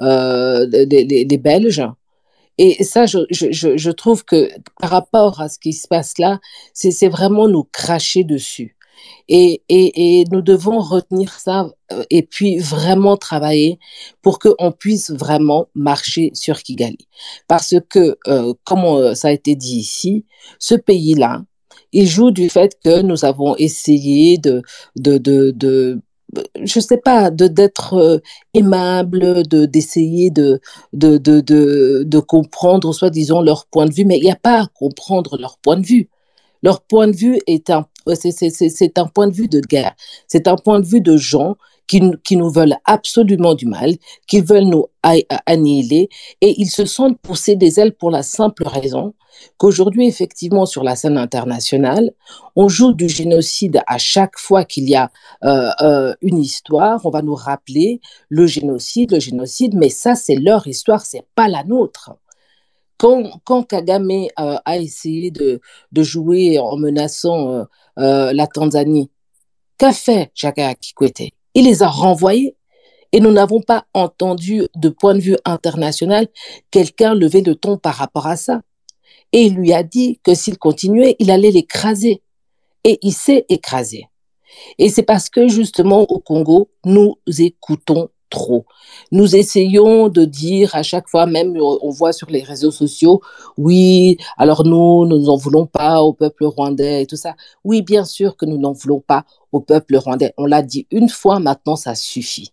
les 0.00 1.38
Belges. 1.38 1.86
Et 2.58 2.84
ça, 2.84 3.06
je, 3.06 3.18
je, 3.30 3.76
je 3.76 3.90
trouve 3.90 4.24
que 4.24 4.48
par 4.80 4.90
rapport 4.90 5.40
à 5.40 5.48
ce 5.48 5.58
qui 5.58 5.72
se 5.72 5.86
passe 5.88 6.18
là, 6.18 6.40
c'est 6.72 7.08
vraiment 7.08 7.48
nous 7.48 7.64
cracher 7.64 8.24
dessus. 8.24 8.76
Et, 9.28 9.62
et, 9.68 10.20
et 10.20 10.24
nous 10.32 10.40
devons 10.40 10.78
retenir 10.80 11.32
ça 11.38 11.68
euh, 11.92 12.02
et 12.10 12.22
puis 12.22 12.58
vraiment 12.58 13.16
travailler 13.18 13.78
pour 14.22 14.38
qu'on 14.38 14.72
puisse 14.72 15.10
vraiment 15.10 15.68
marcher 15.74 16.30
sur 16.34 16.62
Kigali. 16.62 17.06
Parce 17.46 17.74
que, 17.90 18.16
euh, 18.26 18.54
comme 18.64 18.84
on- 18.84 19.14
ça 19.14 19.28
a 19.28 19.32
été 19.32 19.54
dit 19.54 19.76
ici, 19.78 20.24
ce 20.58 20.74
pays-là, 20.74 21.42
il 21.92 22.06
joue 22.06 22.30
du 22.30 22.48
fait 22.48 22.76
que 22.82 23.02
nous 23.02 23.24
avons 23.24 23.54
essayé 23.56 24.38
de, 24.38 24.62
de, 24.96 25.18
de, 25.18 25.50
de 25.54 26.00
je 26.62 26.80
sais 26.80 26.98
pas, 26.98 27.30
de 27.30 27.46
d'être 27.46 27.94
euh, 27.94 28.18
aimable, 28.54 29.46
de 29.46 29.66
d'essayer 29.66 30.30
de 30.30 30.60
de, 30.92 31.18
de, 31.18 31.40
de 32.04 32.18
comprendre, 32.20 32.92
soi-disant, 32.92 33.42
leur 33.42 33.66
point 33.66 33.86
de 33.86 33.92
vue, 33.92 34.04
mais 34.04 34.18
il 34.18 34.24
n'y 34.24 34.30
a 34.30 34.36
pas 34.36 34.62
à 34.62 34.66
comprendre 34.66 35.38
leur 35.38 35.58
point 35.58 35.76
de 35.76 35.86
vue. 35.86 36.08
Leur 36.62 36.80
point 36.82 37.08
de 37.08 37.16
vue 37.16 37.38
est 37.46 37.70
un, 37.70 37.86
c'est, 38.14 38.32
c'est, 38.32 38.50
c'est, 38.50 38.68
c'est 38.70 38.98
un 38.98 39.06
point 39.06 39.28
de 39.28 39.32
vue 39.34 39.48
de 39.48 39.60
guerre. 39.60 39.94
C'est 40.26 40.48
un 40.48 40.56
point 40.56 40.80
de 40.80 40.86
vue 40.86 41.00
de 41.00 41.16
gens 41.16 41.56
qui, 41.86 42.00
qui 42.24 42.36
nous 42.36 42.50
veulent 42.50 42.76
absolument 42.84 43.54
du 43.54 43.66
mal, 43.66 43.94
qui 44.26 44.40
veulent 44.40 44.68
nous 44.68 44.86
annihiler, 45.46 46.08
et 46.40 46.54
ils 46.58 46.70
se 46.70 46.84
sentent 46.84 47.18
pousser 47.20 47.56
des 47.56 47.78
ailes 47.78 47.94
pour 47.94 48.10
la 48.10 48.22
simple 48.22 48.66
raison 48.66 49.14
qu'aujourd'hui, 49.58 50.08
effectivement, 50.08 50.64
sur 50.64 50.82
la 50.82 50.96
scène 50.96 51.18
internationale, 51.18 52.10
on 52.56 52.68
joue 52.68 52.92
du 52.94 53.08
génocide 53.08 53.82
à 53.86 53.98
chaque 53.98 54.38
fois 54.38 54.64
qu'il 54.64 54.88
y 54.88 54.96
a 54.96 55.10
euh, 55.44 55.70
euh, 55.82 56.14
une 56.22 56.38
histoire. 56.38 57.04
On 57.04 57.10
va 57.10 57.20
nous 57.20 57.34
rappeler 57.34 58.00
le 58.30 58.46
génocide, 58.46 59.12
le 59.12 59.20
génocide, 59.20 59.74
mais 59.74 59.90
ça, 59.90 60.14
c'est 60.14 60.36
leur 60.36 60.66
histoire, 60.66 61.04
c'est 61.04 61.26
pas 61.34 61.48
la 61.48 61.64
nôtre 61.64 62.12
quand, 62.98 63.40
quand 63.44 63.62
Kagame 63.64 64.10
euh, 64.10 64.56
a 64.64 64.76
essayé 64.78 65.30
de, 65.30 65.60
de 65.92 66.02
jouer 66.02 66.58
en 66.58 66.76
menaçant 66.76 67.50
euh, 67.50 67.64
euh, 67.98 68.32
la 68.32 68.46
Tanzanie, 68.46 69.10
qu'a 69.78 69.92
fait 69.92 70.30
Jakaya 70.34 70.74
Kikwete? 70.74 71.35
Il 71.56 71.64
les 71.64 71.82
a 71.82 71.88
renvoyés. 71.88 72.54
Et 73.12 73.20
nous 73.20 73.32
n'avons 73.32 73.62
pas 73.62 73.86
entendu, 73.94 74.64
de 74.76 74.88
point 74.90 75.14
de 75.14 75.20
vue 75.20 75.36
international, 75.46 76.28
quelqu'un 76.70 77.14
lever 77.14 77.40
le 77.40 77.54
ton 77.54 77.78
par 77.78 77.94
rapport 77.94 78.26
à 78.26 78.36
ça. 78.36 78.60
Et 79.32 79.44
il 79.44 79.54
lui 79.54 79.72
a 79.72 79.82
dit 79.82 80.20
que 80.22 80.34
s'il 80.34 80.58
continuait, 80.58 81.16
il 81.18 81.30
allait 81.30 81.50
l'écraser. 81.50 82.22
Et 82.84 82.98
il 83.00 83.12
s'est 83.12 83.46
écrasé. 83.48 84.04
Et 84.78 84.90
c'est 84.90 85.02
parce 85.02 85.30
que 85.30 85.48
justement 85.48 86.02
au 86.02 86.18
Congo, 86.18 86.70
nous 86.84 87.16
écoutons 87.38 88.10
trop. 88.30 88.64
Nous 89.12 89.36
essayons 89.36 90.08
de 90.08 90.24
dire 90.24 90.74
à 90.74 90.82
chaque 90.82 91.08
fois, 91.08 91.26
même 91.26 91.56
on 91.60 91.90
voit 91.90 92.12
sur 92.12 92.30
les 92.30 92.42
réseaux 92.42 92.70
sociaux, 92.70 93.20
oui, 93.56 94.18
alors 94.36 94.64
nous, 94.64 95.06
nous 95.06 95.18
n'en 95.18 95.36
voulons 95.36 95.66
pas 95.66 96.02
au 96.02 96.12
peuple 96.12 96.44
rwandais 96.44 97.02
et 97.02 97.06
tout 97.06 97.16
ça. 97.16 97.34
Oui, 97.64 97.82
bien 97.82 98.04
sûr 98.04 98.36
que 98.36 98.46
nous 98.46 98.58
n'en 98.58 98.72
voulons 98.72 99.00
pas 99.00 99.24
au 99.52 99.60
peuple 99.60 99.96
rwandais. 99.96 100.34
On 100.36 100.46
l'a 100.46 100.62
dit 100.62 100.86
une 100.90 101.08
fois, 101.08 101.38
maintenant 101.38 101.76
ça 101.76 101.94
suffit. 101.94 102.52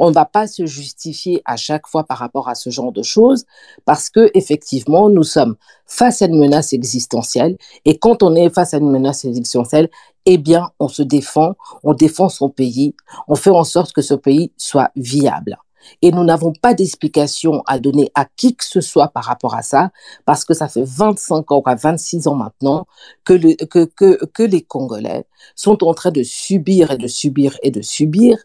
On 0.00 0.10
ne 0.10 0.14
va 0.14 0.24
pas 0.24 0.46
se 0.46 0.64
justifier 0.64 1.42
à 1.44 1.56
chaque 1.56 1.88
fois 1.88 2.04
par 2.04 2.18
rapport 2.18 2.48
à 2.48 2.54
ce 2.54 2.70
genre 2.70 2.92
de 2.92 3.02
choses 3.02 3.44
parce 3.84 4.10
que 4.10 4.30
effectivement, 4.32 5.08
nous 5.10 5.24
sommes 5.24 5.56
face 5.86 6.22
à 6.22 6.26
une 6.26 6.38
menace 6.38 6.72
existentielle 6.72 7.58
et 7.84 7.98
quand 7.98 8.22
on 8.22 8.36
est 8.36 8.48
face 8.48 8.74
à 8.74 8.78
une 8.78 8.92
menace 8.92 9.24
existentielle, 9.24 9.90
eh 10.30 10.36
bien, 10.36 10.70
on 10.78 10.88
se 10.88 11.02
défend, 11.02 11.54
on 11.82 11.94
défend 11.94 12.28
son 12.28 12.50
pays, 12.50 12.94
on 13.28 13.34
fait 13.34 13.48
en 13.48 13.64
sorte 13.64 13.94
que 13.94 14.02
ce 14.02 14.12
pays 14.12 14.52
soit 14.58 14.90
viable. 14.94 15.56
Et 16.02 16.12
nous 16.12 16.22
n'avons 16.22 16.52
pas 16.52 16.74
d'explication 16.74 17.62
à 17.66 17.78
donner 17.78 18.12
à 18.14 18.26
qui 18.36 18.54
que 18.54 18.64
ce 18.66 18.82
soit 18.82 19.08
par 19.08 19.24
rapport 19.24 19.54
à 19.54 19.62
ça, 19.62 19.90
parce 20.26 20.44
que 20.44 20.52
ça 20.52 20.68
fait 20.68 20.84
25 20.84 21.50
ans, 21.50 21.62
quoi, 21.62 21.76
26 21.76 22.26
ans 22.26 22.34
maintenant, 22.34 22.86
que, 23.24 23.36
que 23.64 24.42
les 24.42 24.60
Congolais 24.60 25.24
sont 25.56 25.82
en 25.82 25.94
train 25.94 26.10
de 26.10 26.22
subir 26.22 26.90
et 26.90 26.98
de 26.98 27.06
subir 27.06 27.56
et 27.62 27.70
de 27.70 27.80
subir, 27.80 28.36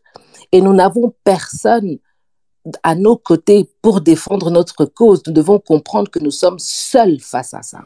et 0.54 0.62
nous 0.62 0.74
n'avons 0.74 1.14
personne 1.26 1.98
à 2.82 2.96
nos 2.96 3.18
côtés 3.18 3.70
pour 3.82 4.00
défendre 4.00 4.52
notre 4.52 4.86
cause. 4.86 5.22
Nous 5.28 5.34
devons 5.34 5.60
comprendre 5.60 6.10
que 6.10 6.20
nous 6.20 6.32
sommes 6.32 6.60
seuls 6.60 7.20
face 7.20 7.54
à 7.54 7.62
ça. 7.62 7.80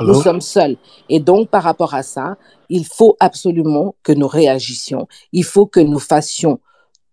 Nous 0.00 0.20
sommes 0.22 0.40
seuls. 0.40 0.76
Et 1.08 1.20
donc, 1.20 1.48
par 1.48 1.62
rapport 1.62 1.94
à 1.94 2.02
ça, 2.02 2.36
il 2.68 2.84
faut 2.84 3.16
absolument 3.20 3.94
que 4.02 4.12
nous 4.12 4.28
réagissions. 4.28 5.08
Il 5.32 5.44
faut 5.44 5.66
que 5.66 5.80
nous 5.80 5.98
fassions 5.98 6.60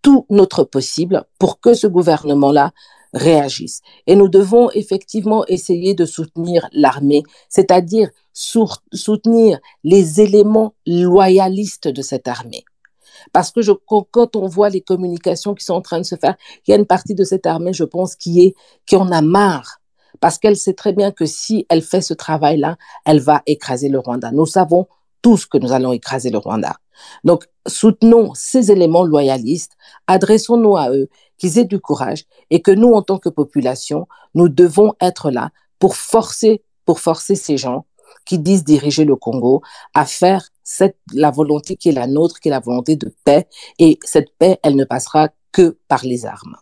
tout 0.02 0.26
notre 0.30 0.64
possible 0.64 1.24
pour 1.40 1.60
que 1.60 1.74
ce 1.74 1.88
gouvernement-là 1.88 2.72
réagisse. 3.14 3.82
Et 4.08 4.16
nous 4.16 4.28
devons 4.28 4.70
effectivement 4.72 5.46
essayer 5.48 5.94
de 5.94 6.06
soutenir 6.06 6.68
l'armée, 6.74 7.24
c'est-à-dire 7.50 8.10
soutenir 8.34 9.60
les 9.84 10.20
éléments 10.20 10.74
loyalistes 10.86 11.88
de 11.88 12.02
cette 12.02 12.28
armée. 12.28 12.66
Parce 13.32 13.52
que 13.52 13.62
je, 13.62 13.72
quand 13.72 14.08
quand 14.12 14.36
on 14.36 14.48
voit 14.48 14.70
les 14.70 14.82
communications 14.82 15.54
qui 15.54 15.64
sont 15.64 15.76
en 15.76 15.82
train 15.82 16.00
de 16.00 16.06
se 16.06 16.16
faire, 16.16 16.36
il 16.68 16.72
y 16.72 16.74
a 16.74 16.78
une 16.78 16.88
partie 16.88 17.16
de 17.16 17.24
cette 17.24 17.46
armée, 17.46 17.74
je 17.74 17.84
pense, 17.84 18.16
qui 18.16 18.42
est, 18.42 18.56
qui 18.86 18.96
en 18.96 19.12
a 19.12 19.22
marre. 19.22 19.80
Parce 20.20 20.38
qu'elle 20.38 20.58
sait 20.58 20.74
très 20.74 20.94
bien 20.94 21.12
que 21.12 21.26
si 21.26 21.66
elle 21.70 21.82
fait 21.82 22.02
ce 22.02 22.14
travail-là, 22.14 22.78
elle 23.06 23.20
va 23.20 23.42
écraser 23.46 23.90
le 23.90 24.00
Rwanda. 24.00 24.32
Nous 24.32 24.46
savons 24.46 24.88
tous 25.22 25.46
que 25.46 25.58
nous 25.58 25.72
allons 25.72 25.94
écraser 25.94 26.30
le 26.30 26.38
Rwanda. 26.38 26.78
Donc, 27.24 27.46
soutenons 27.66 28.34
ces 28.36 28.72
éléments 28.72 29.04
loyalistes, 29.04 29.74
adressons-nous 30.08 30.78
à 30.78 30.92
eux, 30.92 31.10
qu'ils 31.38 31.58
aient 31.58 31.66
du 31.66 31.80
courage 31.80 32.26
et 32.50 32.62
que 32.62 32.72
nous, 32.72 32.94
en 32.94 33.02
tant 33.02 33.18
que 33.18 33.30
population, 33.30 34.08
nous 34.36 34.50
devons 34.50 34.94
être 35.02 35.32
là 35.32 35.50
pour 35.80 35.96
forcer, 35.96 36.64
pour 36.86 37.00
forcer 37.00 37.36
ces 37.36 37.58
gens 37.58 37.86
qui 38.26 38.40
disent 38.40 38.64
diriger 38.64 39.06
le 39.06 39.16
Congo 39.16 39.62
à 39.94 40.06
faire 40.06 40.48
cette, 40.64 40.98
la 41.14 41.32
volonté 41.32 41.76
qui 41.76 41.90
est 41.90 41.94
la 41.94 42.08
nôtre, 42.08 42.40
qui 42.40 42.50
est 42.50 42.52
la 42.52 42.60
volonté 42.60 42.96
de 42.96 43.14
paix. 43.26 43.48
Et 43.80 44.00
cette 44.04 44.30
paix, 44.38 44.60
elle 44.64 44.76
ne 44.76 44.86
passera 44.86 45.30
que 45.52 45.78
par 45.88 46.06
les 46.06 46.26
armes. 46.26 46.56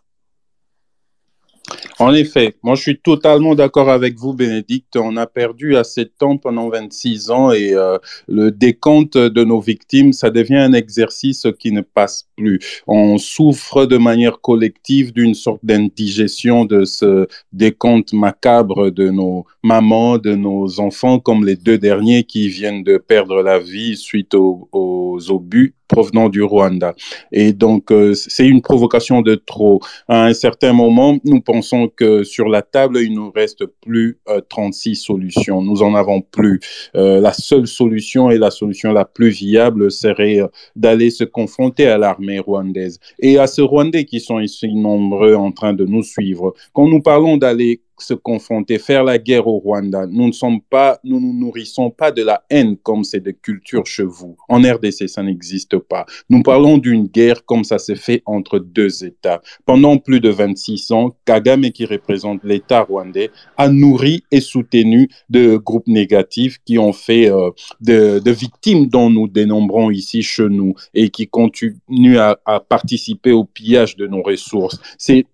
En 1.98 2.12
effet, 2.12 2.56
moi 2.62 2.74
je 2.74 2.82
suis 2.82 2.98
totalement 2.98 3.54
d'accord 3.54 3.88
avec 3.88 4.18
vous, 4.18 4.34
Bénédicte. 4.34 4.96
On 4.96 5.16
a 5.16 5.26
perdu 5.26 5.76
assez 5.76 6.04
de 6.04 6.12
temps 6.18 6.36
pendant 6.36 6.68
26 6.68 7.30
ans 7.30 7.52
et 7.52 7.74
euh, 7.74 7.98
le 8.28 8.50
décompte 8.50 9.16
de 9.16 9.44
nos 9.44 9.60
victimes, 9.60 10.12
ça 10.12 10.30
devient 10.30 10.56
un 10.56 10.72
exercice 10.72 11.46
qui 11.58 11.72
ne 11.72 11.80
passe 11.80 12.28
plus. 12.36 12.82
On 12.86 13.18
souffre 13.18 13.86
de 13.86 13.96
manière 13.98 14.40
collective 14.40 15.12
d'une 15.12 15.34
sorte 15.34 15.60
d'indigestion 15.64 16.64
de 16.64 16.84
ce 16.84 17.28
décompte 17.52 18.12
macabre 18.12 18.90
de 18.90 19.10
nos 19.10 19.46
mamans, 19.62 20.18
de 20.18 20.34
nos 20.34 20.80
enfants, 20.80 21.20
comme 21.20 21.44
les 21.44 21.56
deux 21.56 21.78
derniers 21.78 22.24
qui 22.24 22.48
viennent 22.48 22.82
de 22.82 22.98
perdre 22.98 23.42
la 23.42 23.58
vie 23.58 23.96
suite 23.96 24.34
aux, 24.34 24.68
aux 24.72 25.30
obus 25.30 25.74
provenant 25.92 26.28
du 26.28 26.42
Rwanda. 26.42 26.94
Et 27.30 27.52
donc, 27.52 27.92
euh, 27.92 28.14
c'est 28.14 28.48
une 28.48 28.62
provocation 28.62 29.20
de 29.22 29.34
trop. 29.34 29.80
À 30.08 30.24
un 30.24 30.34
certain 30.34 30.72
moment, 30.72 31.18
nous 31.24 31.40
pensons 31.40 31.88
que 31.88 32.24
sur 32.24 32.48
la 32.48 32.62
table, 32.62 32.98
il 32.98 33.12
nous 33.14 33.30
reste 33.30 33.66
plus 33.66 34.18
euh, 34.28 34.40
36 34.48 34.96
solutions. 34.96 35.62
Nous 35.62 35.82
en 35.82 35.94
avons 35.94 36.22
plus. 36.22 36.60
Euh, 36.96 37.20
la 37.20 37.32
seule 37.32 37.66
solution 37.66 38.30
et 38.30 38.38
la 38.38 38.50
solution 38.50 38.92
la 38.92 39.04
plus 39.04 39.28
viable 39.28 39.90
serait 39.90 40.40
euh, 40.40 40.48
d'aller 40.76 41.10
se 41.10 41.24
confronter 41.24 41.86
à 41.86 41.98
l'armée 41.98 42.38
rwandaise 42.38 42.98
et 43.18 43.38
à 43.38 43.46
ces 43.46 43.62
Rwandais 43.62 44.04
qui 44.04 44.20
sont 44.20 44.40
ici 44.40 44.74
nombreux 44.74 45.34
en 45.34 45.52
train 45.52 45.74
de 45.74 45.84
nous 45.84 46.02
suivre. 46.02 46.54
Quand 46.72 46.88
nous 46.88 47.02
parlons 47.02 47.36
d'aller 47.36 47.82
se 47.98 48.14
confronter, 48.14 48.78
faire 48.78 49.04
la 49.04 49.18
guerre 49.18 49.46
au 49.46 49.58
Rwanda. 49.58 50.06
Nous 50.06 50.26
ne 50.26 50.32
sommes 50.32 50.60
pas, 50.60 50.98
nous 51.04 51.20
nous 51.20 51.32
nourrissons 51.32 51.90
pas 51.90 52.10
de 52.10 52.22
la 52.22 52.44
haine 52.50 52.76
comme 52.76 53.04
c'est 53.04 53.20
de 53.20 53.30
culture 53.30 53.86
chez 53.86 54.04
vous. 54.04 54.36
En 54.48 54.60
RDC, 54.62 55.08
ça 55.08 55.22
n'existe 55.22 55.78
pas. 55.78 56.06
Nous 56.28 56.42
parlons 56.42 56.78
d'une 56.78 57.06
guerre 57.06 57.44
comme 57.44 57.64
ça 57.64 57.78
s'est 57.78 57.96
fait 57.96 58.22
entre 58.26 58.58
deux 58.58 59.04
États. 59.04 59.40
Pendant 59.66 59.98
plus 59.98 60.20
de 60.20 60.28
26 60.28 60.92
ans, 60.92 61.16
Kagame, 61.24 61.70
qui 61.70 61.86
représente 61.86 62.42
l'État 62.44 62.82
rwandais, 62.82 63.30
a 63.56 63.68
nourri 63.68 64.24
et 64.30 64.40
soutenu 64.40 65.08
de 65.30 65.56
groupes 65.56 65.86
négatifs 65.86 66.58
qui 66.64 66.78
ont 66.78 66.92
fait 66.92 67.30
euh, 67.30 67.50
de, 67.80 68.30
victimes 68.30 68.86
dont 68.86 69.10
nous 69.10 69.28
dénombrons 69.28 69.90
ici 69.90 70.22
chez 70.22 70.48
nous 70.48 70.74
et 70.94 71.10
qui 71.10 71.28
continuent 71.28 72.18
à, 72.18 72.38
à 72.46 72.60
participer 72.60 73.32
au 73.32 73.44
pillage 73.44 73.96
de 73.96 74.06
nos 74.06 74.22
ressources. 74.22 74.80
C'est 74.98 75.26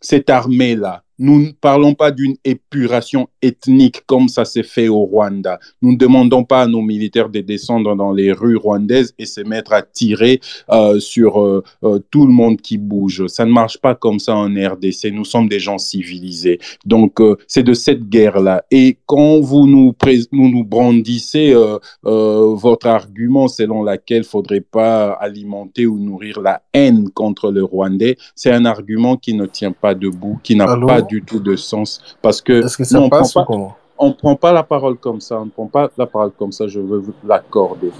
cette 0.00 0.30
armée-là 0.30 1.02
nous 1.18 1.40
ne 1.40 1.50
parlons 1.52 1.94
pas 1.94 2.10
d'une 2.10 2.36
épuration 2.44 3.28
ethnique 3.42 4.02
comme 4.06 4.28
ça 4.28 4.44
s'est 4.44 4.62
fait 4.62 4.88
au 4.88 5.04
Rwanda. 5.04 5.58
Nous 5.82 5.92
ne 5.92 5.96
demandons 5.96 6.44
pas 6.44 6.62
à 6.62 6.66
nos 6.66 6.82
militaires 6.82 7.28
de 7.28 7.40
descendre 7.40 7.94
dans 7.96 8.12
les 8.12 8.32
rues 8.32 8.56
rwandaises 8.56 9.14
et 9.18 9.26
se 9.26 9.40
mettre 9.40 9.72
à 9.72 9.82
tirer 9.82 10.40
euh, 10.70 11.00
sur 11.00 11.40
euh, 11.40 11.62
euh, 11.84 11.98
tout 12.10 12.26
le 12.26 12.32
monde 12.32 12.60
qui 12.60 12.76
bouge. 12.76 13.26
Ça 13.28 13.44
ne 13.44 13.52
marche 13.52 13.78
pas 13.78 13.94
comme 13.94 14.18
ça 14.18 14.36
en 14.36 14.48
RDC. 14.48 15.10
Nous 15.12 15.24
sommes 15.24 15.48
des 15.48 15.60
gens 15.60 15.78
civilisés. 15.78 16.58
Donc, 16.84 17.20
c'est 17.46 17.62
de 17.62 17.74
cette 17.74 18.08
guerre-là. 18.08 18.64
Et 18.70 18.98
quand 19.06 19.40
vous 19.40 19.66
nous, 19.66 19.94
nous, 20.32 20.48
nous 20.48 20.64
brandissez 20.64 21.54
votre 22.02 22.86
argument 22.86 23.48
selon 23.48 23.82
lequel 23.82 24.16
il 24.16 24.20
ne 24.20 24.24
faudrait 24.24 24.60
pas 24.60 25.12
alimenter 25.12 25.86
ou 25.86 25.98
nourrir 25.98 26.40
la 26.40 26.62
haine 26.72 27.10
contre 27.10 27.50
le 27.50 27.62
Rwandais, 27.62 28.16
c'est 28.34 28.50
un 28.50 28.64
argument 28.64 29.16
qui 29.16 29.34
ne 29.34 29.46
tient 29.46 29.72
pas 29.72 29.94
debout, 29.94 30.38
qui 30.42 30.56
n'a 30.56 30.76
pas 30.78 31.02
du 31.06 31.22
tout 31.22 31.40
de 31.40 31.56
sens 31.56 32.00
parce 32.22 32.40
que, 32.40 32.64
Est-ce 32.64 32.76
que 32.76 32.84
ça 32.84 32.98
non, 33.00 33.08
passe 33.08 33.34
on 33.36 33.42
prend 33.42 33.42
pas, 33.42 33.46
comment? 33.46 33.76
on 33.98 34.12
prend 34.12 34.36
pas 34.36 34.52
la 34.52 34.62
parole 34.62 34.96
comme 34.98 35.20
ça, 35.20 35.40
on 35.40 35.46
ne 35.46 35.50
prend 35.50 35.66
pas 35.66 35.90
la 35.96 36.06
parole 36.06 36.32
comme 36.32 36.52
ça, 36.52 36.66
je 36.66 36.80
veux 36.80 36.98
vous 36.98 37.14
l'accorder. 37.24 37.90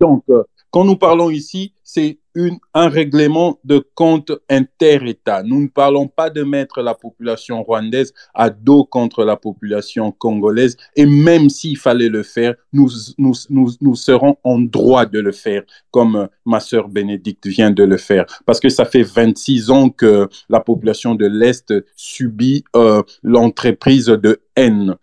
Donc, 0.00 0.22
euh, 0.30 0.42
quand 0.70 0.84
nous 0.84 0.96
parlons 0.96 1.30
ici, 1.30 1.72
c'est 1.82 2.18
un 2.74 2.88
règlement 2.88 3.58
de 3.64 3.84
compte 3.94 4.32
inter-État. 4.50 5.42
Nous 5.42 5.62
ne 5.62 5.68
parlons 5.68 6.08
pas 6.08 6.30
de 6.30 6.42
mettre 6.42 6.82
la 6.82 6.94
population 6.94 7.62
rwandaise 7.62 8.12
à 8.34 8.50
dos 8.50 8.84
contre 8.84 9.24
la 9.24 9.36
population 9.36 10.10
congolaise. 10.12 10.76
Et 10.96 11.06
même 11.06 11.48
s'il 11.48 11.76
fallait 11.76 12.08
le 12.08 12.22
faire, 12.22 12.54
nous, 12.72 12.90
nous, 13.18 13.34
nous, 13.50 13.70
nous 13.80 13.94
serons 13.94 14.36
en 14.42 14.58
droit 14.58 15.06
de 15.06 15.20
le 15.20 15.32
faire, 15.32 15.62
comme 15.90 16.16
euh, 16.16 16.26
ma 16.44 16.60
sœur 16.60 16.88
Bénédicte 16.88 17.46
vient 17.46 17.70
de 17.70 17.84
le 17.84 17.96
faire. 17.96 18.26
Parce 18.46 18.60
que 18.60 18.68
ça 18.68 18.84
fait 18.84 19.02
26 19.02 19.70
ans 19.70 19.90
que 19.90 20.28
la 20.48 20.60
population 20.60 21.14
de 21.14 21.26
l'Est 21.26 21.72
subit 21.96 22.64
euh, 22.76 23.02
l'entreprise 23.22 24.06
de 24.06 24.40
haine 24.56 24.96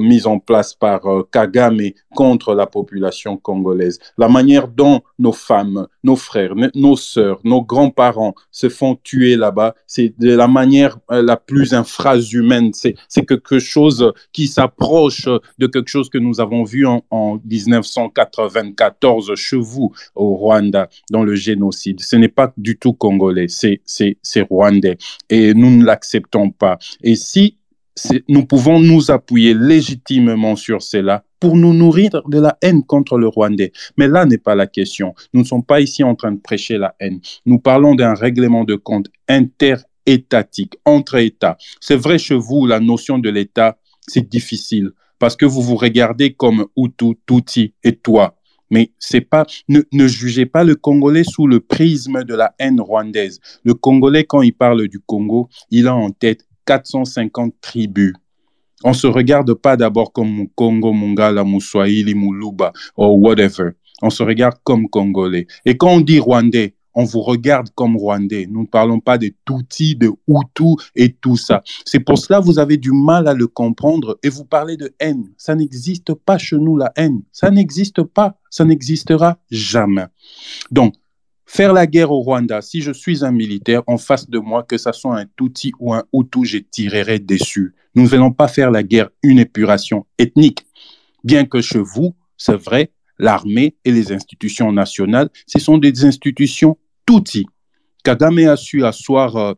mise 0.00 0.26
en 0.26 0.38
place 0.38 0.74
par 0.74 1.06
euh, 1.06 1.28
Kagame 1.30 1.90
contre 2.14 2.54
la 2.54 2.66
population 2.66 3.36
congolaise. 3.36 3.98
La 4.16 4.28
manière 4.28 4.68
dont 4.68 5.02
nos 5.18 5.32
femmes, 5.32 5.86
nos 6.02 6.16
frères, 6.16 6.54
nos 6.74 6.96
sœurs, 6.96 7.40
nos 7.44 7.62
grands-parents 7.62 8.34
se 8.50 8.68
font 8.68 8.98
tuer 9.02 9.36
là-bas, 9.36 9.74
c'est 9.86 10.14
de 10.18 10.34
la 10.34 10.48
manière 10.48 10.98
euh, 11.10 11.22
la 11.22 11.36
plus 11.36 11.74
infrahumaine. 11.74 12.72
C'est 12.72 13.26
quelque 13.26 13.58
chose 13.58 14.12
qui 14.32 14.46
s'approche 14.46 15.28
de 15.58 15.66
quelque 15.66 15.88
chose 15.88 16.08
que 16.08 16.18
nous 16.18 16.40
avons 16.40 16.64
vu 16.64 16.86
en, 16.86 17.04
en 17.10 17.38
1994 17.44 19.34
chez 19.34 19.56
vous 19.56 19.92
au 20.14 20.34
Rwanda 20.34 20.88
dans 21.10 21.22
le 21.22 21.34
génocide. 21.34 22.00
Ce 22.00 22.16
n'est 22.16 22.28
pas 22.28 22.52
du 22.56 22.78
tout 22.78 22.92
congolais, 22.92 23.46
c'est 23.48 23.80
rwandais. 24.50 24.98
Et 25.28 25.54
nous 25.54 25.70
ne 25.70 25.84
l'acceptons 25.84 26.50
pas. 26.50 26.78
Et 27.02 27.16
si 27.16 27.57
nous 28.28 28.44
pouvons 28.44 28.80
nous 28.80 29.10
appuyer 29.10 29.54
légitimement 29.54 30.56
sur 30.56 30.82
cela 30.82 31.24
pour 31.40 31.56
nous 31.56 31.72
nourrir 31.72 32.10
de 32.26 32.40
la 32.40 32.58
haine 32.62 32.84
contre 32.84 33.18
le 33.18 33.28
Rwandais. 33.28 33.72
Mais 33.96 34.08
là 34.08 34.24
n'est 34.26 34.38
pas 34.38 34.54
la 34.54 34.66
question. 34.66 35.14
Nous 35.32 35.42
ne 35.42 35.46
sommes 35.46 35.64
pas 35.64 35.80
ici 35.80 36.02
en 36.02 36.14
train 36.14 36.32
de 36.32 36.40
prêcher 36.40 36.78
la 36.78 36.94
haine. 37.00 37.20
Nous 37.46 37.58
parlons 37.58 37.94
d'un 37.94 38.14
règlement 38.14 38.64
de 38.64 38.74
compte 38.74 39.06
interétatique, 39.28 40.76
entre 40.84 41.16
États. 41.16 41.56
C'est 41.80 41.96
vrai 41.96 42.18
chez 42.18 42.36
vous, 42.36 42.66
la 42.66 42.80
notion 42.80 43.18
de 43.18 43.30
l'État, 43.30 43.78
c'est 44.06 44.28
difficile 44.28 44.90
parce 45.18 45.36
que 45.36 45.46
vous 45.46 45.62
vous 45.62 45.76
regardez 45.76 46.32
comme 46.32 46.66
Hutu, 46.76 47.18
Tutsi 47.26 47.74
et 47.84 47.96
toi. 47.96 48.36
Mais 48.70 48.90
c'est 48.98 49.22
pas, 49.22 49.46
ne, 49.68 49.80
ne 49.92 50.06
jugez 50.06 50.44
pas 50.44 50.62
le 50.62 50.74
Congolais 50.74 51.24
sous 51.24 51.46
le 51.46 51.60
prisme 51.60 52.24
de 52.24 52.34
la 52.34 52.54
haine 52.58 52.80
rwandaise. 52.80 53.40
Le 53.64 53.72
Congolais, 53.74 54.24
quand 54.24 54.42
il 54.42 54.52
parle 54.52 54.88
du 54.88 55.00
Congo, 55.00 55.48
il 55.70 55.88
a 55.88 55.96
en 55.96 56.10
tête 56.10 56.47
450 56.68 57.54
tribus. 57.62 58.12
On 58.84 58.90
ne 58.90 58.94
se 58.94 59.06
regarde 59.06 59.54
pas 59.54 59.76
d'abord 59.76 60.12
comme 60.12 60.30
Mukongo, 60.30 60.92
Mungala, 60.92 61.42
Muswahili, 61.42 62.14
Muluba 62.14 62.72
ou 62.96 63.06
whatever. 63.06 63.70
On 64.02 64.10
se 64.10 64.22
regarde 64.22 64.58
comme 64.62 64.88
Congolais. 64.88 65.46
Et 65.64 65.76
quand 65.76 65.94
on 65.94 66.00
dit 66.00 66.20
Rwandais, 66.20 66.74
on 66.94 67.04
vous 67.04 67.22
regarde 67.22 67.70
comme 67.74 67.96
Rwandais. 67.96 68.46
Nous 68.48 68.62
ne 68.62 68.66
parlons 68.66 69.00
pas 69.00 69.18
de 69.18 69.32
Tutsi, 69.46 69.96
de 69.96 70.10
Hutu 70.28 70.76
et 70.94 71.12
tout 71.12 71.36
ça. 71.36 71.62
C'est 71.84 72.00
pour 72.00 72.18
cela 72.18 72.40
que 72.40 72.44
vous 72.44 72.58
avez 72.58 72.76
du 72.76 72.92
mal 72.92 73.26
à 73.28 73.34
le 73.34 73.46
comprendre 73.46 74.18
et 74.22 74.28
vous 74.28 74.44
parlez 74.44 74.76
de 74.76 74.94
haine. 75.00 75.24
Ça 75.36 75.54
n'existe 75.54 76.12
pas 76.14 76.38
chez 76.38 76.58
nous, 76.58 76.76
la 76.76 76.92
haine. 76.96 77.22
Ça 77.32 77.50
n'existe 77.50 78.02
pas. 78.02 78.36
Ça 78.50 78.64
n'existera 78.64 79.38
jamais. 79.50 80.06
Donc, 80.70 80.94
Faire 81.50 81.72
la 81.72 81.86
guerre 81.86 82.12
au 82.12 82.20
Rwanda, 82.20 82.60
si 82.60 82.82
je 82.82 82.92
suis 82.92 83.24
un 83.24 83.32
militaire 83.32 83.82
en 83.86 83.96
face 83.96 84.28
de 84.28 84.38
moi, 84.38 84.64
que 84.64 84.76
ce 84.76 84.92
soit 84.92 85.18
un 85.18 85.24
Tutsi 85.34 85.72
ou 85.80 85.94
un 85.94 86.04
Hutu, 86.12 86.44
je 86.44 86.58
tirerai 86.58 87.20
dessus. 87.20 87.74
Nous 87.94 88.02
ne 88.02 88.06
venons 88.06 88.30
pas 88.30 88.48
faire 88.48 88.70
la 88.70 88.82
guerre 88.82 89.08
une 89.22 89.38
épuration 89.38 90.04
ethnique. 90.18 90.66
Bien 91.24 91.46
que 91.46 91.62
chez 91.62 91.78
vous, 91.78 92.14
c'est 92.36 92.54
vrai, 92.54 92.92
l'armée 93.18 93.76
et 93.86 93.90
les 93.90 94.12
institutions 94.12 94.70
nationales, 94.72 95.30
ce 95.46 95.58
sont 95.58 95.78
des 95.78 96.04
institutions 96.04 96.76
Tutsi. 97.06 97.46
Kagame 98.04 98.46
a 98.46 98.56
su 98.58 98.84
asseoir 98.84 99.34
euh, 99.36 99.54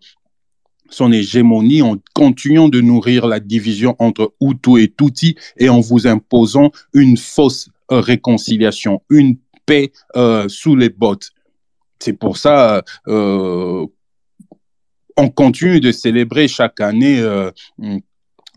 son 0.91 1.11
hégémonie 1.11 1.83
en 1.83 1.97
continuant 2.15 2.69
de 2.69 2.81
nourrir 2.81 3.27
la 3.27 3.41
division 3.41 3.97
entre 3.99 4.33
Hutu 4.41 4.81
et 4.81 4.95
Tutsi 4.97 5.35
et 5.57 5.69
en 5.69 5.81
vous 5.81 6.07
imposant 6.07 6.71
une 6.95 7.17
fausse 7.17 7.69
euh, 7.91 7.99
réconciliation, 7.99 9.03
une 9.11 9.39
paix 9.67 9.91
euh, 10.15 10.49
sous 10.49 10.77
les 10.77 10.89
bottes. 10.89 11.33
C'est 12.01 12.15
pour 12.15 12.37
ça 12.37 12.83
euh, 13.09 13.87
on 15.17 15.29
continue 15.29 15.81
de 15.81 15.93
célébrer 15.93 16.49
chaque 16.49 16.81
année 16.81 17.21
euh, 17.21 17.51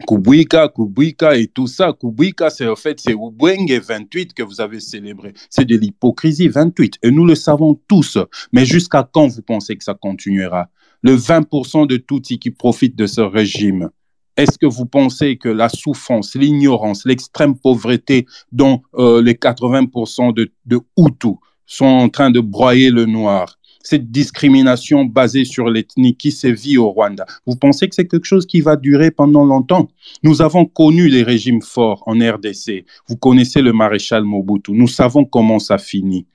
Kubuika, 0.08 0.70
Kubuika 0.70 1.36
et 1.36 1.48
tout 1.48 1.68
ça. 1.68 1.94
Kubuika, 1.94 2.50
c'est 2.50 2.68
en 2.68 2.76
fait, 2.76 3.00
c'est 3.00 3.14
Ubwenge 3.14 3.72
28 3.72 4.34
que 4.34 4.44
vous 4.44 4.62
avez 4.62 4.80
célébré. 4.80 5.34
C'est 5.50 5.66
de 5.66 5.76
l'hypocrisie 5.76 6.48
28. 6.48 7.00
Et 7.04 7.12
nous 7.12 7.26
le 7.26 7.36
savons 7.36 7.80
tous. 7.88 8.18
Mais 8.52 8.66
jusqu'à 8.66 9.08
quand 9.12 9.28
vous 9.28 9.42
pensez 9.42 9.76
que 9.76 9.84
ça 9.84 9.94
continuera? 9.94 10.70
Le 11.02 11.16
20% 11.16 11.86
de 11.86 11.98
Tutsis 11.98 12.40
qui 12.40 12.52
profitent 12.52 12.96
de 12.96 13.08
ce 13.08 13.22
régime. 13.22 13.90
Est-ce 14.38 14.58
que 14.58 14.66
vous 14.66 14.86
pensez 14.86 15.38
que 15.38 15.50
la 15.50 15.70
souffrance, 15.70 16.34
l'ignorance, 16.34 17.06
l'extrême 17.06 17.56
pauvreté 17.60 18.26
dont 18.52 18.82
euh, 18.96 19.22
les 19.22 19.34
80% 19.34 20.34
de, 20.34 20.52
de 20.66 20.80
sont 21.66 21.86
en 21.86 22.10
train 22.10 22.32
de 22.32 22.40
broyer 22.40 22.90
le 22.90 23.06
noir. 23.06 23.58
Cette 23.86 24.12
discrimination 24.12 25.04
basée 25.04 25.44
sur 25.44 25.70
l'ethnie 25.70 26.16
qui 26.16 26.32
sévit 26.32 26.78
au 26.78 26.90
Rwanda. 26.90 27.26
Vous 27.46 27.58
pensez 27.58 27.90
que 27.90 27.96
c'est 27.96 28.08
quelque 28.08 28.26
chose 28.26 28.46
qui 28.46 28.62
va 28.62 28.78
durer 28.78 29.12
pendant 29.12 29.44
longtemps? 29.44 29.90
Nous 30.24 30.42
avons 30.42 30.66
connu 30.66 31.10
les 31.10 31.22
régimes 31.22 31.62
forts 31.62 32.02
en 32.06 32.14
RDC. 32.14 32.86
Vous 33.10 33.18
connaissez 33.18 33.62
le 33.62 33.74
maréchal 33.74 34.24
Mobutu. 34.24 34.72
Nous 34.72 34.88
savons 34.88 35.26
comment 35.26 35.60
ça 35.60 35.78
finit. 35.78 36.26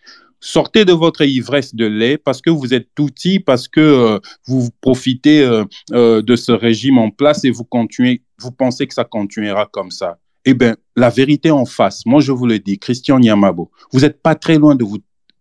Sortez 0.40 0.84
de 0.84 0.92
votre 0.92 1.22
ivresse 1.22 1.74
de 1.74 1.86
lait 1.86 2.16
parce 2.16 2.40
que 2.40 2.50
vous 2.50 2.72
êtes 2.72 2.98
outil, 3.00 3.40
parce 3.40 3.66
que 3.66 3.80
euh, 3.80 4.18
vous 4.46 4.68
profitez 4.80 5.42
euh, 5.42 5.64
euh, 5.92 6.22
de 6.22 6.36
ce 6.36 6.52
régime 6.52 6.98
en 6.98 7.10
place 7.10 7.44
et 7.44 7.50
vous 7.50 7.64
continuez, 7.64 8.22
vous 8.38 8.52
pensez 8.52 8.86
que 8.86 8.94
ça 8.94 9.04
continuera 9.04 9.66
comme 9.66 9.90
ça. 9.90 10.18
Eh 10.44 10.54
bien, 10.54 10.76
la 10.94 11.10
vérité 11.10 11.50
en 11.50 11.64
face, 11.64 12.06
moi 12.06 12.20
je 12.20 12.30
vous 12.30 12.46
le 12.46 12.60
dis, 12.60 12.78
Christian 12.78 13.18
Niamabo, 13.18 13.70
vous 13.92 14.00
n'êtes 14.00 14.22
pas 14.22 14.36
très 14.36 14.58
loin 14.58 14.76
de 14.76 14.84
vous 14.84 14.98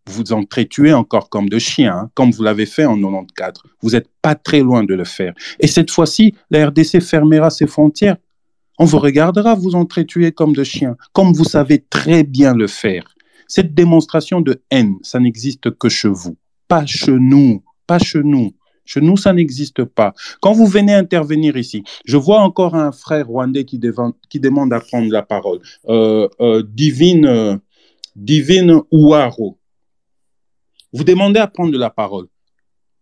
vous 0.08 0.34
entretuer 0.34 0.93
encore 0.93 1.30
comme 1.30 1.49
de 1.49 1.60
chien, 1.60 1.93
hein, 1.93 2.10
comme 2.14 2.32
vous 2.32 2.43
l'avez 2.43 2.66
fait 2.66 2.86
en 2.86 2.95
94. 2.95 3.64
Vous 3.82 3.91
n'êtes 3.91 4.10
pas 4.22 4.36
très 4.36 4.62
loin 4.62 4.84
de 4.84 4.93
le 4.93 5.03
faire. 5.03 5.34
Et 5.60 5.68
cette 5.68 5.91
fois-ci, 5.91 6.34
la 6.49 6.68
RDC 6.68 7.01
fermera 7.01 7.49
ses 7.49 7.68
frontières. 7.68 8.18
On 8.80 8.86
vous 8.86 8.99
regardera 8.99 9.55
vous 9.55 9.76
entretuer 9.76 10.32
comme 10.32 10.53
de 10.53 10.64
chiens, 10.64 10.95
comme 11.14 11.34
vous 11.34 11.43
savez 11.43 11.84
très 11.89 12.24
bien 12.24 12.53
le 12.53 12.68
faire. 12.68 13.03
Cette 13.47 13.74
démonstration 13.74 14.41
de 14.41 14.62
haine, 14.70 14.97
ça 15.01 15.20
n'existe 15.20 15.72
que 15.78 15.89
chez 15.89 16.10
vous, 16.10 16.38
pas 16.68 16.86
chez 16.86 17.14
nous, 17.14 17.64
pas 17.88 17.99
chez 17.99 18.22
nous. 18.24 18.51
Chez 18.88 19.01
nous, 19.01 19.18
ça 19.18 19.34
n'existe 19.34 19.84
pas. 19.84 20.14
Quand 20.41 20.53
vous 20.53 20.66
venez 20.66 20.93
intervenir 20.93 21.58
ici, 21.58 21.84
je 22.05 22.16
vois 22.16 22.39
encore 22.39 22.74
un 22.76 22.93
frère 22.93 23.28
rwandais 23.28 23.66
qui, 23.66 23.82
qui 24.30 24.39
demande 24.39 24.72
à 24.72 24.80
prendre 24.80 25.12
la 25.12 25.24
parole. 25.24 25.60
Euh, 25.89 26.30
euh, 26.39 26.64
Divine, 26.66 27.26
euh, 27.26 27.58
Divine 28.16 28.82
Ouaro. 28.91 29.58
Vous 30.98 31.04
demandez 31.04 31.39
à 31.39 31.45
prendre 31.45 31.78
la 31.78 31.91
parole. 31.91 32.26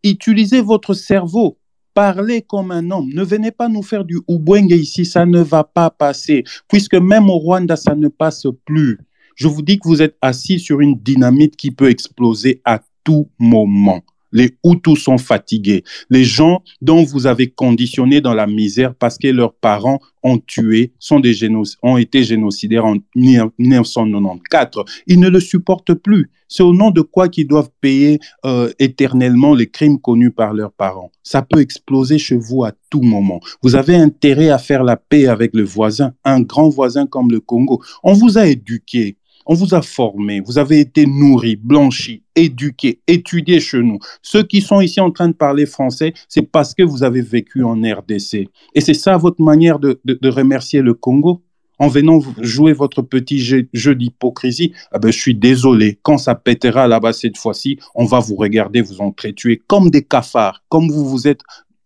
Utilisez 0.03 0.59
votre 0.59 0.93
cerveau. 0.93 1.57
Parlez 1.93 2.41
comme 2.41 2.71
un 2.71 2.91
homme. 2.91 3.09
Ne 3.13 3.23
venez 3.23 3.51
pas 3.51 3.69
nous 3.69 3.83
faire 3.83 4.03
du 4.03 4.19
Ubwenge 4.27 4.73
ici. 4.73 5.05
Ça 5.05 5.25
ne 5.25 5.39
va 5.39 5.63
pas 5.63 5.89
passer. 5.89 6.43
Puisque 6.67 6.95
même 6.95 7.29
au 7.29 7.37
Rwanda, 7.37 7.77
ça 7.77 7.95
ne 7.95 8.09
passe 8.09 8.47
plus. 8.65 8.99
Je 9.37 9.47
vous 9.47 9.61
dis 9.61 9.79
que 9.79 9.87
vous 9.87 10.01
êtes 10.01 10.17
assis 10.21 10.59
sur 10.59 10.81
une 10.81 10.99
dynamite 10.99 11.55
qui 11.55 11.71
peut 11.71 11.89
exploser 11.89 12.61
à 12.65 12.81
tout 13.05 13.29
moment. 13.39 14.01
Les 14.35 14.57
Hutus 14.65 14.99
sont 14.99 15.17
fatigués. 15.17 15.83
Les 16.09 16.25
gens 16.25 16.61
dont 16.81 17.03
vous 17.03 17.25
avez 17.25 17.47
conditionné 17.49 18.19
dans 18.19 18.33
la 18.33 18.47
misère 18.47 18.93
parce 18.93 19.17
que 19.17 19.29
leurs 19.29 19.53
parents 19.53 19.99
ont 20.23 20.37
tué, 20.37 20.91
sont 20.99 21.21
des 21.21 21.35
ont 21.81 21.97
été 21.97 22.23
génocidaires 22.23 22.85
en 22.85 22.97
1994. 23.15 24.85
Ils 25.07 25.19
ne 25.19 25.29
le 25.29 25.39
supportent 25.39 25.93
plus. 25.93 26.29
C'est 26.47 26.63
au 26.63 26.73
nom 26.73 26.91
de 26.91 27.01
quoi 27.01 27.29
qu'ils 27.29 27.47
doivent 27.47 27.71
payer 27.81 28.19
euh, 28.45 28.71
éternellement 28.77 29.55
les 29.55 29.67
crimes 29.67 29.99
connus 29.99 30.31
par 30.31 30.53
leurs 30.53 30.71
parents. 30.71 31.11
Ça 31.23 31.41
peut 31.41 31.61
exploser 31.61 32.17
chez 32.17 32.37
vous 32.37 32.65
à 32.65 32.73
tout 32.89 33.01
moment. 33.01 33.39
Vous 33.63 33.75
avez 33.75 33.95
intérêt 33.95 34.49
à 34.49 34.57
faire 34.57 34.83
la 34.83 34.97
paix 34.97 35.27
avec 35.27 35.53
le 35.53 35.63
voisin, 35.63 36.13
un 36.23 36.41
grand 36.41 36.69
voisin 36.69 37.07
comme 37.07 37.31
le 37.31 37.39
Congo. 37.39 37.81
On 38.03 38.13
vous 38.13 38.37
a 38.37 38.47
éduqué. 38.47 39.17
On 39.47 39.53
vous 39.53 39.75
a 39.75 39.81
formé, 39.83 40.39
vous 40.39 40.57
avez 40.57 40.79
été 40.79 41.05
nourri, 41.05 41.55
blanchi, 41.55 42.23
éduqué, 42.35 42.99
étudié 43.05 43.59
chez 43.59 43.79
nous. 43.79 43.99
Ceux 44.23 44.41
qui 44.41 44.61
sont 44.61 44.81
ici 44.81 44.99
en 44.99 45.11
train 45.11 45.27
de 45.27 45.33
parler 45.33 45.67
français, 45.67 46.13
c'est 46.27 46.41
parce 46.41 46.73
que 46.73 46.81
vous 46.81 47.03
avez 47.03 47.21
vécu 47.21 47.63
en 47.63 47.75
RDC. 47.75 48.47
Et 48.73 48.81
c'est 48.81 48.95
ça 48.95 49.17
votre 49.17 49.41
manière 49.43 49.77
de, 49.77 49.99
remercier 50.29 50.81
le 50.81 50.93
Congo? 50.93 51.41
En 51.77 51.89
venant 51.89 52.21
jouer 52.39 52.71
votre 52.71 53.01
petit 53.01 53.37
jeu, 53.37 53.67
d'hypocrisie, 53.73 54.71
ah 54.93 54.97
ben, 54.97 55.11
je 55.11 55.19
suis 55.19 55.35
désolé. 55.35 55.99
Quand 56.03 56.17
ça 56.17 56.33
pètera 56.33 56.87
là-bas 56.87 57.11
cette 57.11 57.37
fois-ci, 57.37 57.77
on 57.95 58.05
va 58.05 58.19
vous 58.19 58.35
regarder 58.35 58.81
vous 58.81 59.01
entretuer 59.01 59.61
comme 59.67 59.89
des 59.89 60.01
cafards, 60.01 60.63
comme 60.69 60.89
vous 60.89 61.05
vous 61.05 61.27
êtes, 61.27 61.41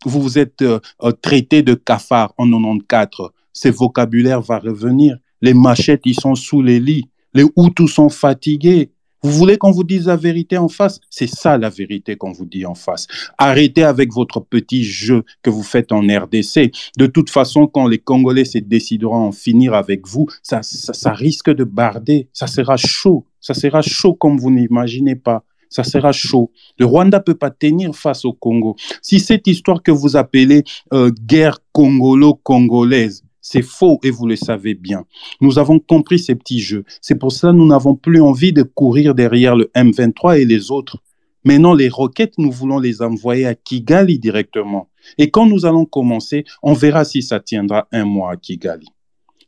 vous 0.05 0.22
vous 0.22 0.38
êtes 0.38 0.62
euh, 0.62 0.80
euh, 1.01 1.12
traité 1.12 1.64
de 1.64 1.74
cafards 1.74 2.36
en 2.38 2.45
94. 2.45 3.32
Ce 3.51 3.68
vocabulaire 3.70 4.41
va 4.41 4.60
revenir. 4.60 5.18
Les 5.41 5.55
machettes, 5.55 6.03
ils 6.05 6.20
sont 6.20 6.36
sous 6.36 6.62
les 6.62 6.80
lits. 6.80 7.10
Les 7.34 7.45
Hutus 7.57 7.93
sont 7.93 8.09
fatigués. 8.09 8.91
Vous 9.21 9.32
voulez 9.32 9.57
qu'on 9.57 9.71
vous 9.71 9.84
dise 9.84 10.07
la 10.07 10.15
vérité 10.15 10.57
en 10.57 10.69
face? 10.69 11.01
C'est 11.09 11.27
ça 11.27 11.57
la 11.57 11.69
vérité 11.69 12.15
qu'on 12.15 12.32
vous 12.32 12.45
dit 12.45 12.65
en 12.65 12.75
face. 12.75 13.05
Arrêtez 13.38 13.84
avec 13.84 14.13
votre 14.13 14.39
petit 14.39 14.84
jeu 14.84 15.23
que 15.41 15.49
vous 15.49 15.63
faites 15.63 15.91
en 15.91 15.99
RDC. 15.99 16.71
De 16.97 17.05
toute 17.05 17.30
façon, 17.30 17.67
quand 17.67 17.88
les 17.88 17.97
Congolais 17.99 18.45
se 18.45 18.59
décideront 18.59 19.25
à 19.25 19.27
en 19.27 19.32
finir 19.34 19.73
avec 19.73 20.07
vous, 20.07 20.27
ça, 20.41 20.61
ça, 20.63 21.11
risque 21.11 21.49
de 21.49 21.65
barder. 21.65 22.30
Ça 22.32 22.47
sera 22.47 22.77
chaud. 22.77 23.25
Ça 23.41 23.53
sera 23.53 23.82
chaud 23.82 24.13
comme 24.13 24.38
vous 24.39 24.51
n'imaginez 24.51 25.15
pas 25.15 25.43
ça 25.69 25.84
sera 25.84 26.11
chaud. 26.11 26.51
Le 26.77 26.86
Rwanda 26.86 27.19
peut 27.19 27.36
pas 27.36 27.51
tenir 27.51 27.95
face 27.95 28.25
au 28.25 28.34
Congo. 28.34 28.75
Si 29.01 29.19
cette 29.19 29.47
histoire 29.47 29.84
que 29.84 29.91
vous 29.91 30.17
appelez 30.17 30.63
euh, 30.93 31.11
guerre 31.11 31.59
congolo-congolaise, 31.71 33.23
c'est 33.52 33.64
faux 33.64 34.00
et 34.04 34.12
vous 34.12 34.28
le 34.28 34.36
savez 34.36 34.76
bien. 34.76 35.06
Nous 35.41 35.58
avons 35.58 35.80
compris 35.80 36.20
ces 36.20 36.36
petits 36.36 36.60
jeux. 36.60 36.84
C'est 37.02 37.16
pour 37.16 37.32
cela 37.32 37.52
que 37.52 37.58
nous 37.58 37.66
n'avons 37.66 37.95
plus 37.95 38.22
envie 38.22 38.54
de 38.54 38.62
courir 38.62 39.16
derrière 39.16 39.56
le 39.56 39.72
M23 39.76 40.39
et 40.39 40.45
les 40.45 40.70
autres. 40.70 40.97
Maintenant, 41.43 41.74
les 41.74 41.89
roquettes, 41.89 42.38
nous 42.38 42.52
voulons 42.52 42.78
les 42.78 43.02
envoyer 43.02 43.47
à 43.47 43.56
Kigali 43.56 44.20
directement. 44.20 44.89
Et 45.18 45.32
quand 45.32 45.47
nous 45.47 45.66
allons 45.66 45.86
commencer, 45.86 46.43
on 46.62 46.74
verra 46.74 47.06
si 47.06 47.24
ça 47.24 47.39
tiendra 47.39 47.88
un 47.91 48.06
mois 48.06 48.34
à 48.34 48.38
Kigali. 48.38 48.86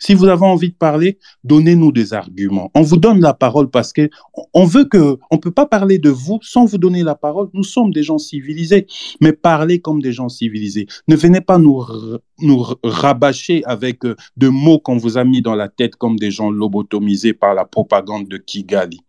Si 0.02 0.16
vous 0.16 0.26
avez 0.26 0.46
envie 0.46 0.70
de 0.70 0.76
parler, 0.76 1.20
donnez-nous 1.44 1.92
des 1.92 2.14
arguments. 2.14 2.72
On 2.74 2.82
vous 2.82 2.98
donne 2.98 3.22
la 3.22 3.36
parole 3.36 3.70
parce 3.70 3.94
que 3.94 4.10
on 4.52 4.66
veut 4.66 4.86
que, 4.86 5.20
on 5.30 5.38
peut 5.38 5.52
pas 5.52 5.68
parler 5.68 6.00
de 6.00 6.10
vous 6.10 6.40
sans 6.42 6.66
vous 6.66 6.80
donner 6.80 7.04
la 7.04 7.14
parole. 7.14 7.50
Nous 7.54 7.64
sommes 7.64 7.94
des 7.94 8.02
gens 8.02 8.18
civilisés, 8.18 8.88
mais 9.22 9.32
parlez 9.32 9.80
comme 9.80 10.02
des 10.02 10.12
gens 10.12 10.28
civilisés. 10.28 10.88
Ne 11.08 11.16
venez 11.16 11.40
pas 11.40 11.60
nous, 11.60 11.86
nous 12.40 12.66
rabâcher 12.84 13.64
avec 13.66 14.04
euh, 14.04 14.16
de 14.38 14.48
mots 14.48 14.80
qu'on 14.80 14.98
vous 14.98 15.20
a 15.20 15.24
mis 15.24 15.44
dans 15.44 15.54
la 15.54 15.70
tête 15.70 15.96
comme 15.98 16.18
des 16.18 16.32
gens 16.32 16.50
lobotomisés 16.50 17.34
par 17.34 17.54
la 17.54 17.66
propagande 17.66 18.28
de 18.28 18.38
Kigali. 18.38 19.02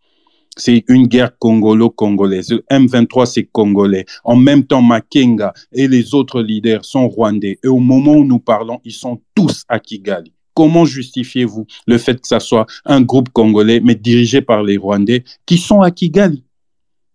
C'est 0.55 0.83
une 0.87 1.07
guerre 1.07 1.35
congolo-congolaise. 1.39 2.51
Le 2.51 2.63
M23, 2.69 3.25
c'est 3.25 3.45
congolais. 3.45 4.05
En 4.23 4.35
même 4.35 4.63
temps, 4.63 4.83
Makenga 4.83 5.53
et 5.71 5.87
les 5.87 6.13
autres 6.13 6.43
leaders 6.43 6.85
sont 6.85 7.09
rwandais. 7.09 7.57
Et 7.63 7.67
au 7.67 7.79
moment 7.79 8.13
où 8.13 8.23
nous 8.23 8.37
parlons, 8.37 8.79
ils 8.85 8.93
sont 8.93 9.19
tous 9.33 9.63
à 9.67 9.79
Kigali. 9.79 10.31
Comment 10.53 10.85
justifiez-vous 10.85 11.65
le 11.87 11.97
fait 11.97 12.21
que 12.21 12.27
ça 12.27 12.39
soit 12.39 12.67
un 12.85 13.01
groupe 13.01 13.29
congolais, 13.29 13.79
mais 13.83 13.95
dirigé 13.95 14.41
par 14.41 14.63
les 14.63 14.77
Rwandais, 14.77 15.23
qui 15.45 15.57
sont 15.57 15.81
à 15.81 15.91
Kigali? 15.91 16.43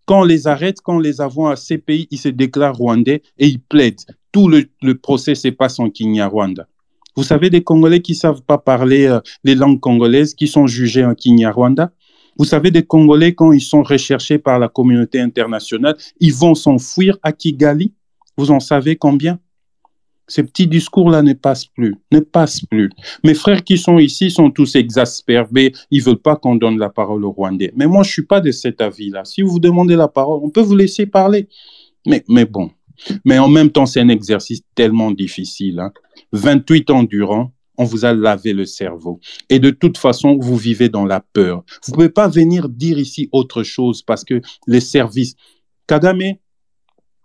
Quand 0.06 0.22
on 0.22 0.24
les 0.24 0.46
arrête, 0.46 0.80
quand 0.80 0.96
on 0.96 1.00
les 1.00 1.20
avons 1.20 1.46
à 1.46 1.56
ces 1.56 1.78
pays, 1.78 2.08
ils 2.10 2.18
se 2.18 2.28
déclarent 2.28 2.76
rwandais 2.76 3.22
et 3.38 3.46
ils 3.46 3.60
plaident. 3.60 4.06
Tout 4.32 4.48
le, 4.48 4.94
procès 4.94 5.34
se 5.34 5.48
passe 5.48 5.78
en 5.78 5.90
Kinyarwanda. 5.90 6.66
Vous 7.14 7.24
savez 7.24 7.50
des 7.50 7.62
Congolais 7.62 8.00
qui 8.00 8.12
ne 8.12 8.16
savent 8.16 8.40
pas 8.42 8.56
parler 8.56 9.06
euh, 9.06 9.20
les 9.44 9.54
langues 9.54 9.80
congolaises, 9.80 10.34
qui 10.34 10.48
sont 10.48 10.66
jugés 10.66 11.04
en 11.04 11.14
Kinyarwanda 11.14 11.92
vous 12.38 12.44
savez, 12.44 12.70
des 12.70 12.84
Congolais, 12.84 13.34
quand 13.34 13.50
ils 13.50 13.60
sont 13.60 13.82
recherchés 13.82 14.38
par 14.38 14.60
la 14.60 14.68
communauté 14.68 15.20
internationale, 15.20 15.96
ils 16.20 16.32
vont 16.32 16.54
s'enfuir 16.54 17.18
à 17.24 17.32
Kigali? 17.32 17.92
Vous 18.36 18.52
en 18.52 18.60
savez 18.60 18.94
combien? 18.94 19.40
Ces 20.28 20.42
petits 20.42 20.66
discours-là 20.66 21.22
ne 21.22 21.32
passent 21.32 21.66
plus, 21.66 21.96
ne 22.12 22.20
passent 22.20 22.64
plus. 22.66 22.90
Mes 23.24 23.34
frères 23.34 23.64
qui 23.64 23.78
sont 23.78 23.98
ici 23.98 24.30
sont 24.30 24.50
tous 24.50 24.76
exaspérés, 24.76 25.72
ils 25.90 26.02
veulent 26.02 26.16
pas 26.18 26.36
qu'on 26.36 26.54
donne 26.54 26.78
la 26.78 26.90
parole 26.90 27.24
aux 27.24 27.32
Rwandais. 27.32 27.72
Mais 27.74 27.86
moi, 27.86 28.02
je 28.02 28.12
suis 28.12 28.26
pas 28.26 28.40
de 28.40 28.50
cet 28.50 28.80
avis-là. 28.80 29.24
Si 29.24 29.42
vous 29.42 29.58
demandez 29.58 29.96
la 29.96 30.08
parole, 30.08 30.40
on 30.42 30.50
peut 30.50 30.60
vous 30.60 30.76
laisser 30.76 31.06
parler. 31.06 31.48
Mais, 32.06 32.24
mais 32.28 32.44
bon. 32.44 32.70
Mais 33.24 33.38
en 33.38 33.48
même 33.48 33.70
temps, 33.70 33.86
c'est 33.86 34.00
un 34.00 34.08
exercice 34.08 34.62
tellement 34.74 35.10
difficile. 35.10 35.82
28 36.32 36.90
hein. 36.90 36.94
ans 36.94 37.02
durant, 37.04 37.52
on 37.78 37.84
vous 37.84 38.04
a 38.04 38.12
lavé 38.12 38.52
le 38.52 38.64
cerveau. 38.64 39.20
Et 39.48 39.60
de 39.60 39.70
toute 39.70 39.98
façon, 39.98 40.36
vous 40.38 40.56
vivez 40.56 40.88
dans 40.88 41.06
la 41.06 41.20
peur. 41.20 41.62
Vous 41.86 41.92
pouvez 41.92 42.08
pas 42.08 42.28
venir 42.28 42.68
dire 42.68 42.98
ici 42.98 43.28
autre 43.32 43.62
chose 43.62 44.02
parce 44.02 44.24
que 44.24 44.40
les 44.66 44.80
services, 44.80 45.36
Kagame, 45.86 46.34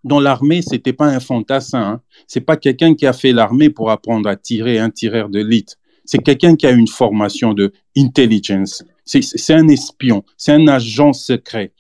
dans 0.04 0.20
l'armée, 0.20 0.62
c'était 0.62 0.94
pas 0.94 1.08
un 1.08 1.20
fantassin. 1.20 1.82
Hein. 1.82 2.02
C'est 2.28 2.42
pas 2.42 2.58
quelqu'un 2.58 2.96
qui 2.96 3.06
a 3.06 3.14
fait 3.14 3.32
l'armée 3.32 3.70
pour 3.70 3.92
apprendre 3.92 4.28
à 4.30 4.36
tirer 4.36 4.80
un 4.80 4.90
tireur 4.90 5.30
de 5.30 5.40
l'élite. 5.40 5.78
C'est 6.06 6.22
quelqu'un 6.22 6.56
qui 6.56 6.66
a 6.66 6.72
une 6.72 6.88
formation 6.88 7.54
de 7.54 7.72
intelligence. 7.98 8.84
C'est 9.06 9.54
un 9.54 9.68
espion, 9.68 10.24
c'est 10.38 10.52
un 10.52 10.68
agent 10.68 11.14
secret. 11.14 11.72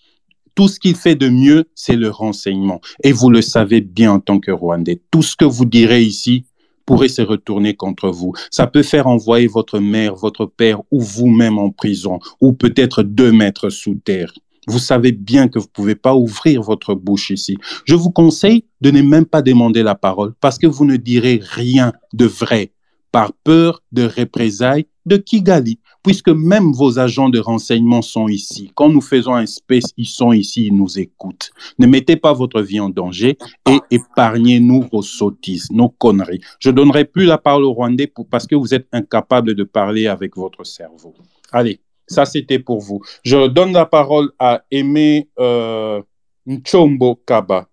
Tout 0.56 0.68
ce 0.68 0.80
qu'il 0.80 0.96
fait 0.96 1.16
de 1.16 1.30
mieux, 1.30 1.66
c'est 1.74 1.96
le 1.96 2.10
renseignement. 2.10 2.80
Et 3.04 3.12
vous 3.12 3.30
le 3.30 3.42
savez 3.42 3.82
bien 3.82 4.14
en 4.14 4.20
tant 4.20 4.40
que 4.40 4.52
Rwandais. 4.52 5.02
Tout 5.10 5.24
ce 5.24 5.36
que 5.36 5.46
vous 5.46 5.66
direz 5.66 6.04
ici 6.04 6.46
pourrait 6.86 7.08
se 7.08 7.22
retourner 7.22 7.76
contre 7.76 8.10
vous. 8.10 8.34
Ça 8.52 8.68
peut 8.68 8.84
faire 8.84 9.08
envoyer 9.08 9.48
votre 9.48 9.80
mère, 9.80 10.16
votre 10.16 10.46
père 10.46 10.82
ou 10.92 11.02
vous-même 11.02 11.58
en 11.58 11.72
prison, 11.72 12.20
ou 12.42 12.54
peut-être 12.54 13.04
deux 13.04 13.32
mètres 13.32 13.70
sous 13.70 13.96
terre. 13.96 14.34
Vous 14.68 14.80
savez 14.80 15.12
bien 15.12 15.48
que 15.48 15.60
vous 15.60 15.66
ne 15.66 15.72
pouvez 15.72 15.96
pas 15.96 16.16
ouvrir 16.16 16.62
votre 16.62 16.96
bouche 16.96 17.30
ici. 17.32 17.58
Je 17.86 17.96
vous 17.96 18.12
conseille 18.12 18.66
de 18.82 18.92
ne 18.92 19.02
même 19.02 19.26
pas 19.26 19.42
demander 19.42 19.84
la 19.84 19.96
parole 19.96 20.34
parce 20.40 20.58
que 20.58 20.68
vous 20.68 20.86
ne 20.86 20.98
direz 20.98 21.40
rien 21.44 21.94
de 22.14 22.26
vrai 22.26 22.72
par 23.12 23.32
peur 23.44 23.82
de 23.92 24.04
représailles 24.04 24.88
de 25.06 25.18
Kigali, 25.18 25.80
puisque 26.02 26.30
même 26.30 26.72
vos 26.72 26.98
agents 26.98 27.30
de 27.30 27.40
renseignement 27.40 28.02
sont 28.02 28.28
ici. 28.28 28.72
Quand 28.74 28.90
nous 28.90 29.02
faisons 29.02 29.36
un 29.36 29.46
space, 29.46 29.94
ils 29.98 30.08
sont 30.08 30.32
ici, 30.32 30.68
ils 30.68 30.76
nous 30.76 30.98
écoutent. 30.98 31.52
Ne 31.78 31.86
mettez 31.86 32.16
pas 32.16 32.34
votre 32.34 32.62
vie 32.62 32.80
en 32.80 32.90
danger 32.90 33.38
et 33.70 33.80
épargnez-nous 33.92 34.88
vos 34.92 35.02
sottises, 35.04 35.70
nos 35.72 35.90
conneries. 35.90 36.42
Je 36.60 36.72
donnerai 36.72 37.06
plus 37.06 37.26
la 37.26 37.38
parole 37.38 37.66
au 37.66 37.74
Rwandais 37.74 38.12
parce 38.32 38.48
que 38.48 38.56
vous 38.56 38.74
êtes 38.74 38.88
incapable 38.92 39.54
de 39.54 39.64
parler 39.64 40.08
avec 40.08 40.36
votre 40.36 40.64
cerveau. 40.64 41.14
Allez, 41.52 41.82
Ça, 42.08 42.26
c'était 42.26 42.60
pour 42.60 42.80
vous. 42.80 43.02
Je 43.24 43.48
donne 43.48 43.74
la 43.74 43.86
parole 43.86 44.32
à 44.40 44.64
Aimé 44.72 45.30
euh, 45.40 46.02
Nchombo 46.46 47.16
Kaba. 47.26 47.68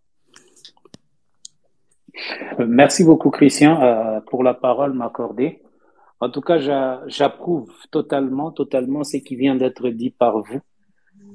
Merci 2.59 3.05
beaucoup, 3.05 3.31
Christian, 3.31 3.81
euh, 3.83 4.21
pour 4.29 4.43
la 4.45 4.55
parole 4.55 4.93
m'accorder. 4.93 5.63
En 6.21 6.29
tout 6.29 6.43
cas, 6.43 6.59
j'approuve 7.07 7.73
totalement, 7.91 8.51
totalement 8.53 9.05
ce 9.05 9.17
qui 9.17 9.37
vient 9.37 9.57
d'être 9.57 9.89
dit 9.89 10.11
par 10.11 10.39
vous. 10.39 10.61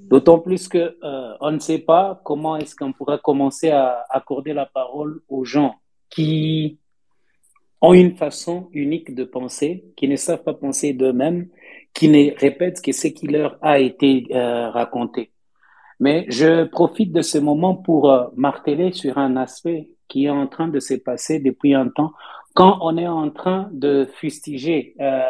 D'autant 0.09 0.37
plus 0.39 0.67
que 0.67 0.95
euh, 1.03 1.33
on 1.41 1.51
ne 1.51 1.59
sait 1.59 1.79
pas 1.79 2.21
comment 2.23 2.55
est-ce 2.57 2.75
qu'on 2.75 2.93
pourrait 2.93 3.19
commencer 3.23 3.71
à 3.71 4.05
accorder 4.09 4.53
la 4.53 4.67
parole 4.67 5.21
aux 5.27 5.43
gens 5.43 5.75
qui 6.09 6.77
ont 7.81 7.93
une 7.93 8.15
façon 8.15 8.69
unique 8.73 9.15
de 9.15 9.23
penser, 9.23 9.85
qui 9.97 10.07
ne 10.07 10.15
savent 10.15 10.43
pas 10.43 10.53
penser 10.53 10.93
d'eux-mêmes, 10.93 11.47
qui 11.95 12.09
ne 12.09 12.37
répètent 12.39 12.81
que 12.81 12.91
ce 12.91 13.07
qui 13.07 13.27
leur 13.27 13.57
a 13.61 13.79
été 13.79 14.27
euh, 14.31 14.69
raconté. 14.69 15.31
Mais 15.99 16.25
je 16.29 16.65
profite 16.65 17.11
de 17.11 17.21
ce 17.21 17.37
moment 17.39 17.75
pour 17.75 18.11
euh, 18.11 18.27
marteler 18.35 18.91
sur 18.91 19.17
un 19.17 19.37
aspect 19.37 19.89
qui 20.07 20.25
est 20.25 20.29
en 20.29 20.47
train 20.47 20.67
de 20.67 20.79
se 20.79 20.93
passer 20.93 21.39
depuis 21.39 21.73
un 21.73 21.87
temps, 21.87 22.13
quand 22.53 22.77
on 22.81 22.97
est 22.97 23.07
en 23.07 23.29
train 23.31 23.69
de 23.71 24.07
fustiger 24.13 24.95
euh, 25.01 25.21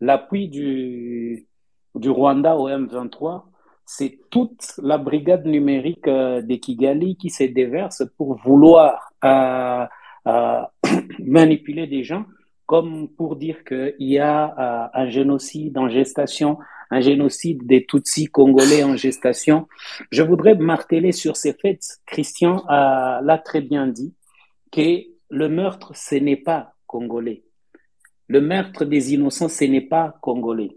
l'appui 0.00 0.48
du, 0.48 1.46
du 1.94 2.10
Rwanda 2.10 2.56
au 2.56 2.68
M23, 2.68 3.44
c'est 3.86 4.18
toute 4.30 4.74
la 4.82 4.98
brigade 4.98 5.46
numérique 5.46 6.08
euh, 6.08 6.42
de 6.42 6.54
Kigali 6.56 7.16
qui 7.16 7.30
se 7.30 7.44
déverse 7.44 8.02
pour 8.16 8.36
vouloir 8.36 9.12
euh, 9.24 9.86
manipuler 11.20 11.86
des 11.86 12.02
gens, 12.04 12.24
comme 12.66 13.08
pour 13.08 13.36
dire 13.36 13.64
qu'il 13.64 13.94
y 13.98 14.18
a 14.18 14.90
un 14.94 15.08
génocide 15.08 15.76
en 15.78 15.88
gestation, 15.88 16.58
un 16.90 17.00
génocide 17.00 17.66
des 17.66 17.84
Tutsis 17.84 18.26
congolais 18.26 18.84
en 18.84 18.96
gestation. 18.96 19.68
Je 20.10 20.22
voudrais 20.22 20.54
marteler 20.54 21.12
sur 21.12 21.36
ces 21.36 21.52
faits. 21.52 21.82
Christian 22.06 22.64
l'a 22.68 23.40
très 23.44 23.60
bien 23.60 23.86
dit, 23.86 24.14
que 24.70 25.04
le 25.30 25.48
meurtre, 25.48 25.92
ce 25.94 26.16
n'est 26.16 26.36
pas 26.36 26.74
congolais. 26.86 27.44
Le 28.28 28.40
meurtre 28.40 28.84
des 28.84 29.12
innocents, 29.14 29.48
ce 29.48 29.64
n'est 29.64 29.80
pas 29.80 30.16
congolais. 30.20 30.76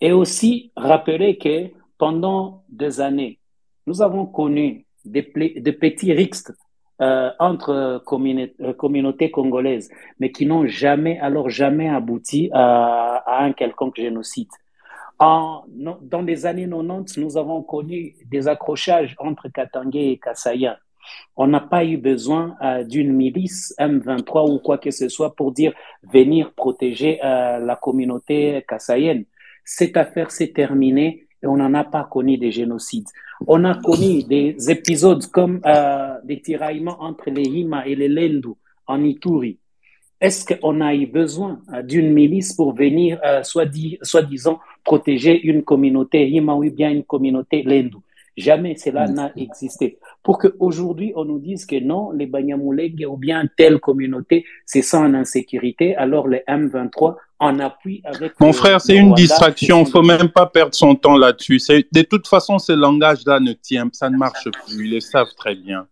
Et 0.00 0.12
aussi 0.12 0.72
rappeler 0.76 1.38
que 1.38 1.70
pendant 1.98 2.64
des 2.68 3.00
années, 3.00 3.40
nous 3.86 4.02
avons 4.02 4.26
connu 4.26 4.86
des, 5.04 5.22
petits 5.22 6.12
rixes 6.12 6.52
euh, 7.00 7.30
entre 7.38 8.00
euh, 8.00 8.72
communautés 8.72 9.30
congolaises, 9.30 9.88
mais 10.18 10.32
qui 10.32 10.46
n'ont 10.46 10.66
jamais, 10.66 11.16
alors 11.20 11.48
jamais 11.48 11.88
abouti 11.88 12.50
à, 12.52 13.44
un 13.44 13.52
quelconque 13.52 13.94
génocide. 13.94 14.48
Dans 15.20 15.64
les 16.26 16.44
années 16.44 16.68
90, 16.68 17.18
nous 17.18 17.36
avons 17.36 17.62
connu 17.62 18.14
des 18.26 18.48
accrochages 18.48 19.14
entre 19.18 19.48
Katangé 19.48 20.10
et 20.10 20.18
Kassaya. 20.18 20.78
On 21.36 21.46
n'a 21.46 21.60
pas 21.60 21.84
eu 21.84 21.98
besoin 21.98 22.56
euh, 22.62 22.82
d'une 22.82 23.12
milice 23.12 23.72
M23 23.78 24.52
ou 24.52 24.58
quoi 24.58 24.78
que 24.78 24.90
ce 24.90 25.08
soit 25.08 25.36
pour 25.36 25.52
dire 25.52 25.72
venir 26.02 26.52
protéger 26.52 27.20
la 27.22 27.78
communauté 27.80 28.64
kassaïenne. 28.66 29.24
Cette 29.64 29.96
affaire 29.96 30.32
s'est 30.32 30.52
terminée 30.52 31.28
et 31.42 31.46
on 31.46 31.58
n'en 31.58 31.74
a 31.74 31.84
pas 31.84 32.04
connu 32.04 32.38
des 32.38 32.50
génocides. 32.50 33.08
On 33.46 33.64
a 33.64 33.74
connu 33.76 34.22
des 34.24 34.70
épisodes 34.70 35.24
comme 35.26 35.60
euh, 35.64 36.14
des 36.24 36.40
tiraillements 36.40 36.96
entre 37.00 37.30
les 37.30 37.44
Hima 37.44 37.86
et 37.86 37.94
les 37.94 38.08
Lendu 38.08 38.54
en 38.86 39.02
Ituri. 39.02 39.58
Est-ce 40.20 40.44
qu'on 40.52 40.80
a 40.80 40.94
eu 40.94 41.06
besoin 41.06 41.60
euh, 41.72 41.82
d'une 41.82 42.12
milice 42.12 42.52
pour 42.52 42.74
venir, 42.74 43.20
euh, 43.24 43.42
soi-disant, 43.44 44.58
protéger 44.82 45.40
une 45.40 45.62
communauté 45.62 46.28
Hima 46.28 46.54
ou 46.54 46.68
bien 46.70 46.90
une 46.90 47.04
communauté 47.04 47.62
Lendu 47.62 47.98
Jamais 48.36 48.76
cela 48.76 49.08
n'a 49.08 49.32
existé. 49.36 49.98
Pour 50.22 50.38
qu'aujourd'hui, 50.38 51.12
on 51.16 51.24
nous 51.24 51.40
dise 51.40 51.66
que 51.66 51.80
non, 51.80 52.12
les 52.12 52.26
Banyamulenge 52.26 53.04
ou 53.08 53.16
bien 53.16 53.44
telle 53.56 53.80
communauté, 53.80 54.44
c'est 54.64 54.82
ça 54.82 55.00
en 55.00 55.12
insécurité, 55.14 55.96
alors 55.96 56.28
les 56.28 56.44
M23 56.46 57.16
en 57.38 57.58
appui 57.60 58.02
avec. 58.04 58.38
Mon 58.40 58.52
frère, 58.52 58.80
c'est 58.80 58.96
une 58.96 59.14
distraction. 59.14 59.84
Il 59.84 59.90
faut 59.90 60.02
même 60.02 60.28
pas 60.28 60.46
perdre 60.46 60.74
son 60.74 60.94
temps 60.94 61.16
là-dessus. 61.16 61.60
De 61.92 62.02
toute 62.02 62.26
façon, 62.26 62.58
ce 62.58 62.72
langage-là 62.72 63.40
ne 63.40 63.52
tient, 63.52 63.88
ça 63.92 64.10
ne 64.10 64.16
marche 64.16 64.48
plus. 64.50 64.86
Ils 64.86 64.94
le 64.94 65.00
savent 65.00 65.34
très 65.36 65.54
bien. 65.54 65.86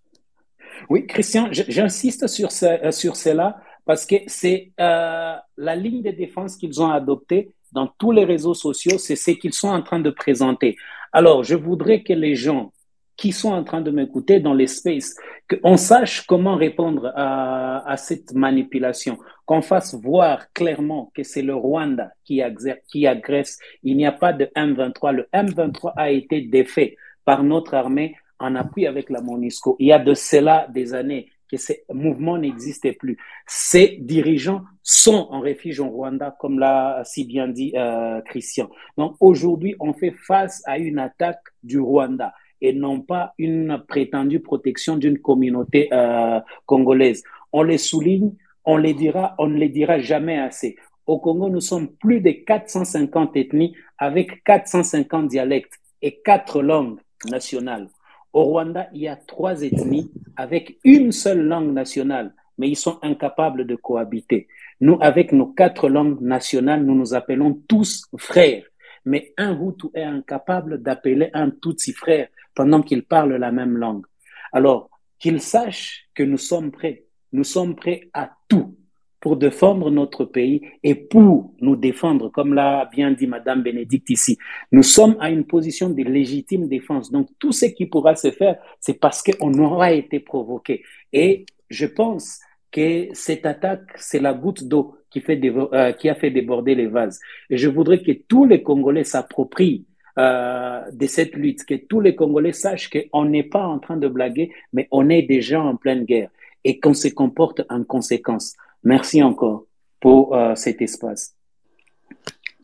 Oui, 0.89 1.07
Christian, 1.07 1.49
j'insiste 1.51 2.27
sur, 2.27 2.53
ce, 2.53 2.91
sur 2.91 3.17
cela 3.17 3.57
parce 3.85 4.05
que 4.05 4.17
c'est 4.27 4.73
euh, 4.81 5.35
la 5.57 5.77
ligne 5.77 6.03
de 6.03 6.11
défense 6.11 6.57
qu'ils 6.57 6.83
ont 6.83 6.91
adoptée 6.91 7.55
dans 7.73 7.87
tous 7.87 8.13
les 8.13 8.25
réseaux 8.25 8.55
sociaux, 8.55 8.99
c'est 8.99 9.17
ce 9.17 9.33
qu'ils 9.33 9.53
sont 9.53 9.69
en 9.69 9.83
train 9.83 10.01
de 10.01 10.11
présenter. 10.11 10.77
Alors, 11.13 11.45
je 11.45 11.55
voudrais 11.55 12.03
que 12.03 12.13
les 12.13 12.35
gens 12.35 12.73
qui 13.17 13.33
sont 13.33 13.53
en 13.53 13.65
train 13.65 13.81
de 13.81 13.91
m'écouter 13.91 14.41
dans 14.41 14.55
l'espace, 14.55 15.15
qu'on 15.49 15.77
sache 15.77 16.23
comment 16.27 16.57
répondre 16.57 17.13
à, 17.15 17.89
à 17.89 17.97
cette 17.97 18.35
manipulation, 18.35 19.19
qu'on 19.47 19.63
fasse 19.63 19.95
voir 19.95 20.53
clairement 20.53 21.11
que 21.15 21.23
c'est 21.23 21.43
le 21.43 21.55
Rwanda 21.55 22.11
qui, 22.25 22.43
agresse. 22.43 23.59
Il 23.83 23.97
n'y 23.97 24.07
a 24.07 24.13
pas 24.13 24.33
de 24.33 24.47
M23. 24.57 25.13
Le 25.13 25.29
M23 25.33 25.93
a 25.97 26.11
été 26.11 26.43
défait 26.43 26.97
par 27.25 27.43
notre 27.45 27.75
armée 27.75 28.17
en 28.39 28.55
appui 28.57 28.87
avec 28.87 29.09
la 29.09 29.23
MONUSCO. 29.23 29.77
Il 29.79 29.87
y 29.87 29.93
a 29.93 29.99
de 29.99 30.15
cela 30.15 30.67
des 30.69 30.93
années 30.95 31.31
que 31.51 31.57
ce 31.57 31.73
mouvement 31.93 32.39
n'existait 32.39 32.93
plus. 32.93 33.17
Ces 33.47 33.99
dirigeants 34.01 34.63
sont 34.83 35.29
en 35.31 35.41
refuge 35.41 35.81
en 35.81 35.91
Rwanda, 35.91 36.37
comme 36.41 36.59
l'a 36.59 37.03
si 37.05 37.25
bien 37.25 37.47
dit 37.47 37.73
euh, 37.77 38.21
Christian. 38.23 38.69
Donc 38.99 39.15
aujourd'hui, 39.21 39.77
on 39.79 39.93
fait 39.93 40.15
face 40.27 40.61
à 40.67 40.79
une 40.79 40.99
attaque 40.99 41.43
du 41.63 41.79
Rwanda 41.79 42.35
et 42.61 42.73
non 42.73 43.01
pas 43.01 43.33
une 43.39 43.83
prétendue 43.87 44.41
protection 44.41 44.97
d'une 44.97 45.19
communauté 45.19 45.89
euh, 45.93 46.41
congolaise. 46.65 47.23
On 47.53 47.63
les 47.63 47.79
souligne, 47.79 48.33
on 48.67 48.77
les 48.77 48.95
dira, 48.95 49.35
on 49.39 49.47
ne 49.47 49.57
les 49.57 49.69
dira 49.69 49.99
jamais 49.99 50.39
assez. 50.39 50.77
Au 51.07 51.19
Congo, 51.21 51.49
nous 51.49 51.61
sommes 51.61 51.89
plus 51.89 52.21
de 52.21 52.31
450 52.33 53.37
ethnies 53.37 53.77
avec 53.97 54.43
450 54.43 55.29
dialectes 55.29 55.75
et 56.03 56.21
quatre 56.25 56.63
langues 56.63 56.99
nationales. 57.31 57.89
Au 58.33 58.43
Rwanda, 58.45 58.89
il 58.93 59.03
y 59.03 59.09
a 59.09 59.17
trois 59.17 59.63
ethnies 59.63 60.11
avec 60.37 60.79
une 60.85 61.13
seule 61.13 61.43
langue 61.43 61.73
nationale, 61.73 62.35
mais 62.59 62.69
ils 62.69 62.77
sont 62.77 62.99
incapables 63.03 63.67
de 63.67 63.77
cohabiter. 63.77 64.49
Nous, 64.81 64.99
avec 65.01 65.33
nos 65.33 65.47
quatre 65.47 65.89
langues 65.89 66.21
nationales, 66.21 66.85
nous 66.85 66.95
nous 66.95 67.15
appelons 67.15 67.63
tous 67.69 68.07
frères. 68.19 68.65
Mais 69.05 69.33
un 69.39 69.53
Hutu 69.59 69.87
est 69.95 70.03
incapable 70.03 70.83
d'appeler 70.83 71.31
un 71.33 71.51
Tutsi 71.51 71.93
frère 71.93 72.29
pendant 72.55 72.83
qu'il 72.83 73.05
parle 73.05 73.37
la 73.37 73.53
même 73.53 73.77
langue. 73.77 74.05
Alors, 74.53 74.91
qu'il 75.19 75.41
sache 75.41 76.09
que 76.15 76.25
nous 76.25 76.37
sommes 76.37 76.73
prêts. 76.73 77.06
Nous 77.37 77.45
sommes 77.45 77.77
prêts 77.77 78.09
à 78.15 78.31
tout 78.49 78.75
pour 79.21 79.37
défendre 79.37 79.91
notre 79.91 80.25
pays 80.25 80.63
et 80.83 80.95
pour 80.95 81.53
nous 81.61 81.77
défendre, 81.77 82.31
comme 82.31 82.55
l'a 82.55 82.89
bien 82.91 83.11
dit 83.11 83.27
Madame 83.27 83.63
Bénédicte 83.63 84.09
ici. 84.09 84.39
Nous 84.73 84.83
sommes 84.83 85.19
à 85.21 85.29
une 85.29 85.45
position 85.45 85.91
de 85.91 86.03
légitime 86.03 86.67
défense. 86.67 87.13
Donc, 87.13 87.29
tout 87.39 87.53
ce 87.53 87.67
qui 87.67 87.85
pourra 87.85 88.17
se 88.17 88.31
faire, 88.31 88.57
c'est 88.81 88.99
parce 88.99 89.23
qu'on 89.23 89.53
aura 89.59 89.93
été 89.93 90.19
provoqué. 90.19 90.83
Et 91.13 91.45
je 91.69 91.85
pense 91.85 92.41
que 92.73 93.09
cette 93.13 93.45
attaque, 93.45 93.85
c'est 93.97 94.21
la 94.21 94.33
goutte 94.33 94.65
d'eau 94.65 94.97
qui, 95.11 95.21
fait 95.21 95.39
euh, 95.45 95.93
qui 95.93 96.09
a 96.09 96.15
fait 96.15 96.31
déborder 96.31 96.75
les 96.75 96.87
vases. 96.87 97.21
Et 97.51 97.59
je 97.59 97.69
voudrais 97.69 98.01
que 98.03 98.13
tous 98.13 98.47
les 98.47 98.63
Congolais 98.63 99.05
s'approprient 99.05 99.85
euh, 100.19 100.81
de 100.91 101.07
cette 101.07 101.37
lutte, 101.37 101.67
que 101.67 101.75
tous 101.75 102.01
les 102.01 102.15
Congolais 102.15 102.53
sachent 102.53 102.89
qu'on 102.89 103.27
n'est 103.27 103.43
pas 103.43 103.67
en 103.67 103.79
train 103.79 103.99
de 103.99 104.09
blaguer, 104.09 104.53
mais 104.73 104.89
on 104.91 105.11
est 105.11 105.21
déjà 105.21 105.61
en 105.61 105.77
pleine 105.77 106.07
guerre 106.07 106.31
et 106.67 106.81
qu'on 106.81 106.95
se 106.95 107.09
comporte 107.09 107.63
en 107.71 107.85
conséquence. 107.85 108.55
Merci 108.83 109.23
encore 109.23 109.67
pour 110.01 110.35
euh, 110.35 110.57
cet 110.57 110.83
espace. 110.83 111.33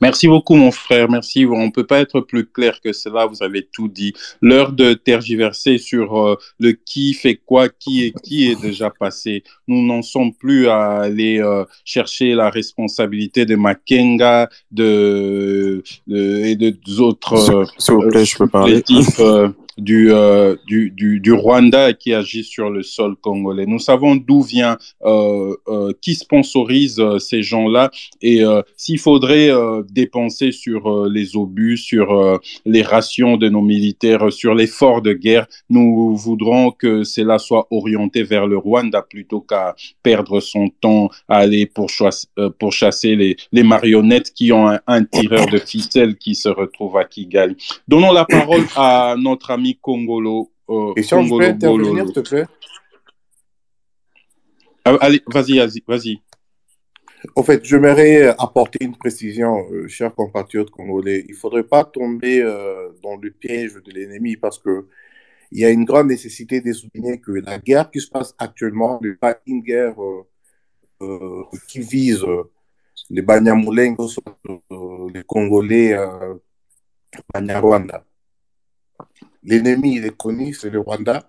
Merci 0.01 0.27
beaucoup, 0.27 0.57
mon 0.57 0.73
frère. 0.73 1.09
Merci. 1.09 1.47
On 1.47 1.67
ne 1.67 1.71
peut 1.71 1.87
pas 1.87 2.01
être 2.01 2.21
plus 2.21 2.45
clair 2.45 2.81
que 2.81 2.93
cela. 2.93 3.27
Vous 3.27 3.45
avez 3.45 3.69
tout 3.73 3.87
dit. 3.87 4.13
L'heure 4.41 4.73
de 4.73 4.95
tergiverser 4.95 5.79
sur 5.79 6.19
euh, 6.19 6.37
le 6.59 6.73
qui 6.73 7.15
fait 7.15 7.37
quoi, 7.37 7.69
qui 7.69 8.07
est 8.07 8.21
qui 8.21 8.51
est 8.51 8.61
déjà 8.61 8.91
passé. 8.91 9.45
Nous 9.69 9.87
n'en 9.87 10.03
sommes 10.03 10.35
plus 10.35 10.67
à 10.67 11.03
aller 11.03 11.39
euh, 11.39 11.65
chercher 11.85 12.35
la 12.35 12.51
responsabilité 12.51 13.47
de 13.47 13.55
Makenga 13.55 14.49
de, 14.73 15.85
et 16.09 16.57
de, 16.57 17.01
autres. 17.01 17.71
S'il 17.79 17.95
vous 17.95 18.09
plaît, 18.09 18.25
je 18.25 18.37
peux 18.37 18.49
parler. 18.49 18.83
Du, 19.79 20.13
euh, 20.13 20.57
du, 20.67 20.91
du, 20.91 21.33
Rwanda 21.33 21.93
qui 21.93 22.13
agit 22.13 22.45
sur 22.45 22.71
le 22.71 22.83
sol 22.83 23.17
congolais. 23.17 23.67
Nous 23.67 23.79
savons 23.79 24.17
d'où 24.17 24.43
vient, 24.43 24.77
euh, 25.05 25.55
euh, 25.69 25.93
qui 26.01 26.15
sponsorise 26.15 27.01
euh, 27.01 27.19
ces 27.19 27.43
gens-là 27.43 27.91
et 28.21 28.43
s'il 28.77 28.99
faudrait 28.99 29.51
dépenser 29.91 30.53
sur 30.53 31.07
les 31.07 31.37
obus, 31.37 31.77
sur 31.77 32.41
les 32.65 32.83
rations 32.83 33.37
de 33.37 33.49
nos 33.49 33.61
militaires, 33.61 34.33
sur 34.33 34.55
l'effort 34.55 35.03
de 35.03 35.13
guerre, 35.13 35.47
nous 35.71 36.17
voudrons 36.17 36.71
que 36.71 37.05
cela 37.05 37.39
soit 37.39 37.67
orienté 37.71 38.23
vers 38.23 38.47
le 38.47 38.59
Rwanda 38.59 39.03
plutôt 39.03 39.41
qu'à 39.41 39.75
perdre 40.03 40.41
son 40.41 40.69
temps 40.69 41.09
à 41.29 41.39
aller 41.39 41.67
pour, 41.67 41.91
chasser 41.91 43.17
les, 43.17 43.37
les 43.53 43.63
marionnettes 43.63 44.33
qui 44.33 44.53
ont 44.53 44.69
un, 44.69 44.81
un 44.87 45.05
tireur 45.05 45.47
de 45.47 45.59
ficelle 45.59 46.17
qui 46.17 46.35
se 46.35 46.49
retrouve 46.49 46.97
à 46.97 47.05
Kigali. 47.05 47.57
Donnons 47.89 48.13
la 48.13 48.25
parole 48.25 48.65
à 48.77 49.15
notre 49.19 49.51
ami 49.51 49.62
Congolo. 49.81 50.53
Euh, 50.69 50.93
Et 50.97 51.03
si 51.03 51.11
je 51.11 51.39
peux 51.39 51.45
intervenir, 51.45 52.07
s'il 52.07 52.15
te 52.15 52.21
plaît 52.21 52.47
ah, 54.85 54.97
Allez, 55.01 55.23
vas-y, 55.27 55.59
vas-y. 55.87 56.21
En 57.37 57.43
fait, 57.43 57.65
j'aimerais 57.65 58.35
apporter 58.39 58.85
une 58.85 58.97
précision, 58.97 59.65
euh, 59.71 59.87
chers 59.87 60.15
compatriotes 60.15 60.71
congolais. 60.71 61.25
Il 61.29 61.33
ne 61.33 61.37
faudrait 61.37 61.63
pas 61.63 61.85
tomber 61.85 62.41
euh, 62.43 62.91
dans 63.03 63.17
le 63.17 63.31
piège 63.31 63.75
de 63.75 63.93
l'ennemi 63.93 64.37
parce 64.37 64.59
que 64.59 64.89
il 65.53 65.61
y 65.61 65.65
a 65.65 65.71
une 65.71 65.85
grande 65.85 66.09
nécessité 66.09 66.61
de 66.61 66.73
souligner 66.73 67.21
que 67.21 67.33
la 67.33 67.59
guerre 67.59 67.91
qui 67.91 68.01
se 68.01 68.09
passe 68.09 68.35
actuellement 68.39 68.99
n'est 69.03 69.15
pas 69.15 69.39
une 69.47 69.61
guerre 69.61 70.03
euh, 70.03 70.27
euh 71.03 71.43
qui 71.69 71.81
vise 71.81 72.25
les 73.11 73.23
Banyamulengos, 73.23 74.17
les 75.13 75.23
Congolais, 75.25 75.95
Banyarwanda. 77.35 78.05
L'ennemi, 79.45 79.97
il 79.97 80.05
est 80.05 80.17
connu, 80.17 80.55
c'est 80.55 80.71
le 80.71 80.81
Rwanda. 80.81 81.29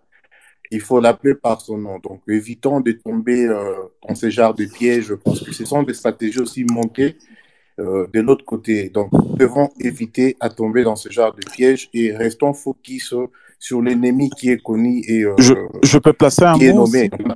Il 0.72 0.82
faut 0.82 1.00
l'appeler 1.00 1.36
par 1.36 1.62
son 1.62 1.78
nom. 1.78 2.00
Donc, 2.00 2.22
évitons 2.28 2.80
de 2.80 2.94
tomber 2.94 3.46
euh, 3.46 3.74
dans 4.08 4.16
ce 4.16 4.30
genre 4.30 4.54
de 4.54 4.66
pièges. 4.66 5.06
Je 5.06 5.14
pense 5.14 5.42
que 5.42 5.52
ce 5.52 5.66
sont 5.66 5.84
des 5.84 5.94
stratégies 5.94 6.40
aussi 6.40 6.64
montées 6.64 7.18
euh, 7.80 8.08
de 8.14 8.22
l'autre 8.22 8.46
côté. 8.46 8.90
Donc, 8.90 9.12
nous 9.12 9.36
devons 9.36 9.70
éviter 9.80 10.38
à 10.40 10.50
tomber 10.50 10.84
dans 10.84 10.96
ce 10.96 11.10
genre 11.10 11.34
de 11.34 11.42
pièges 11.52 11.90
et 11.94 12.16
restons 12.16 12.54
focus 12.54 13.14
sur 13.60 13.82
l'ennemi 13.82 14.30
qui 14.30 14.50
est 14.50 14.62
connu 14.62 15.02
et 15.08 15.24
euh, 15.24 15.36
je, 15.40 15.54
je, 15.84 15.98
peux 15.98 16.14
placer 16.14 16.44
un 16.44 16.58
qui 16.58 16.66
est 16.66 16.74
nommé. 16.74 17.10
Aussi? 17.12 17.34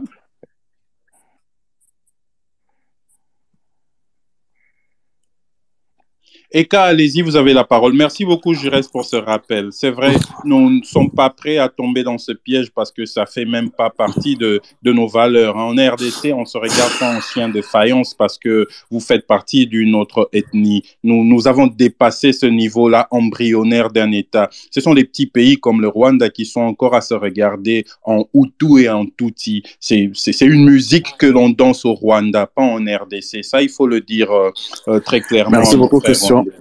Eka, 6.49 6.83
allez-y, 6.83 7.21
vous 7.21 7.35
avez 7.35 7.51
la 7.51 7.65
parole. 7.65 7.91
Merci 7.91 8.23
beaucoup, 8.23 8.53
Jurès, 8.53 8.87
pour 8.87 9.03
ce 9.03 9.17
rappel. 9.17 9.67
C'est 9.71 9.89
vrai, 9.89 10.15
nous 10.45 10.69
ne 10.69 10.83
sommes 10.83 11.11
pas 11.11 11.29
prêts 11.29 11.57
à 11.57 11.67
tomber 11.67 12.03
dans 12.03 12.17
ce 12.17 12.31
piège 12.31 12.71
parce 12.73 12.89
que 12.89 13.05
ça 13.05 13.25
fait 13.25 13.43
même 13.43 13.69
pas 13.69 13.89
partie 13.89 14.37
de, 14.37 14.61
de 14.81 14.93
nos 14.93 15.07
valeurs. 15.07 15.57
En 15.57 15.71
RDC, 15.71 16.31
on 16.33 16.45
se 16.45 16.57
regarde 16.57 16.97
pas 16.99 17.17
en 17.17 17.19
chien 17.19 17.49
de 17.49 17.61
faïence 17.61 18.13
parce 18.13 18.37
que 18.37 18.65
vous 18.89 19.01
faites 19.01 19.27
partie 19.27 19.67
d'une 19.67 19.93
autre 19.93 20.29
ethnie. 20.31 20.83
Nous, 21.03 21.25
nous 21.25 21.49
avons 21.49 21.67
dépassé 21.67 22.31
ce 22.31 22.45
niveau-là 22.45 23.09
embryonnaire 23.11 23.91
d'un 23.91 24.13
État. 24.13 24.49
Ce 24.71 24.79
sont 24.79 24.93
les 24.93 25.03
petits 25.03 25.27
pays 25.27 25.57
comme 25.57 25.81
le 25.81 25.89
Rwanda 25.89 26.29
qui 26.29 26.45
sont 26.45 26.61
encore 26.61 26.95
à 26.95 27.01
se 27.01 27.13
regarder 27.13 27.85
en 28.03 28.23
Hutu 28.33 28.83
et 28.83 28.89
en 28.89 29.05
Tutsi. 29.05 29.63
C'est 29.81 30.45
une 30.45 30.63
musique 30.63 31.07
que 31.17 31.25
l'on 31.25 31.49
danse 31.49 31.83
au 31.83 31.93
Rwanda, 31.93 32.45
pas 32.47 32.63
en 32.63 32.77
RDC. 32.77 33.43
Ça, 33.43 33.61
il 33.61 33.69
faut 33.69 33.85
le 33.85 33.99
dire 33.99 34.31
euh, 34.31 34.51
euh, 34.87 34.99
très 35.01 35.19
clairement. 35.19 35.57
Merci 35.57 35.75
beaucoup, 35.75 35.99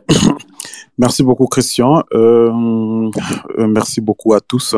Merci 0.98 1.22
beaucoup, 1.22 1.46
Christian. 1.46 2.02
Euh, 2.14 3.10
euh, 3.58 3.66
merci 3.66 4.00
beaucoup 4.00 4.32
à 4.32 4.40
tous. 4.40 4.74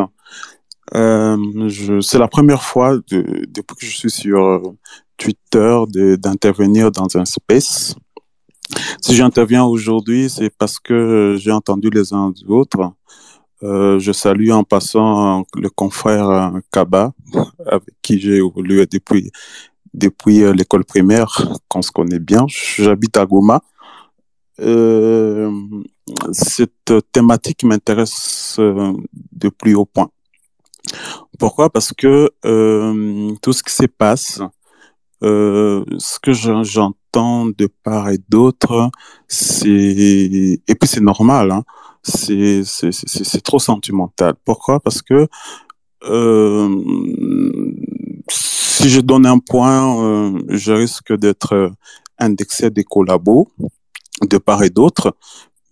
Euh, 0.95 2.01
c'est 2.01 2.19
la 2.19 2.27
première 2.27 2.63
fois 2.63 2.97
de, 2.97 3.47
depuis 3.49 3.77
que 3.77 3.87
je 3.87 3.97
suis 3.97 4.11
sur 4.11 4.75
Twitter 5.17 5.85
d'intervenir 6.19 6.91
dans 6.91 7.17
un 7.17 7.25
space. 7.25 7.95
Si 9.01 9.15
j'interviens 9.15 9.65
aujourd'hui, 9.65 10.29
c'est 10.29 10.51
parce 10.51 10.81
que 10.81 11.37
j'ai 11.39 11.53
entendu 11.53 11.89
les 11.89 12.13
uns 12.13 12.31
des 12.31 12.45
autres. 12.49 12.93
Je 13.63 14.13
salue 14.13 14.51
en 14.51 14.65
passant 14.65 15.45
le 15.55 15.71
confrère 15.71 16.53
Kaba, 16.73 17.13
avec 17.67 17.95
qui 18.03 18.19
j'ai 18.19 18.37
évolué 18.37 18.87
depuis, 18.87 19.31
depuis 19.95 20.53
l'école 20.53 20.85
primaire, 20.85 21.59
qu'on 21.69 21.83
se 21.83 21.93
connaît 21.93 22.19
bien. 22.19 22.45
J'habite 22.49 23.17
à 23.17 23.25
Goma. 23.25 23.63
Euh, 24.61 25.51
cette 26.33 26.93
thématique 27.13 27.65
m'intéresse 27.65 28.57
euh, 28.59 28.93
de 29.33 29.49
plus 29.49 29.75
haut 29.75 29.85
point. 29.85 30.11
Pourquoi? 31.39 31.71
Parce 31.71 31.93
que 31.93 32.31
euh, 32.45 33.35
tout 33.43 33.53
ce 33.53 33.63
qui 33.63 33.73
se 33.73 33.87
passe, 33.87 34.41
euh, 35.23 35.85
ce 35.99 36.19
que 36.19 36.33
j'entends 36.33 37.47
de 37.47 37.69
part 37.83 38.11
et 38.11 38.19
d'autre, 38.29 38.91
c'est 39.29 40.59
et 40.67 40.75
puis 40.75 40.89
c'est 40.89 41.01
normal, 41.01 41.51
hein, 41.53 41.65
c'est 42.03 42.63
c'est 42.65 43.43
trop 43.43 43.59
sentimental. 43.59 44.35
Pourquoi? 44.45 44.81
Parce 44.81 45.03
que 45.03 45.29
euh, 46.05 46.85
si 48.31 48.89
je 48.89 49.01
donne 49.01 49.27
un 49.27 49.39
point, 49.39 50.03
euh, 50.03 50.43
je 50.49 50.73
risque 50.73 51.13
d'être 51.17 51.73
indexé 52.19 52.71
des 52.71 52.85
collabos 52.85 53.49
de 54.23 54.39
part 54.39 54.63
et 54.63 54.71
d'autre, 54.71 55.15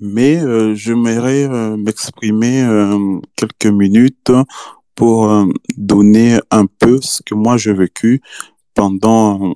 mais 0.01 0.43
euh, 0.43 0.75
j'aimerais 0.75 1.45
euh, 1.45 1.77
m'exprimer 1.77 2.63
euh, 2.63 3.19
quelques 3.35 3.67
minutes 3.67 4.33
pour 4.95 5.31
euh, 5.31 5.47
donner 5.77 6.39
un 6.51 6.67
peu 6.67 7.01
ce 7.01 7.23
que 7.23 7.35
moi 7.35 7.57
j'ai 7.57 7.73
vécu 7.73 8.21
pendant 8.75 9.55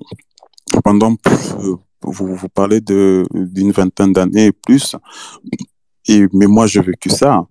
pendant 0.83 1.15
euh, 1.27 1.75
vous, 2.01 2.35
vous 2.35 2.49
parlez 2.49 2.81
de 2.81 3.25
d'une 3.33 3.71
vingtaine 3.71 4.13
d'années 4.13 4.47
et 4.47 4.51
plus 4.51 4.95
et 6.07 6.25
mais 6.33 6.47
moi 6.47 6.65
j'ai 6.67 6.81
vécu 6.81 7.09
ça. 7.09 7.45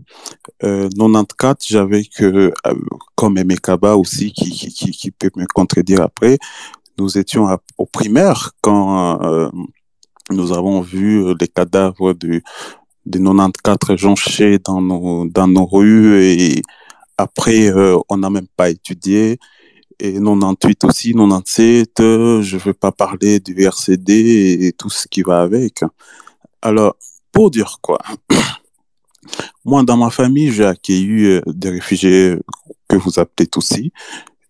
Euh, 0.64 0.88
94 0.88 1.66
j'avais 1.68 2.04
que 2.04 2.52
comme 3.14 3.38
Emekaba 3.38 3.96
aussi 3.96 4.32
qui, 4.32 4.50
qui 4.50 4.90
qui 4.90 5.10
peut 5.10 5.30
me 5.36 5.46
contredire 5.46 6.02
après 6.02 6.38
nous 6.98 7.16
étions 7.18 7.46
au 7.78 7.86
primaire 7.86 8.52
quand 8.60 9.18
nous 10.30 10.52
avons 10.52 10.80
vu 10.80 11.34
les 11.38 11.48
cadavres 11.48 12.12
de, 12.14 12.42
de 13.06 13.18
94 13.18 13.96
jonchés 13.98 14.58
dans 14.58 14.80
nos, 14.80 15.26
dans 15.26 15.48
nos 15.48 15.66
rues 15.66 16.22
et 16.24 16.62
après, 17.20 17.70
euh, 17.70 17.98
on 18.08 18.16
n'a 18.16 18.30
même 18.30 18.46
pas 18.56 18.70
étudié. 18.70 19.38
Et 19.98 20.14
98 20.14 20.84
aussi, 20.84 21.12
97, 21.12 22.00
euh, 22.00 22.40
je 22.40 22.56
ne 22.56 22.60
veux 22.62 22.72
pas 22.72 22.92
parler 22.92 23.40
du 23.40 23.62
RCD 23.62 24.56
et 24.62 24.72
tout 24.72 24.88
ce 24.88 25.06
qui 25.06 25.20
va 25.20 25.42
avec. 25.42 25.80
Alors, 26.62 26.96
pour 27.30 27.50
dire 27.50 27.78
quoi? 27.82 27.98
Moi, 29.66 29.82
dans 29.82 29.98
ma 29.98 30.08
famille, 30.08 30.50
j'ai 30.50 30.64
accueilli 30.64 31.26
euh, 31.26 31.42
des 31.46 31.68
réfugiés 31.68 32.36
que 32.88 32.96
vous 32.96 33.18
appelez 33.18 33.48
aussi, 33.56 33.92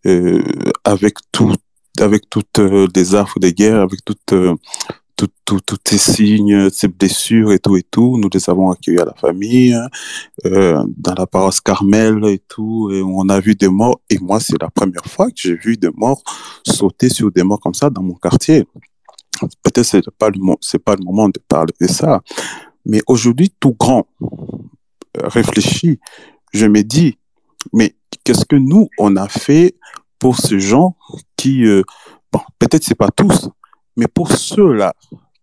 euh, 0.07 0.41
avec 0.85 1.17
tout, 1.33 1.53
avec 1.99 2.31
toutes 2.31 2.61
les 2.95 3.15
affres 3.17 3.41
de 3.41 3.51
guerre, 3.51 3.81
avec 3.81 4.05
toutes 4.05 4.33
tous 5.45 5.61
ces 5.87 5.99
signes, 5.99 6.71
ces 6.71 6.89
blessures 6.89 7.53
et 7.53 7.59
tout 7.59 7.77
et 7.77 7.83
tout, 7.83 8.19
nous 8.19 8.29
les 8.33 8.49
avons 8.49 8.71
accueillis 8.71 9.01
à 9.01 9.05
la 9.05 9.15
famille, 9.15 9.77
euh, 10.47 10.83
dans 10.97 11.15
la 11.15 11.27
paroisse 11.27 11.61
Carmel 11.61 12.25
et 12.27 12.39
tout, 12.49 12.91
et 12.93 13.03
on 13.03 13.29
a 13.29 13.41
vu 13.41 13.55
des 13.55 13.69
morts. 13.69 14.01
Et 14.09 14.19
moi, 14.19 14.41
c'est 14.41 14.61
la 14.61 14.71
première 14.71 15.05
fois 15.05 15.27
que 15.27 15.37
j'ai 15.37 15.55
vu 15.55 15.77
des 15.77 15.91
morts 15.95 16.23
sauter 16.67 17.09
sur 17.09 17.31
des 17.31 17.43
morts 17.43 17.61
comme 17.61 17.75
ça 17.75 17.91
dans 17.91 18.03
mon 18.03 18.15
quartier. 18.15 18.67
Peut-être 19.63 19.85
c'est 19.85 20.11
pas 20.19 20.31
le 20.31 20.39
c'est 20.61 20.83
pas 20.83 20.97
le 20.97 21.05
moment 21.05 21.29
de 21.29 21.41
parler 21.49 21.73
de 21.81 21.87
ça, 21.87 22.21
mais 22.85 23.01
aujourd'hui, 23.07 23.53
tout 23.59 23.75
grand 23.79 24.07
réfléchi, 25.15 25.99
je 26.53 26.67
me 26.67 26.83
dis, 26.83 27.19
mais 27.73 27.95
qu'est-ce 28.25 28.45
que 28.45 28.57
nous 28.57 28.89
on 28.99 29.17
a 29.17 29.29
fait 29.29 29.77
pour 30.19 30.37
ces 30.37 30.61
gens 30.61 30.97
qui, 31.37 31.65
euh, 31.65 31.83
bon, 32.33 32.41
peut-être 32.59 32.85
c'est 32.85 32.95
pas 32.95 33.11
tous, 33.11 33.49
mais 33.97 34.09
pour 34.09 34.33
ceux-là 34.33 34.95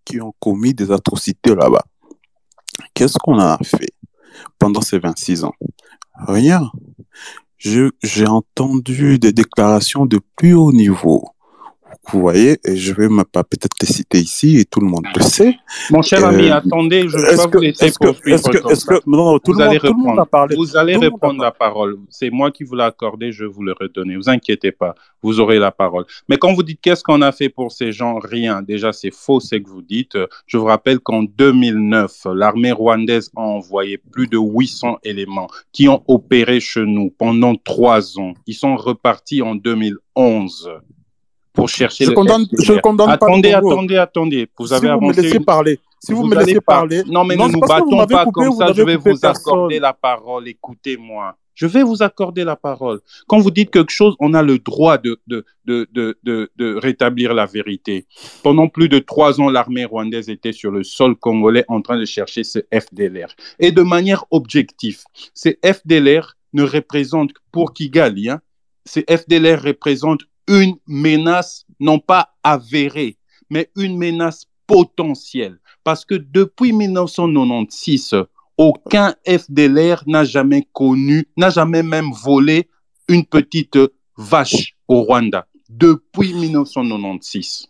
qui 0.06 0.22
ont 0.22 0.34
commis 0.40 0.74
des 0.74 0.92
atrocités 0.92 1.54
là-bas, 1.56 1.84
qu'est-ce 2.94 3.18
qu'on 3.18 3.40
a 3.40 3.58
fait 3.64 3.94
pendant 4.60 4.82
ces 4.82 5.00
26 5.00 5.44
ans? 5.44 5.54
Rien. 6.28 6.72
J'ai 7.58 8.28
entendu 8.28 9.20
des 9.20 9.34
déclarations 9.34 10.06
de 10.06 10.20
plus 10.36 10.54
haut 10.54 10.72
niveau. 10.72 11.26
Vous 12.12 12.22
voyez, 12.22 12.58
et 12.64 12.78
je 12.78 12.94
vais 12.94 13.10
pas 13.32 13.44
peut-être 13.44 13.76
les 13.82 13.88
citer 13.88 14.20
ici, 14.20 14.58
et 14.58 14.66
tout 14.66 14.80
le 14.80 14.88
monde 14.88 15.06
le 15.14 15.22
sait. 15.22 15.58
Mon 15.90 16.02
cher 16.02 16.24
euh, 16.24 16.30
ami, 16.30 16.50
attendez, 16.50 17.08
je 17.10 17.18
vais 17.18 17.36
pas 17.36 17.48
vous 17.48 17.60
laisser 17.60 17.92
poursuivre. 18.00 18.36
Est-ce 18.36 18.50
que, 18.50 18.72
est-ce 18.72 18.86
que, 18.86 18.94
non, 19.06 19.38
tout, 19.40 19.52
vous 19.52 19.60
le 19.60 19.66
monde, 19.66 19.80
tout 19.80 19.88
le 19.88 20.04
monde 20.04 20.20
a 20.20 20.26
parlé. 20.26 20.56
Vous 20.56 20.78
allez 20.78 20.96
reprendre 20.96 21.42
la 21.42 21.52
parole. 21.52 21.98
C'est 22.10 22.30
moi 22.30 22.50
qui 22.52 22.64
vous 22.64 22.76
l'ai 22.76 22.84
accordé, 22.84 23.34
je 23.34 23.44
vais 23.44 23.52
vous 23.52 23.64
le 23.64 23.74
redonner. 23.78 24.16
Vous 24.16 24.30
inquiétez 24.30 24.72
pas, 24.72 24.96
vous 25.22 25.42
aurez 25.42 25.60
la 25.60 25.72
parole. 25.72 26.06
Mais 26.30 26.38
quand 26.38 26.54
vous 26.54 26.64
dites 26.64 26.80
qu'est-ce 26.82 27.04
qu'on 27.04 27.22
a 27.22 27.34
fait 27.34 27.50
pour 27.50 27.74
ces 27.74 27.92
gens, 27.92 28.20
rien. 28.20 28.62
Déjà, 28.62 28.94
c'est 28.94 29.14
faux 29.14 29.42
ce 29.42 29.56
que 29.56 29.68
vous 29.68 29.82
dites. 29.82 30.18
Je 30.46 30.58
vous 30.58 30.66
rappelle 30.66 31.00
qu'en 31.00 31.24
2009, 31.24 32.28
l'armée 32.34 32.72
rwandaise 32.72 33.32
a 33.36 33.42
envoyé 33.42 33.98
plus 33.98 34.28
de 34.28 34.38
800 34.38 35.00
éléments 35.04 35.48
qui 35.74 35.90
ont 35.90 36.04
opéré 36.08 36.62
chez 36.62 36.86
nous 36.86 37.10
pendant 37.10 37.56
trois 37.56 38.18
ans. 38.18 38.34
Ils 38.46 38.56
sont 38.56 38.78
repartis 38.78 39.42
en 39.42 39.56
2011 39.56 40.70
pour 41.58 41.70
chercher 41.70 42.06
je 42.06 42.12
le 42.12 42.16
condamne, 42.16 42.46
je 42.60 42.74
condamne 42.74 43.10
attendez, 43.10 43.52
pas 43.52 43.58
attendez, 43.58 43.98
attendez. 43.98 44.48
Vous 44.60 44.72
avez 44.74 44.88
si 44.88 44.94
vous 44.94 45.02
me 45.02 45.14
laissez 45.14 45.40
parler. 45.40 45.80
Si 46.00 46.12
vous, 46.14 46.22
vous 46.22 46.28
me 46.28 46.36
laissez 46.36 46.62
parler. 46.62 47.02
Non, 47.08 47.24
mais 47.26 47.36
non, 47.36 47.48
ne 47.48 47.54
nous 47.54 47.60
battons 47.60 48.06
pas 48.06 48.26
coupé, 48.26 48.46
comme 48.46 48.56
ça. 48.56 48.72
Je 48.72 48.84
vais 48.84 48.96
vous 48.96 49.26
accorder 49.26 49.80
la 49.80 49.94
parole. 49.94 50.48
Écoutez-moi. 50.48 51.36
Je 51.56 51.66
vais 51.66 51.82
vous 51.82 52.04
accorder 52.04 52.44
la 52.44 52.56
parole. 52.56 53.00
Quand 53.26 53.40
vous 53.40 53.50
dites 53.50 53.72
quelque 53.72 53.92
chose, 53.92 54.16
on 54.20 54.36
a 54.36 54.44
le 54.44 54.60
droit 54.60 55.00
de, 55.00 55.20
de, 55.26 55.44
de, 55.66 55.88
de, 55.92 56.16
de, 56.22 56.52
de 56.56 56.76
rétablir 56.76 57.34
la 57.34 57.48
vérité. 57.48 58.06
Pendant 58.44 58.68
plus 58.68 58.90
de 58.90 59.00
trois 59.00 59.42
ans, 59.42 59.50
l'armée 59.50 59.86
rwandaise 59.86 60.30
était 60.30 60.52
sur 60.52 60.70
le 60.70 60.84
sol 60.84 61.16
congolais 61.16 61.66
en 61.68 61.82
train 61.82 61.98
de 61.98 62.06
chercher 62.06 62.44
ce 62.44 62.60
FDLR. 62.72 63.30
Et 63.58 63.72
de 63.72 63.82
manière 63.82 64.26
objective, 64.30 65.00
ces 65.34 65.58
FDLR 65.66 66.36
ne 66.54 66.62
représentent 66.62 67.34
pour 67.52 67.74
Kigali, 67.74 68.30
hein, 68.30 68.40
ces 68.86 69.04
FDLR 69.10 69.64
représentent 69.64 70.26
une 70.48 70.78
menace 70.88 71.66
non 71.80 72.00
pas 72.00 72.36
avérée, 72.44 73.18
mais 73.50 73.70
une 73.76 73.98
menace 73.98 74.46
potentielle. 74.66 75.60
Parce 75.84 76.06
que 76.06 76.16
depuis 76.16 76.74
1996, 76.74 78.16
aucun 78.58 79.16
FDLR 79.26 80.04
n'a 80.08 80.24
jamais 80.24 80.68
connu, 80.74 81.28
n'a 81.38 81.50
jamais 81.50 81.84
même 81.84 82.12
volé 82.12 82.70
une 83.08 83.26
petite 83.26 83.78
vache 84.18 84.76
au 84.88 85.04
Rwanda. 85.04 85.48
Depuis 85.70 86.34
1996. 86.34 87.68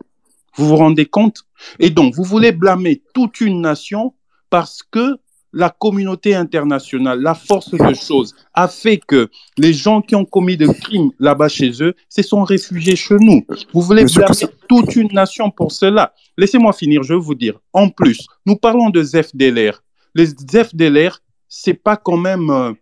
Vous 0.55 0.67
vous 0.67 0.75
rendez 0.75 1.05
compte? 1.05 1.43
Et 1.80 1.89
donc, 1.89 2.15
vous 2.15 2.23
voulez 2.23 2.51
blâmer 2.51 3.01
toute 3.13 3.41
une 3.41 3.61
nation 3.61 4.13
parce 4.49 4.82
que 4.82 5.17
la 5.58 5.72
communauté 5.72 6.36
internationale, 6.36 7.20
la 7.20 7.34
force 7.34 7.72
de 7.72 7.93
choses, 7.95 8.36
a 8.53 8.68
fait 8.68 8.97
que 8.97 9.28
les 9.58 9.74
gens 9.74 10.01
qui 10.01 10.16
ont 10.16 10.24
commis 10.24 10.55
des 10.55 10.68
crimes 10.68 11.10
là-bas 11.20 11.49
chez 11.49 11.72
eux 11.82 11.95
se 12.10 12.22
sont 12.22 12.43
réfugiés 12.43 12.95
chez 12.95 13.16
nous. 13.20 13.43
Vous 13.74 13.82
voulez 13.82 14.05
blâmer 14.05 14.45
toute 14.70 14.95
une 14.95 15.12
nation 15.12 15.49
pour 15.49 15.72
cela. 15.72 16.14
Laissez-moi 16.38 16.74
finir, 16.74 17.01
je 17.01 17.16
vais 17.16 17.20
vous 17.20 17.34
dire. 17.34 17.60
En 17.74 17.89
plus, 17.89 18.28
nous 18.45 18.55
parlons 18.55 18.91
de 18.91 19.03
FDLR. 19.03 19.82
Les 20.14 20.28
FDLR, 20.28 21.20
c'est 21.49 21.74
pas 21.74 21.97
quand 21.97 22.18
même, 22.18 22.51
euh, 22.51 22.74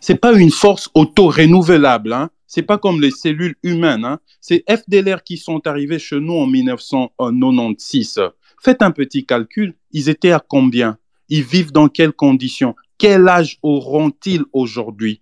c'est 0.00 0.20
pas 0.20 0.32
une 0.34 0.52
force 0.52 0.88
auto-renouvelable. 0.94 2.12
Hein. 2.12 2.30
C'est 2.46 2.62
pas 2.62 2.78
comme 2.78 3.00
les 3.00 3.10
cellules 3.10 3.56
humaines. 3.64 4.04
Hein. 4.04 4.20
C'est 4.40 4.62
FDLR 4.70 5.24
qui 5.24 5.36
sont 5.38 5.66
arrivés 5.66 5.98
chez 5.98 6.20
nous 6.20 6.34
en 6.34 6.46
1996. 6.46 8.20
Faites 8.62 8.82
un 8.82 8.92
petit 8.92 9.26
calcul. 9.26 9.74
Ils 9.90 10.08
étaient 10.08 10.30
à 10.30 10.40
combien? 10.40 10.98
Ils 11.28 11.42
vivent 11.42 11.72
dans 11.72 11.88
quelles 11.88 12.12
conditions? 12.12 12.74
Quel 12.98 13.28
âge 13.28 13.58
auront-ils 13.62 14.44
aujourd'hui? 14.52 15.20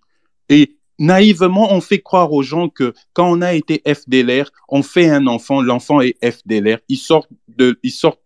Et 0.49 0.77
naïvement, 0.99 1.73
on 1.73 1.81
fait 1.81 1.99
croire 1.99 2.31
aux 2.33 2.43
gens 2.43 2.69
que 2.69 2.93
quand 3.13 3.29
on 3.29 3.41
a 3.41 3.53
été 3.53 3.81
FDLR, 3.85 4.49
on 4.69 4.83
fait 4.83 5.09
un 5.09 5.27
enfant, 5.27 5.61
l'enfant 5.61 6.01
est 6.01 6.17
FDLR, 6.23 6.79
ils 6.89 6.97
sortent, 6.97 7.29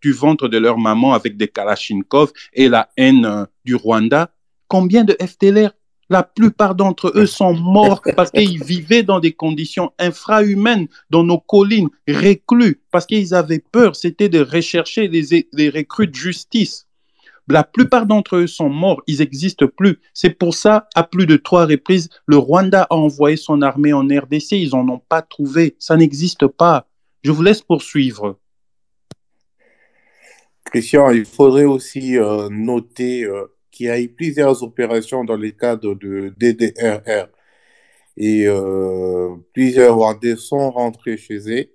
du 0.00 0.12
ventre 0.12 0.48
de 0.48 0.58
leur 0.58 0.78
maman 0.78 1.14
avec 1.14 1.36
des 1.36 1.48
Kalachnikov 1.48 2.32
et 2.52 2.68
la 2.68 2.90
haine 2.96 3.24
euh, 3.24 3.44
du 3.64 3.74
Rwanda. 3.74 4.30
Combien 4.68 5.04
de 5.04 5.16
FDLR 5.20 5.72
la 6.12 6.22
plupart 6.22 6.74
d'entre 6.74 7.10
eux 7.14 7.24
sont 7.24 7.54
morts 7.54 8.02
parce 8.16 8.30
qu'ils 8.30 8.62
vivaient 8.62 9.02
dans 9.02 9.18
des 9.18 9.32
conditions 9.32 9.92
infrahumaines 9.98 10.86
dans 11.08 11.24
nos 11.24 11.38
collines, 11.38 11.88
reclus, 12.06 12.82
parce 12.90 13.06
qu'ils 13.06 13.32
avaient 13.32 13.64
peur, 13.72 13.96
c'était 13.96 14.28
de 14.28 14.40
rechercher 14.40 15.08
les, 15.08 15.48
les 15.54 15.70
recrues 15.70 16.08
de 16.08 16.14
justice. 16.14 16.86
La 17.48 17.64
plupart 17.64 18.06
d'entre 18.06 18.36
eux 18.36 18.46
sont 18.46 18.68
morts, 18.68 19.02
ils 19.06 19.18
n'existent 19.18 19.66
plus. 19.66 20.00
C'est 20.14 20.30
pour 20.30 20.54
ça, 20.54 20.88
à 20.94 21.02
plus 21.02 21.26
de 21.26 21.36
trois 21.36 21.66
reprises, 21.66 22.08
le 22.26 22.36
Rwanda 22.36 22.86
a 22.88 22.94
envoyé 22.94 23.36
son 23.36 23.62
armée 23.62 23.92
en 23.92 24.06
RDC. 24.06 24.52
Ils 24.52 24.70
n'en 24.70 24.88
ont 24.88 25.00
pas 25.00 25.22
trouvé. 25.22 25.76
Ça 25.78 25.96
n'existe 25.96 26.46
pas. 26.46 26.88
Je 27.22 27.30
vous 27.30 27.42
laisse 27.42 27.62
poursuivre. 27.62 28.38
Christian, 30.64 31.10
il 31.10 31.24
faudrait 31.24 31.64
aussi 31.64 32.16
euh, 32.16 32.48
noter 32.48 33.24
euh, 33.24 33.46
qu'il 33.70 33.86
y 33.86 33.90
a 33.90 34.00
eu 34.00 34.08
plusieurs 34.08 34.62
opérations 34.62 35.24
dans 35.24 35.36
le 35.36 35.50
cadre 35.50 35.94
de 35.94 36.32
DDRR. 36.38 37.28
Et 38.16 38.46
euh, 38.46 39.34
plusieurs 39.52 39.96
Rwandais 39.96 40.36
sont 40.36 40.70
rentrés 40.70 41.16
chez 41.16 41.38
eux 41.50 41.66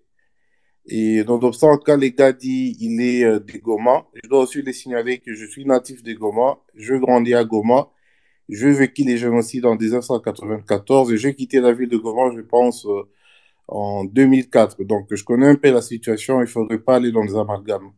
et 0.87 1.23
nonobstant, 1.25 1.77
quand 1.77 1.97
les 1.97 2.11
gars 2.13 2.31
disent 2.31 2.77
il 2.79 3.01
est 3.01 3.23
euh, 3.25 3.39
de 3.39 3.57
Goma, 3.57 4.05
je 4.23 4.29
dois 4.29 4.41
aussi 4.43 4.61
les 4.61 4.73
signaler 4.73 5.19
que 5.19 5.33
je 5.33 5.45
suis 5.45 5.65
natif 5.65 6.01
de 6.03 6.13
Goma, 6.13 6.59
je 6.75 6.95
grandis 6.95 7.33
à 7.33 7.43
Goma, 7.43 7.89
je 8.49 8.67
vécu 8.69 9.03
les 9.03 9.17
génocides 9.17 9.65
en 9.65 9.75
1994 9.75 11.11
et 11.11 11.17
j'ai 11.17 11.35
quitté 11.35 11.59
la 11.59 11.73
ville 11.73 11.89
de 11.89 11.97
Goma, 11.97 12.33
je 12.35 12.41
pense, 12.41 12.85
euh, 12.85 13.03
en 13.67 14.05
2004. 14.05 14.83
Donc, 14.85 15.07
je 15.13 15.23
connais 15.23 15.47
un 15.47 15.55
peu 15.55 15.71
la 15.71 15.81
situation, 15.81 16.39
il 16.39 16.43
ne 16.43 16.47
faudrait 16.47 16.79
pas 16.79 16.95
aller 16.97 17.11
dans 17.11 17.23
les 17.23 17.35
amalgames. 17.35 17.91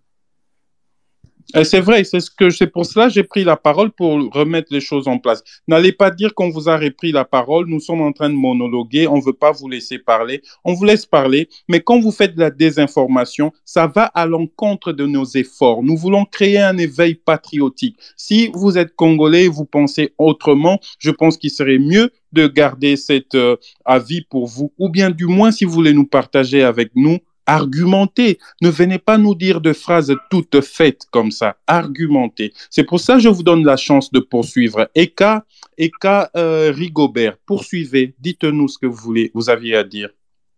C'est 1.64 1.80
vrai, 1.80 2.04
c'est 2.04 2.20
ce 2.20 2.30
que 2.30 2.52
c'est 2.52 2.68
pour 2.68 2.86
cela 2.86 3.10
j'ai 3.10 3.24
pris 3.24 3.44
la 3.44 3.58
parole 3.58 3.92
pour 3.92 4.20
remettre 4.32 4.72
les 4.72 4.80
choses 4.80 5.08
en 5.08 5.18
place. 5.18 5.44
N'allez 5.68 5.92
pas 5.92 6.12
dire 6.12 6.36
qu'on 6.36 6.50
vous 6.50 6.70
a 6.70 6.78
repris 6.78 7.12
la 7.12 7.26
parole. 7.26 7.68
Nous 7.68 7.80
sommes 7.80 8.02
en 8.02 8.12
train 8.12 8.30
de 8.30 8.36
monologuer. 8.36 9.08
On 9.08 9.18
ne 9.18 9.24
veut 9.24 9.34
pas 9.34 9.52
vous 9.52 9.68
laisser 9.68 9.98
parler. 9.98 10.44
On 10.64 10.74
vous 10.74 10.86
laisse 10.86 11.08
parler. 11.08 11.50
Mais 11.68 11.82
quand 11.82 12.00
vous 12.00 12.12
faites 12.12 12.36
de 12.36 12.40
la 12.40 12.52
désinformation, 12.52 13.52
ça 13.66 13.88
va 13.88 14.06
à 14.06 14.28
l'encontre 14.28 14.92
de 14.92 15.08
nos 15.08 15.26
efforts. 15.26 15.82
Nous 15.82 15.98
voulons 15.98 16.26
créer 16.26 16.60
un 16.60 16.78
éveil 16.78 17.16
patriotique. 17.16 17.98
Si 18.16 18.52
vous 18.54 18.78
êtes 18.78 18.96
congolais 18.96 19.46
et 19.46 19.50
vous 19.50 19.66
pensez 19.66 20.14
autrement, 20.20 20.80
je 21.00 21.10
pense 21.10 21.38
qu'il 21.38 21.52
serait 21.52 21.80
mieux 21.80 22.12
de 22.32 22.48
garder 22.48 22.96
cet 22.96 23.36
euh, 23.36 23.56
avis 23.86 24.22
pour 24.22 24.48
vous, 24.48 24.72
ou 24.78 24.90
bien 24.90 25.10
du 25.10 25.26
moins 25.26 25.52
si 25.52 25.66
vous 25.66 25.72
voulez 25.72 25.94
nous 25.94 26.06
partager 26.06 26.64
avec 26.64 26.92
nous, 26.96 27.18
argumentez. 27.50 28.38
Ne 28.62 28.70
venez 28.70 29.00
pas 29.00 29.18
nous 29.18 29.36
dire 29.36 29.60
de 29.60 29.74
phrases 29.74 30.14
toutes 30.30 30.62
faites 30.62 31.06
comme 31.12 31.32
ça. 31.32 31.58
Argumentez. 31.68 32.54
C'est 32.70 32.84
pour 32.84 33.00
ça 33.00 33.16
que 33.16 33.22
je 33.22 33.30
vous 33.30 33.44
donne 33.44 33.66
la 33.66 33.78
chance 33.78 34.12
de 34.12 34.20
poursuivre. 34.20 34.90
Eka, 34.96 35.46
Eka 35.78 36.30
euh, 36.36 36.72
Rigobert, 36.76 37.38
poursuivez. 37.46 38.14
Dites-nous 38.20 38.68
ce 38.68 38.78
que 38.78 38.86
vous 38.86 39.02
voulez, 39.02 39.32
vous 39.34 39.50
aviez 39.50 39.76
à 39.76 39.84
dire. 39.84 40.10